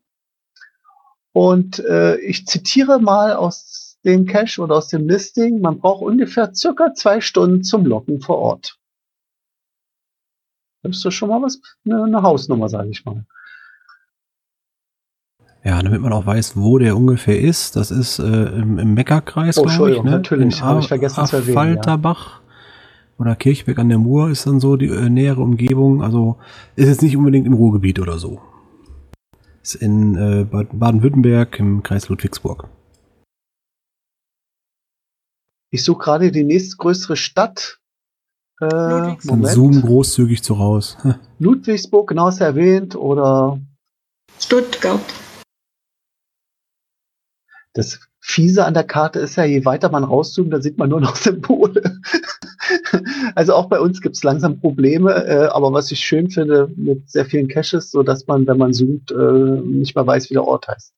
Und 1.37 1.81
äh, 1.81 2.17
ich 2.21 2.47
zitiere 2.47 2.99
mal 2.99 3.35
aus 3.35 3.99
dem 4.07 4.25
Cache 4.25 4.59
oder 4.63 4.77
aus 4.77 4.89
dem 4.89 5.07
Listing, 5.07 5.61
man 5.61 5.79
braucht 5.81 6.01
ungefähr 6.01 6.55
circa 6.55 6.95
zwei 6.95 7.21
Stunden 7.21 7.63
zum 7.63 7.85
Locken 7.85 8.23
vor 8.23 8.39
Ort. 8.39 8.79
Das 10.83 10.97
ist 10.97 11.05
doch 11.05 11.11
schon 11.11 11.29
mal 11.29 11.43
was, 11.43 11.61
eine, 11.85 12.05
eine 12.05 12.23
Hausnummer, 12.23 12.71
sage 12.71 12.89
ich 12.89 13.05
mal. 13.05 13.27
Ja, 15.63 15.83
damit 15.83 16.01
man 16.01 16.15
auch 16.15 16.25
weiß, 16.25 16.57
wo 16.57 16.79
der 16.79 16.97
ungefähr 16.97 17.39
ist. 17.39 17.77
Das 17.77 17.91
ist 17.91 18.19
äh, 18.19 18.23
im, 18.23 18.79
im 18.79 18.95
Meckerkreis, 18.95 19.59
Oh, 19.59 19.65
glaube 19.65 19.93
ich. 19.93 20.03
Ne? 20.03 20.13
natürlich, 20.13 20.63
habe 20.63 20.81
ich 20.81 20.89
vergessen 20.89 21.27
zu 21.27 21.37
erwähnen, 21.37 21.55
ja. 21.55 21.61
Falterbach 21.61 22.41
oder 23.19 23.37
Kirchberg 23.37 23.79
an 23.79 23.91
der 23.91 23.99
Mur 23.99 24.31
ist 24.31 24.47
dann 24.47 24.59
so 24.59 24.77
die 24.79 24.87
äh, 24.87 25.11
nähere 25.11 25.43
Umgebung. 25.43 26.03
Also 26.03 26.39
ist 26.77 26.89
jetzt 26.89 27.03
nicht 27.03 27.19
unbedingt 27.19 27.47
im 27.47 27.53
Ruhrgebiet 27.53 28.01
oder 28.01 28.17
so. 28.17 28.41
Ist 29.67 29.75
in 29.75 30.15
äh, 30.17 30.45
Bad- 30.45 30.79
Baden-Württemberg 30.79 31.59
im 31.59 31.83
Kreis 31.83 32.09
Ludwigsburg. 32.09 32.69
Ich 35.73 35.83
suche 35.83 36.05
gerade 36.05 36.31
die 36.31 36.45
nächstgrößere 36.45 37.17
Stadt. 37.17 37.81
Äh, 38.61 39.17
Moment. 39.25 39.49
zoom 39.49 39.83
großzügig 39.83 40.45
so 40.45 40.55
raus. 40.55 40.97
Ludwigsburg, 41.41 42.09
genau 42.09 42.29
ist 42.29 42.41
erwähnt, 42.41 42.95
oder 42.95 43.61
Stuttgart. 44.39 45.01
das 47.73 47.99
Fiese 48.21 48.67
an 48.67 48.75
der 48.75 48.85
Karte 48.85 49.19
ist 49.19 49.35
ja, 49.35 49.45
je 49.45 49.65
weiter 49.65 49.91
man 49.91 50.05
rauszoomt, 50.05 50.53
dann 50.53 50.63
sieht 50.63 50.79
man 50.79 50.91
nur 50.91 51.01
noch 51.01 51.17
Symbole. 51.17 52.01
also 53.35 53.55
auch 53.55 53.69
bei 53.69 53.81
uns 53.81 54.01
gibt 54.01 54.17
es 54.17 54.23
langsam 54.25 54.61
Probleme, 54.61 55.13
äh, 55.27 55.47
aber 55.47 55.73
was 55.73 55.91
ich 55.91 56.01
schön 56.01 56.31
finde, 56.31 56.71
mit 56.77 57.11
sehr 57.11 57.25
vielen 57.25 57.49
Caches, 57.49 57.91
so 57.91 58.03
dass 58.03 58.27
man, 58.27 58.47
wenn 58.47 58.59
man 58.59 58.73
zoomt, 58.73 59.11
äh, 59.11 59.15
nicht 59.15 59.95
mehr 59.95 60.07
weiß, 60.07 60.31
wie 60.31 60.35
der 60.35 60.45
Ort 60.45 60.69
heißt. 60.69 60.93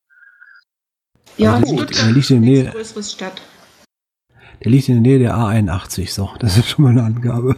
Ja, 1.37 1.55
Also 1.55 1.77
gut, 1.77 1.95
Stuttgart 1.95 2.07
er 2.07 2.12
liegt 2.12 2.31
in 2.31 2.43
der 2.43 2.51
Nähe, 2.51 2.85
Stadt. 3.03 3.43
der 4.64 4.71
liegt 4.71 4.89
in 4.89 5.03
der 5.03 5.03
Nähe 5.03 5.19
der 5.21 5.35
A81. 5.37 6.12
So, 6.12 6.31
das 6.41 6.59
ist 6.59 6.69
schon 6.69 6.85
mal 6.85 6.91
eine 6.91 7.05
Angabe. 7.05 7.57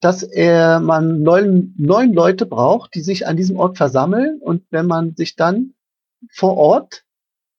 dass 0.01 0.21
er 0.21 0.81
man 0.81 1.23
neun, 1.23 1.73
neun 1.77 2.13
Leute 2.13 2.45
braucht, 2.45 2.93
die 2.93 3.01
sich 3.01 3.25
an 3.25 3.37
diesem 3.37 3.57
Ort 3.57 3.77
versammeln 3.77 4.39
und 4.41 4.63
wenn 4.69 4.85
man 4.85 5.15
sich 5.15 5.35
dann 5.35 5.73
vor 6.29 6.57
Ort 6.57 7.05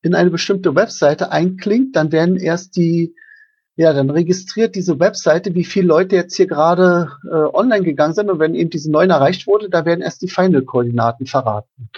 in 0.01 0.13
eine 0.13 0.29
bestimmte 0.29 0.75
Webseite 0.75 1.31
einklingt, 1.31 1.95
dann 1.95 2.11
werden 2.11 2.37
erst 2.37 2.75
die, 2.75 3.15
ja, 3.77 3.93
dann 3.93 4.09
registriert 4.09 4.75
diese 4.75 4.99
Webseite, 4.99 5.53
wie 5.53 5.63
viele 5.63 5.87
Leute 5.87 6.15
jetzt 6.15 6.35
hier 6.35 6.47
gerade 6.47 7.11
äh, 7.23 7.55
online 7.55 7.83
gegangen 7.83 8.15
sind 8.15 8.31
und 8.31 8.39
wenn 8.39 8.55
eben 8.55 8.71
diese 8.71 8.91
neun 8.91 9.11
erreicht 9.11 9.45
wurde, 9.45 9.69
da 9.69 9.85
werden 9.85 10.01
erst 10.01 10.23
die 10.23 10.27
Final-Koordinaten 10.27 11.27
verraten. 11.27 11.89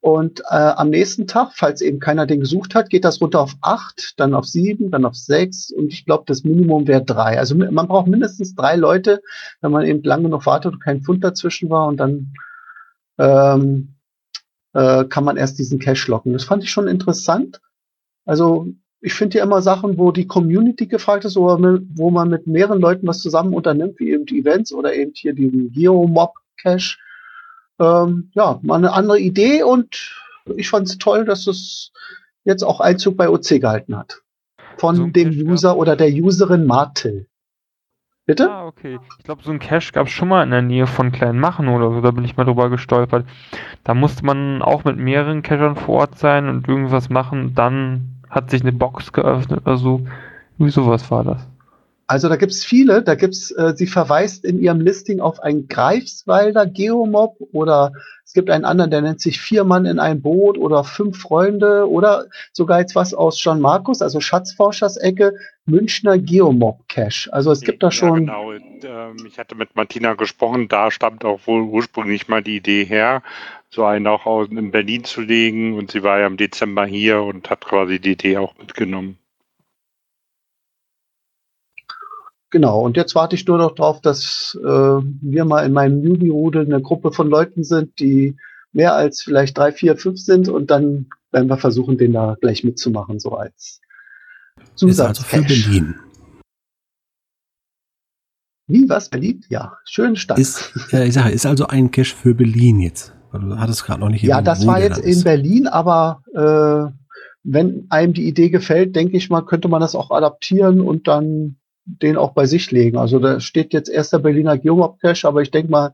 Und 0.00 0.40
äh, 0.48 0.54
am 0.54 0.90
nächsten 0.90 1.26
Tag, 1.26 1.50
falls 1.54 1.80
eben 1.80 1.98
keiner 1.98 2.24
den 2.24 2.38
gesucht 2.38 2.76
hat, 2.76 2.88
geht 2.88 3.04
das 3.04 3.20
runter 3.20 3.40
auf 3.40 3.56
acht, 3.62 4.14
dann 4.20 4.32
auf 4.32 4.46
sieben, 4.46 4.92
dann 4.92 5.04
auf 5.04 5.16
sechs 5.16 5.72
und 5.72 5.92
ich 5.92 6.04
glaube, 6.04 6.22
das 6.24 6.44
Minimum 6.44 6.86
wäre 6.86 7.04
drei. 7.04 7.36
Also 7.36 7.56
man 7.56 7.88
braucht 7.88 8.06
mindestens 8.06 8.54
drei 8.54 8.76
Leute, 8.76 9.20
wenn 9.60 9.72
man 9.72 9.84
eben 9.84 10.04
lange 10.04 10.28
noch 10.28 10.46
wartet 10.46 10.74
und 10.74 10.80
kein 10.80 11.02
Pfund 11.02 11.24
dazwischen 11.24 11.68
war 11.68 11.88
und 11.88 11.96
dann 11.96 12.32
ähm, 13.18 13.96
äh, 14.72 15.04
kann 15.04 15.24
man 15.24 15.36
erst 15.36 15.58
diesen 15.58 15.80
Cache 15.80 16.08
locken. 16.08 16.32
Das 16.32 16.44
fand 16.44 16.62
ich 16.62 16.70
schon 16.70 16.86
interessant. 16.86 17.60
Also 18.24 18.68
ich 19.00 19.14
finde 19.14 19.38
ja 19.38 19.44
immer 19.44 19.62
Sachen, 19.62 19.98
wo 19.98 20.10
die 20.10 20.26
Community 20.26 20.86
gefragt 20.86 21.24
ist, 21.24 21.36
oder 21.36 21.80
wo 21.94 22.10
man 22.10 22.28
mit 22.28 22.46
mehreren 22.46 22.80
Leuten 22.80 23.06
was 23.06 23.20
zusammen 23.20 23.54
unternimmt, 23.54 23.98
wie 24.00 24.10
eben 24.10 24.26
die 24.26 24.40
Events 24.40 24.72
oder 24.72 24.94
eben 24.94 25.12
hier 25.14 25.34
diesen 25.34 25.70
Geomob-Cache. 25.72 26.96
Ähm, 27.80 28.30
ja, 28.34 28.58
mal 28.62 28.76
eine 28.76 28.92
andere 28.92 29.20
Idee 29.20 29.62
und 29.62 30.14
ich 30.56 30.68
fand 30.68 30.88
es 30.88 30.98
toll, 30.98 31.24
dass 31.24 31.46
es 31.46 31.92
jetzt 32.44 32.64
auch 32.64 32.80
Einzug 32.80 33.16
bei 33.16 33.28
OC 33.28 33.60
gehalten 33.60 33.96
hat. 33.96 34.22
Von 34.78 34.96
So 34.96 35.06
dem 35.06 35.30
Cache. 35.30 35.44
User 35.44 35.76
oder 35.76 35.94
der 35.94 36.08
Userin 36.08 36.66
Martel. 36.66 37.28
Bitte? 38.26 38.50
Ah, 38.50 38.66
okay. 38.66 38.98
Ich 39.18 39.24
glaube, 39.24 39.42
so 39.42 39.50
ein 39.50 39.58
Cache 39.58 39.92
gab 39.92 40.06
es 40.08 40.12
schon 40.12 40.28
mal 40.28 40.42
in 40.42 40.50
der 40.50 40.60
Nähe 40.60 40.86
von 40.86 41.12
Kleinmachen 41.12 41.68
oder 41.68 41.90
so, 41.92 42.00
da 42.00 42.10
bin 42.10 42.24
ich 42.24 42.36
mal 42.36 42.44
drüber 42.44 42.68
gestolpert. 42.68 43.26
Da 43.84 43.94
musste 43.94 44.26
man 44.26 44.60
auch 44.60 44.84
mit 44.84 44.98
mehreren 44.98 45.42
Cachern 45.42 45.76
vor 45.76 46.00
Ort 46.00 46.18
sein 46.18 46.48
und 46.48 46.68
irgendwas 46.68 47.08
machen, 47.08 47.54
dann 47.54 48.17
hat 48.30 48.50
sich 48.50 48.62
eine 48.62 48.72
Box 48.72 49.12
geöffnet 49.12 49.62
oder 49.64 49.76
so. 49.76 50.06
Wie 50.58 50.70
sowas 50.70 51.10
war 51.10 51.24
das. 51.24 51.46
Also 52.08 52.30
da 52.30 52.36
gibt's 52.36 52.64
viele, 52.64 53.02
da 53.02 53.14
gibt's, 53.14 53.50
äh, 53.50 53.74
sie 53.76 53.86
verweist 53.86 54.46
in 54.46 54.58
ihrem 54.58 54.80
Listing 54.80 55.20
auf 55.20 55.40
einen 55.40 55.68
Greifswalder 55.68 56.64
Geomob 56.64 57.36
oder 57.52 57.92
es 58.24 58.32
gibt 58.32 58.48
einen 58.48 58.64
anderen, 58.64 58.90
der 58.90 59.02
nennt 59.02 59.20
sich 59.20 59.40
Vier 59.40 59.64
Mann 59.64 59.84
in 59.84 59.98
ein 59.98 60.22
Boot 60.22 60.56
oder 60.56 60.84
Fünf 60.84 61.18
Freunde 61.18 61.88
oder 61.88 62.24
sogar 62.52 62.80
jetzt 62.80 62.94
was 62.94 63.12
aus 63.12 63.42
John 63.44 63.60
Markus, 63.60 64.00
also 64.00 64.20
Schatzforschers 64.20 64.96
Ecke, 64.96 65.34
Münchner 65.66 66.18
Geomob 66.18 66.88
Cache. 66.88 67.30
Also 67.30 67.52
es 67.52 67.60
gibt 67.60 67.82
da 67.82 67.90
schon. 67.90 68.26
Ja, 68.26 68.40
genau. 68.40 68.52
Ähm, 68.52 69.26
ich 69.26 69.38
hatte 69.38 69.54
mit 69.54 69.76
Martina 69.76 70.14
gesprochen, 70.14 70.68
da 70.68 70.90
stammt 70.90 71.26
auch 71.26 71.46
wohl 71.46 71.62
ursprünglich 71.62 72.28
mal 72.28 72.42
die 72.42 72.56
Idee 72.56 72.84
her, 72.84 73.22
so 73.70 73.84
einen 73.84 74.06
auch 74.06 74.26
aus, 74.26 74.48
in 74.48 74.70
Berlin 74.70 75.04
zu 75.04 75.20
legen 75.20 75.74
und 75.76 75.90
sie 75.90 76.02
war 76.02 76.18
ja 76.18 76.26
im 76.26 76.36
Dezember 76.36 76.86
hier 76.86 77.22
und 77.22 77.50
hat 77.50 77.64
quasi 77.64 78.00
die 78.00 78.12
Idee 78.12 78.38
auch 78.38 78.56
mitgenommen. 78.58 79.18
Genau, 82.50 82.80
und 82.80 82.96
jetzt 82.96 83.14
warte 83.14 83.34
ich 83.36 83.46
nur 83.46 83.58
noch 83.58 83.74
drauf, 83.74 84.00
dass 84.00 84.58
äh, 84.62 84.66
wir 84.66 85.44
mal 85.44 85.66
in 85.66 85.72
meinem 85.72 86.00
Newbie-Rudel 86.00 86.64
eine 86.64 86.80
Gruppe 86.80 87.12
von 87.12 87.28
Leuten 87.28 87.62
sind, 87.62 88.00
die 88.00 88.36
mehr 88.72 88.94
als 88.94 89.22
vielleicht 89.22 89.58
drei, 89.58 89.70
vier, 89.70 89.98
fünf 89.98 90.18
sind 90.18 90.48
und 90.48 90.70
dann 90.70 91.10
werden 91.30 91.48
wir 91.48 91.58
versuchen, 91.58 91.98
den 91.98 92.14
da 92.14 92.38
gleich 92.40 92.64
mitzumachen, 92.64 93.18
so 93.18 93.32
als 93.32 93.82
Ist 94.80 95.00
also 95.00 95.22
für 95.22 95.42
Berlin. 95.42 95.96
Wie, 98.66 98.88
was, 98.88 99.10
Berlin? 99.10 99.44
Ja, 99.50 99.76
schön 99.84 100.16
Stadt. 100.16 100.38
Ist, 100.38 100.72
ja, 100.90 101.02
ich 101.02 101.14
sage, 101.14 101.30
ist 101.30 101.44
also 101.44 101.66
ein 101.66 101.90
Cache 101.90 102.14
für 102.16 102.34
Berlin 102.34 102.80
jetzt. 102.80 103.14
Du 103.32 103.58
hattest 103.58 103.84
gerade 103.84 104.00
noch 104.00 104.08
nicht 104.08 104.22
Ja, 104.22 104.40
das 104.40 104.66
war 104.66 104.80
jetzt 104.80 104.98
in. 104.98 105.22
Berlin, 105.22 105.66
aber 105.66 106.22
äh, 106.34 106.92
wenn 107.42 107.86
einem 107.90 108.12
die 108.12 108.26
Idee 108.26 108.50
gefällt, 108.50 108.96
denke 108.96 109.16
ich 109.16 109.30
mal, 109.30 109.42
könnte 109.42 109.68
man 109.68 109.80
das 109.80 109.94
auch 109.94 110.10
adaptieren 110.10 110.80
und 110.80 111.08
dann 111.08 111.56
den 111.84 112.16
auch 112.16 112.32
bei 112.32 112.46
sich 112.46 112.70
legen. 112.70 112.98
Also 112.98 113.18
da 113.18 113.40
steht 113.40 113.72
jetzt 113.72 113.88
erst 113.88 114.12
der 114.12 114.18
Berliner 114.18 114.58
Geomob 114.58 115.00
Cache, 115.00 115.26
aber 115.26 115.42
ich 115.42 115.50
denke 115.50 115.70
mal, 115.70 115.92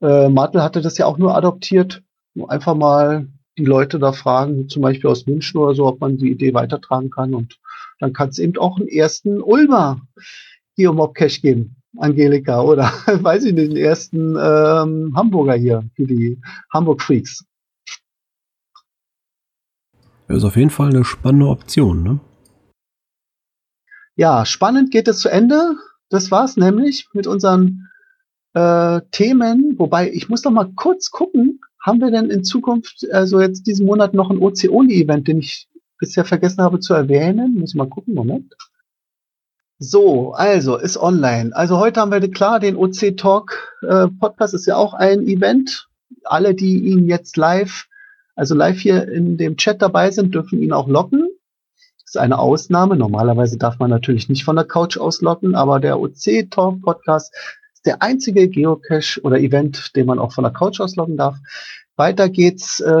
äh, 0.00 0.28
Martel 0.28 0.62
hatte 0.62 0.80
das 0.80 0.98
ja 0.98 1.06
auch 1.06 1.18
nur 1.18 1.36
adoptiert. 1.36 2.02
Einfach 2.48 2.74
mal 2.74 3.28
die 3.58 3.64
Leute 3.64 3.98
da 3.98 4.12
fragen, 4.12 4.68
zum 4.68 4.82
Beispiel 4.82 5.10
aus 5.10 5.26
München 5.26 5.60
oder 5.60 5.74
so, 5.74 5.86
ob 5.86 6.00
man 6.00 6.16
die 6.16 6.30
Idee 6.30 6.54
weitertragen 6.54 7.10
kann. 7.10 7.34
Und 7.34 7.58
dann 8.00 8.12
kann 8.12 8.30
es 8.30 8.38
eben 8.38 8.56
auch 8.58 8.78
einen 8.78 8.88
ersten 8.88 9.40
Ulmer 9.40 10.00
Geomob 10.76 11.14
Cache 11.14 11.40
geben. 11.40 11.76
Angelika 11.98 12.62
oder 12.62 12.84
weiß 13.06 13.44
ich 13.44 13.54
nicht, 13.54 13.72
den 13.72 13.76
ersten 13.76 14.36
ähm, 14.36 15.12
Hamburger 15.14 15.54
hier 15.54 15.84
für 15.94 16.06
die 16.06 16.40
Hamburg 16.72 17.02
Freaks. 17.02 17.44
Das 20.28 20.38
ist 20.38 20.44
auf 20.44 20.56
jeden 20.56 20.70
Fall 20.70 20.90
eine 20.90 21.04
spannende 21.04 21.48
Option, 21.48 22.02
ne? 22.02 22.20
Ja, 24.16 24.44
spannend 24.44 24.90
geht 24.90 25.08
es 25.08 25.20
zu 25.20 25.28
Ende. 25.28 25.76
Das 26.08 26.30
war's 26.30 26.56
nämlich 26.56 27.08
mit 27.12 27.26
unseren 27.26 27.88
äh, 28.54 29.00
Themen. 29.10 29.78
Wobei, 29.78 30.10
ich 30.10 30.28
muss 30.28 30.44
noch 30.44 30.52
mal 30.52 30.70
kurz 30.74 31.10
gucken, 31.10 31.60
haben 31.80 32.00
wir 32.00 32.10
denn 32.10 32.30
in 32.30 32.44
Zukunft, 32.44 33.06
also 33.10 33.40
jetzt 33.40 33.66
diesen 33.66 33.86
Monat 33.86 34.14
noch 34.14 34.30
ein 34.30 34.38
OC-Only-Event, 34.38 35.28
den 35.28 35.38
ich 35.38 35.68
bisher 35.98 36.24
vergessen 36.24 36.62
habe 36.62 36.80
zu 36.80 36.94
erwähnen? 36.94 37.54
Muss 37.58 37.70
ich 37.70 37.76
mal 37.76 37.88
gucken, 37.88 38.14
Moment. 38.14 38.54
So, 39.84 40.32
also 40.34 40.76
ist 40.76 40.96
online. 40.96 41.50
Also 41.56 41.78
heute 41.78 42.00
haben 42.00 42.12
wir 42.12 42.30
klar 42.30 42.60
den 42.60 42.76
OC 42.76 43.16
Talk 43.16 43.74
äh, 43.82 44.06
Podcast 44.06 44.54
ist 44.54 44.66
ja 44.66 44.76
auch 44.76 44.94
ein 44.94 45.26
Event. 45.26 45.88
Alle, 46.22 46.54
die 46.54 46.84
ihn 46.84 47.06
jetzt 47.06 47.36
live, 47.36 47.86
also 48.36 48.54
live 48.54 48.78
hier 48.78 49.08
in 49.08 49.36
dem 49.38 49.56
Chat 49.56 49.82
dabei 49.82 50.12
sind, 50.12 50.36
dürfen 50.36 50.62
ihn 50.62 50.72
auch 50.72 50.86
locken. 50.86 51.28
Das 52.04 52.14
ist 52.14 52.16
eine 52.16 52.38
Ausnahme. 52.38 52.94
Normalerweise 52.94 53.58
darf 53.58 53.80
man 53.80 53.90
natürlich 53.90 54.28
nicht 54.28 54.44
von 54.44 54.54
der 54.54 54.66
Couch 54.66 54.98
auslocken, 54.98 55.56
aber 55.56 55.80
der 55.80 55.98
OC 55.98 56.48
Talk 56.48 56.80
Podcast 56.80 57.34
ist 57.74 57.84
der 57.84 58.02
einzige 58.02 58.46
Geocache 58.46 59.20
oder 59.24 59.40
Event, 59.40 59.96
den 59.96 60.06
man 60.06 60.20
auch 60.20 60.32
von 60.32 60.44
der 60.44 60.52
Couch 60.52 60.78
ausloggen 60.78 61.16
darf. 61.16 61.34
Weiter 61.96 62.28
geht's. 62.28 62.78
Äh. 62.78 62.92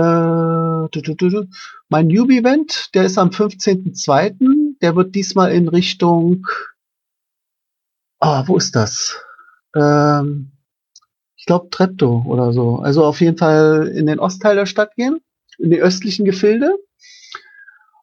Mein 1.88 2.06
Newbie-Event, 2.08 2.90
der 2.94 3.04
ist 3.04 3.18
am 3.18 3.28
15.02. 3.28 4.78
Der 4.80 4.96
wird 4.96 5.14
diesmal 5.14 5.52
in 5.52 5.68
Richtung. 5.68 6.46
Ah, 8.24 8.44
wo 8.46 8.56
ist 8.56 8.76
das? 8.76 9.20
Ähm, 9.74 10.52
ich 11.36 11.44
glaube 11.44 11.70
Treptow 11.70 12.24
oder 12.24 12.52
so. 12.52 12.76
Also 12.76 13.04
auf 13.04 13.20
jeden 13.20 13.36
Fall 13.36 13.88
in 13.88 14.06
den 14.06 14.20
Ostteil 14.20 14.54
der 14.54 14.66
Stadt 14.66 14.94
gehen, 14.94 15.18
in 15.58 15.70
die 15.70 15.80
östlichen 15.80 16.24
Gefilde. 16.24 16.76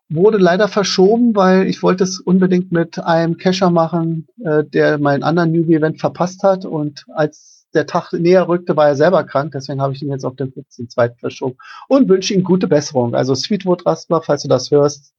Wurde 0.09 0.37
leider 0.37 0.67
verschoben, 0.67 1.37
weil 1.37 1.67
ich 1.67 1.81
wollte 1.83 2.03
es 2.03 2.19
unbedingt 2.19 2.69
mit 2.69 2.99
einem 2.99 3.37
Cacher 3.37 3.69
machen, 3.69 4.27
äh, 4.43 4.65
der 4.65 4.97
meinen 4.97 5.23
anderen 5.23 5.53
Newbie-Event 5.53 6.01
verpasst 6.01 6.43
hat. 6.43 6.65
Und 6.65 7.05
als 7.15 7.67
der 7.73 7.85
Tag 7.85 8.11
näher 8.11 8.49
rückte, 8.49 8.75
war 8.75 8.89
er 8.89 8.97
selber 8.97 9.23
krank. 9.23 9.53
Deswegen 9.53 9.81
habe 9.81 9.93
ich 9.93 10.01
ihn 10.01 10.11
jetzt 10.11 10.25
auf 10.25 10.35
den 10.35 10.51
15.2. 10.51 11.17
verschoben 11.17 11.55
und 11.87 12.09
wünsche 12.09 12.33
ihm 12.33 12.43
gute 12.43 12.67
Besserung. 12.67 13.15
Also 13.15 13.35
Sweetwood 13.35 13.85
Raspler, 13.85 14.21
falls 14.21 14.41
du 14.41 14.49
das 14.49 14.69
hörst, 14.69 15.13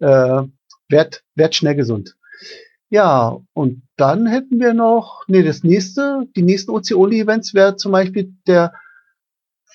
äh, 0.00 0.42
werd, 0.90 1.24
werd 1.36 1.54
schnell 1.54 1.74
gesund. 1.74 2.16
Ja, 2.92 3.38
und 3.54 3.84
dann 3.96 4.26
hätten 4.26 4.60
wir 4.60 4.74
noch, 4.74 5.24
nee, 5.26 5.42
das 5.42 5.64
nächste, 5.64 6.28
die 6.36 6.42
nächsten 6.42 6.72
OC-Only-Events 6.72 7.54
wäre 7.54 7.76
zum 7.76 7.90
Beispiel 7.90 8.34
der 8.46 8.74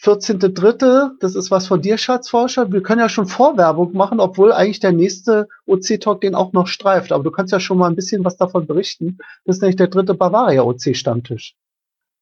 14.3., 0.04 1.14
das 1.20 1.34
ist 1.34 1.50
was 1.50 1.66
von 1.66 1.82
dir, 1.82 1.98
Schatzforscher. 1.98 2.72
Wir 2.72 2.84
können 2.84 3.02
ja 3.02 3.10
schon 3.10 3.26
Vorwerbung 3.26 3.94
machen, 3.94 4.20
obwohl 4.20 4.54
eigentlich 4.54 4.82
der 4.82 4.92
nächste 4.92 5.48
OC-Talk 5.66 6.22
den 6.22 6.36
auch 6.36 6.54
noch 6.54 6.68
streift. 6.68 7.12
Aber 7.12 7.24
du 7.24 7.32
kannst 7.32 7.52
ja 7.52 7.60
schon 7.60 7.80
mal 7.80 7.88
ein 7.90 7.96
bisschen 7.96 8.24
was 8.24 8.38
davon 8.38 8.68
berichten. 8.68 9.18
Das 9.46 9.56
ist 9.56 9.62
nämlich 9.64 9.78
der 9.78 9.88
dritte 9.88 10.14
Bavaria-OC-Stammtisch. 10.14 11.56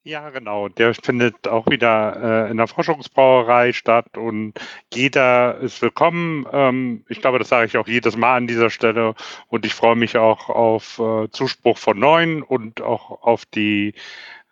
Ja, 0.08 0.30
genau. 0.30 0.70
Der 0.70 0.94
findet 0.94 1.48
auch 1.48 1.66
wieder 1.68 2.46
äh, 2.48 2.52
in 2.52 2.58
der 2.58 2.68
Forschungsbrauerei 2.68 3.74
statt 3.74 4.18
und 4.20 4.54
jeder 4.94 5.58
ist 5.58 5.82
willkommen. 5.82 6.46
Ähm, 6.54 7.04
ich 7.10 7.22
glaube, 7.22 7.40
das 7.40 7.50
sage 7.50 7.66
ich 7.66 7.76
auch 7.78 7.88
jedes 7.88 8.16
Mal 8.16 8.38
an 8.38 8.46
dieser 8.46 8.70
Stelle 8.70 9.16
und 9.48 9.66
ich 9.66 9.74
freue 9.74 9.96
mich 9.96 10.16
auch 10.16 10.50
auf 10.50 11.00
äh, 11.00 11.28
Zuspruch 11.32 11.80
von 11.80 11.98
Neuen 11.98 12.44
und 12.44 12.82
auch 12.82 13.24
auf 13.24 13.48
die 13.48 13.96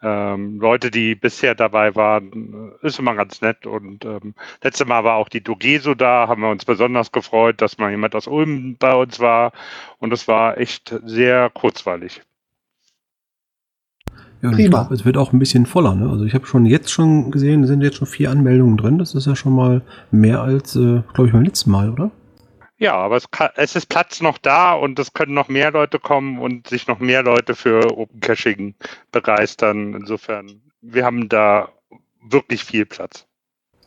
ähm, 0.01 0.59
Leute, 0.59 0.89
die 0.89 1.13
bisher 1.13 1.53
dabei 1.53 1.95
waren. 1.95 2.73
Ist 2.81 2.97
immer 2.97 3.13
ganz 3.13 3.41
nett 3.41 3.67
und 3.67 4.05
ähm, 4.05 4.33
letztes 4.63 4.87
Mal 4.87 5.03
war 5.03 5.17
auch 5.17 5.29
die 5.29 5.43
Dogeso 5.43 5.93
da, 5.93 6.27
haben 6.27 6.41
wir 6.41 6.49
uns 6.49 6.65
besonders 6.65 7.11
gefreut, 7.11 7.61
dass 7.61 7.77
mal 7.77 7.91
jemand 7.91 8.15
aus 8.15 8.25
Ulm 8.27 8.77
bei 8.77 8.95
uns 8.95 9.19
war 9.19 9.51
und 9.99 10.13
es 10.13 10.27
war 10.27 10.57
echt 10.57 10.95
sehr 11.03 11.51
kurzweilig. 11.51 12.23
Ja, 14.43 14.51
Prima. 14.51 14.79
glaube, 14.81 14.93
es 14.93 15.05
wird 15.05 15.15
auch 15.15 15.31
ein 15.31 15.39
bisschen 15.39 15.65
voller. 15.65 15.95
Ne? 15.95 16.09
Also 16.09 16.25
ich 16.25 16.33
habe 16.33 16.45
schon 16.45 16.65
jetzt 16.65 16.91
schon 16.91 17.31
gesehen, 17.31 17.63
es 17.63 17.69
sind 17.69 17.81
jetzt 17.81 17.95
schon 17.95 18.07
vier 18.07 18.29
Anmeldungen 18.29 18.75
drin. 18.75 18.97
Das 18.97 19.15
ist 19.15 19.25
ja 19.25 19.37
schon 19.37 19.55
mal 19.55 19.81
mehr 20.11 20.41
als, 20.41 20.75
äh, 20.75 21.01
glaube 21.13 21.27
ich, 21.27 21.31
beim 21.31 21.43
letzten 21.43 21.71
Mal, 21.71 21.89
oder? 21.89 22.11
Ja, 22.77 22.95
aber 22.95 23.15
es, 23.15 23.31
kann, 23.31 23.51
es 23.55 23.77
ist 23.77 23.87
Platz 23.87 24.21
noch 24.21 24.37
da 24.37 24.73
und 24.73 24.99
es 24.99 25.13
können 25.13 25.33
noch 25.33 25.47
mehr 25.47 25.71
Leute 25.71 25.97
kommen 25.97 26.39
und 26.39 26.67
sich 26.67 26.87
noch 26.87 26.99
mehr 26.99 27.23
Leute 27.23 27.55
für 27.55 27.97
Open 27.97 28.19
Caching 28.19 28.75
begeistern. 29.13 29.93
Insofern, 29.93 30.61
wir 30.81 31.05
haben 31.05 31.29
da 31.29 31.69
wirklich 32.21 32.65
viel 32.65 32.85
Platz. 32.85 33.25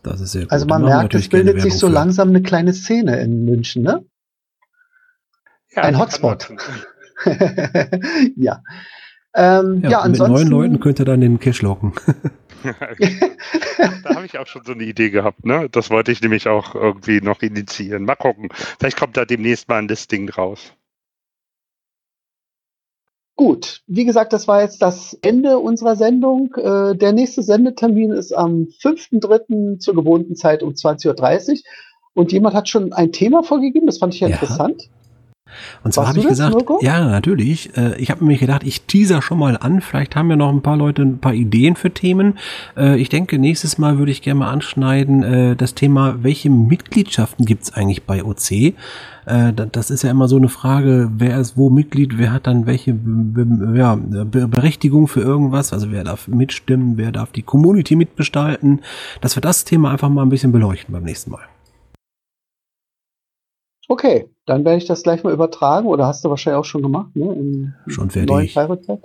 Das 0.02 0.22
ist 0.22 0.32
sehr 0.32 0.42
gut. 0.44 0.52
Also 0.52 0.64
man 0.64 0.84
merkt, 0.84 1.14
es 1.14 1.28
bildet 1.28 1.60
sich 1.60 1.74
so 1.74 1.88
für. 1.88 1.92
langsam 1.92 2.30
eine 2.30 2.40
kleine 2.40 2.72
Szene 2.72 3.20
in 3.20 3.44
München, 3.44 3.82
ne? 3.82 4.06
Ja, 5.74 5.82
Ein 5.82 5.98
Hotspot. 5.98 6.50
ja. 8.36 8.62
Ähm, 9.36 9.82
ja, 9.82 9.90
Ja, 9.90 10.04
und 10.04 10.12
mit 10.12 10.18
neuen 10.20 10.30
ansonsten. 10.32 10.50
Leuten 10.50 10.80
könnt 10.80 10.98
ihr 10.98 11.04
dann 11.04 11.20
den 11.20 11.38
Cash 11.38 11.62
locken. 11.62 11.92
da 14.02 14.14
habe 14.14 14.26
ich 14.26 14.38
auch 14.38 14.46
schon 14.46 14.64
so 14.64 14.72
eine 14.72 14.84
Idee 14.84 15.10
gehabt, 15.10 15.44
ne? 15.44 15.68
Das 15.70 15.90
wollte 15.90 16.10
ich 16.10 16.22
nämlich 16.22 16.48
auch 16.48 16.74
irgendwie 16.74 17.20
noch 17.20 17.42
initiieren. 17.42 18.04
Mal 18.04 18.16
gucken. 18.16 18.48
Vielleicht 18.78 18.96
kommt 18.98 19.16
da 19.16 19.24
demnächst 19.24 19.68
mal 19.68 19.76
ein 19.78 19.88
Listing 19.88 20.26
draus. 20.26 20.72
Gut, 23.38 23.82
wie 23.86 24.06
gesagt, 24.06 24.32
das 24.32 24.48
war 24.48 24.62
jetzt 24.62 24.80
das 24.80 25.12
Ende 25.20 25.58
unserer 25.58 25.94
Sendung. 25.96 26.54
Äh, 26.54 26.96
der 26.96 27.12
nächste 27.12 27.42
Sendetermin 27.42 28.10
ist 28.10 28.32
am 28.32 28.66
5.3. 28.82 29.78
zur 29.78 29.94
gewohnten 29.94 30.36
Zeit 30.36 30.62
um 30.62 30.70
20.30 30.72 31.50
Uhr. 31.50 31.58
Und 32.14 32.32
jemand 32.32 32.54
hat 32.54 32.70
schon 32.70 32.94
ein 32.94 33.12
Thema 33.12 33.42
vorgegeben, 33.42 33.86
das 33.86 33.98
fand 33.98 34.14
ich 34.14 34.20
ja 34.20 34.28
Ja. 34.28 34.34
interessant. 34.36 34.88
Und 35.84 35.94
zwar 35.94 36.08
habe 36.08 36.18
ich 36.18 36.26
gesagt, 36.26 36.54
Mirko? 36.54 36.80
ja, 36.82 37.04
natürlich. 37.06 37.76
Äh, 37.76 37.96
ich 37.98 38.10
habe 38.10 38.20
nämlich 38.20 38.40
gedacht, 38.40 38.62
ich 38.64 38.82
teaser 38.82 39.22
schon 39.22 39.38
mal 39.38 39.56
an. 39.56 39.80
Vielleicht 39.80 40.16
haben 40.16 40.28
ja 40.30 40.36
noch 40.36 40.50
ein 40.50 40.62
paar 40.62 40.76
Leute 40.76 41.02
ein 41.02 41.18
paar 41.18 41.34
Ideen 41.34 41.76
für 41.76 41.90
Themen. 41.90 42.38
Äh, 42.76 42.98
ich 43.00 43.08
denke, 43.08 43.38
nächstes 43.38 43.78
Mal 43.78 43.98
würde 43.98 44.12
ich 44.12 44.22
gerne 44.22 44.40
mal 44.40 44.50
anschneiden 44.50 45.22
äh, 45.22 45.56
das 45.56 45.74
Thema, 45.74 46.22
welche 46.22 46.50
Mitgliedschaften 46.50 47.44
gibt's 47.46 47.72
eigentlich 47.72 48.02
bei 48.04 48.24
OC? 48.24 48.50
Äh, 48.52 48.72
da- 49.24 49.66
das 49.66 49.90
ist 49.90 50.02
ja 50.02 50.10
immer 50.10 50.28
so 50.28 50.36
eine 50.36 50.48
Frage, 50.48 51.10
wer 51.16 51.38
ist 51.38 51.56
wo 51.56 51.70
Mitglied, 51.70 52.18
wer 52.18 52.32
hat 52.32 52.46
dann 52.46 52.66
welche 52.66 52.90
ja, 53.74 53.94
Be 53.96 54.46
Berechtigung 54.48 55.08
für 55.08 55.20
irgendwas, 55.20 55.72
also 55.72 55.90
wer 55.90 56.04
darf 56.04 56.28
mitstimmen, 56.28 56.96
wer 56.96 57.12
darf 57.12 57.32
die 57.32 57.42
Community 57.42 57.96
mitgestalten, 57.96 58.82
dass 59.20 59.36
wir 59.36 59.40
das 59.40 59.64
Thema 59.64 59.90
einfach 59.90 60.08
mal 60.08 60.22
ein 60.22 60.28
bisschen 60.28 60.52
beleuchten 60.52 60.92
beim 60.92 61.04
nächsten 61.04 61.30
Mal. 61.30 61.42
Okay, 63.88 64.28
dann 64.46 64.64
werde 64.64 64.78
ich 64.78 64.86
das 64.86 65.02
gleich 65.02 65.24
mal 65.24 65.32
übertragen 65.32 65.86
oder 65.86 66.06
hast 66.06 66.24
du 66.24 66.30
wahrscheinlich 66.30 66.60
auch 66.60 66.64
schon 66.64 66.82
gemacht, 66.82 67.14
ne? 67.14 67.34
Im 67.34 67.74
Schon 67.88 68.08
neuen 68.14 68.48
fertig. 68.48 68.98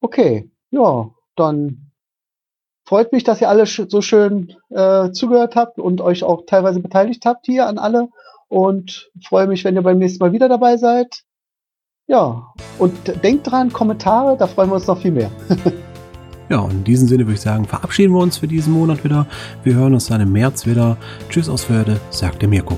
Okay, 0.00 0.50
ja, 0.70 1.10
dann 1.36 1.92
freut 2.86 3.12
mich, 3.12 3.24
dass 3.24 3.40
ihr 3.40 3.48
alle 3.48 3.66
so 3.66 4.02
schön 4.02 4.54
äh, 4.70 5.10
zugehört 5.12 5.56
habt 5.56 5.78
und 5.78 6.00
euch 6.00 6.24
auch 6.24 6.44
teilweise 6.46 6.80
beteiligt 6.80 7.24
habt 7.24 7.46
hier 7.46 7.66
an 7.66 7.78
alle 7.78 8.08
und 8.48 9.10
freue 9.22 9.46
mich, 9.46 9.64
wenn 9.64 9.76
ihr 9.76 9.82
beim 9.82 9.98
nächsten 9.98 10.22
Mal 10.22 10.32
wieder 10.32 10.48
dabei 10.48 10.76
seid. 10.76 11.22
Ja, 12.06 12.54
und 12.78 13.22
denkt 13.22 13.50
dran, 13.50 13.72
Kommentare, 13.72 14.36
da 14.36 14.46
freuen 14.46 14.70
wir 14.70 14.76
uns 14.76 14.86
noch 14.86 15.00
viel 15.00 15.12
mehr. 15.12 15.30
Ja, 16.50 16.60
und 16.60 16.70
in 16.70 16.84
diesem 16.84 17.08
Sinne 17.08 17.26
würde 17.26 17.34
ich 17.34 17.40
sagen, 17.40 17.66
verabschieden 17.66 18.14
wir 18.14 18.20
uns 18.20 18.38
für 18.38 18.48
diesen 18.48 18.72
Monat 18.72 19.04
wieder. 19.04 19.26
Wir 19.64 19.74
hören 19.74 19.94
uns 19.94 20.06
dann 20.06 20.20
im 20.20 20.32
März 20.32 20.66
wieder. 20.66 20.96
Tschüss 21.28 21.48
aus 21.48 21.64
Förde, 21.64 22.00
sagt 22.10 22.40
der 22.40 22.48
Mirko. 22.48 22.76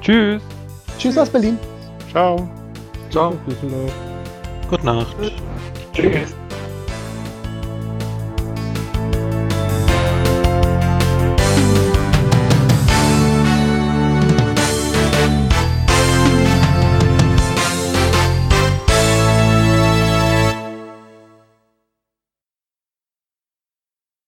Tschüss. 0.00 0.40
Tschüss 0.98 1.16
aus 1.16 1.30
Berlin. 1.30 1.58
Ciao. 2.10 2.48
Ciao. 3.10 3.34
Gute 4.68 4.84
Nacht. 4.84 5.16
Tschüss. 5.92 6.34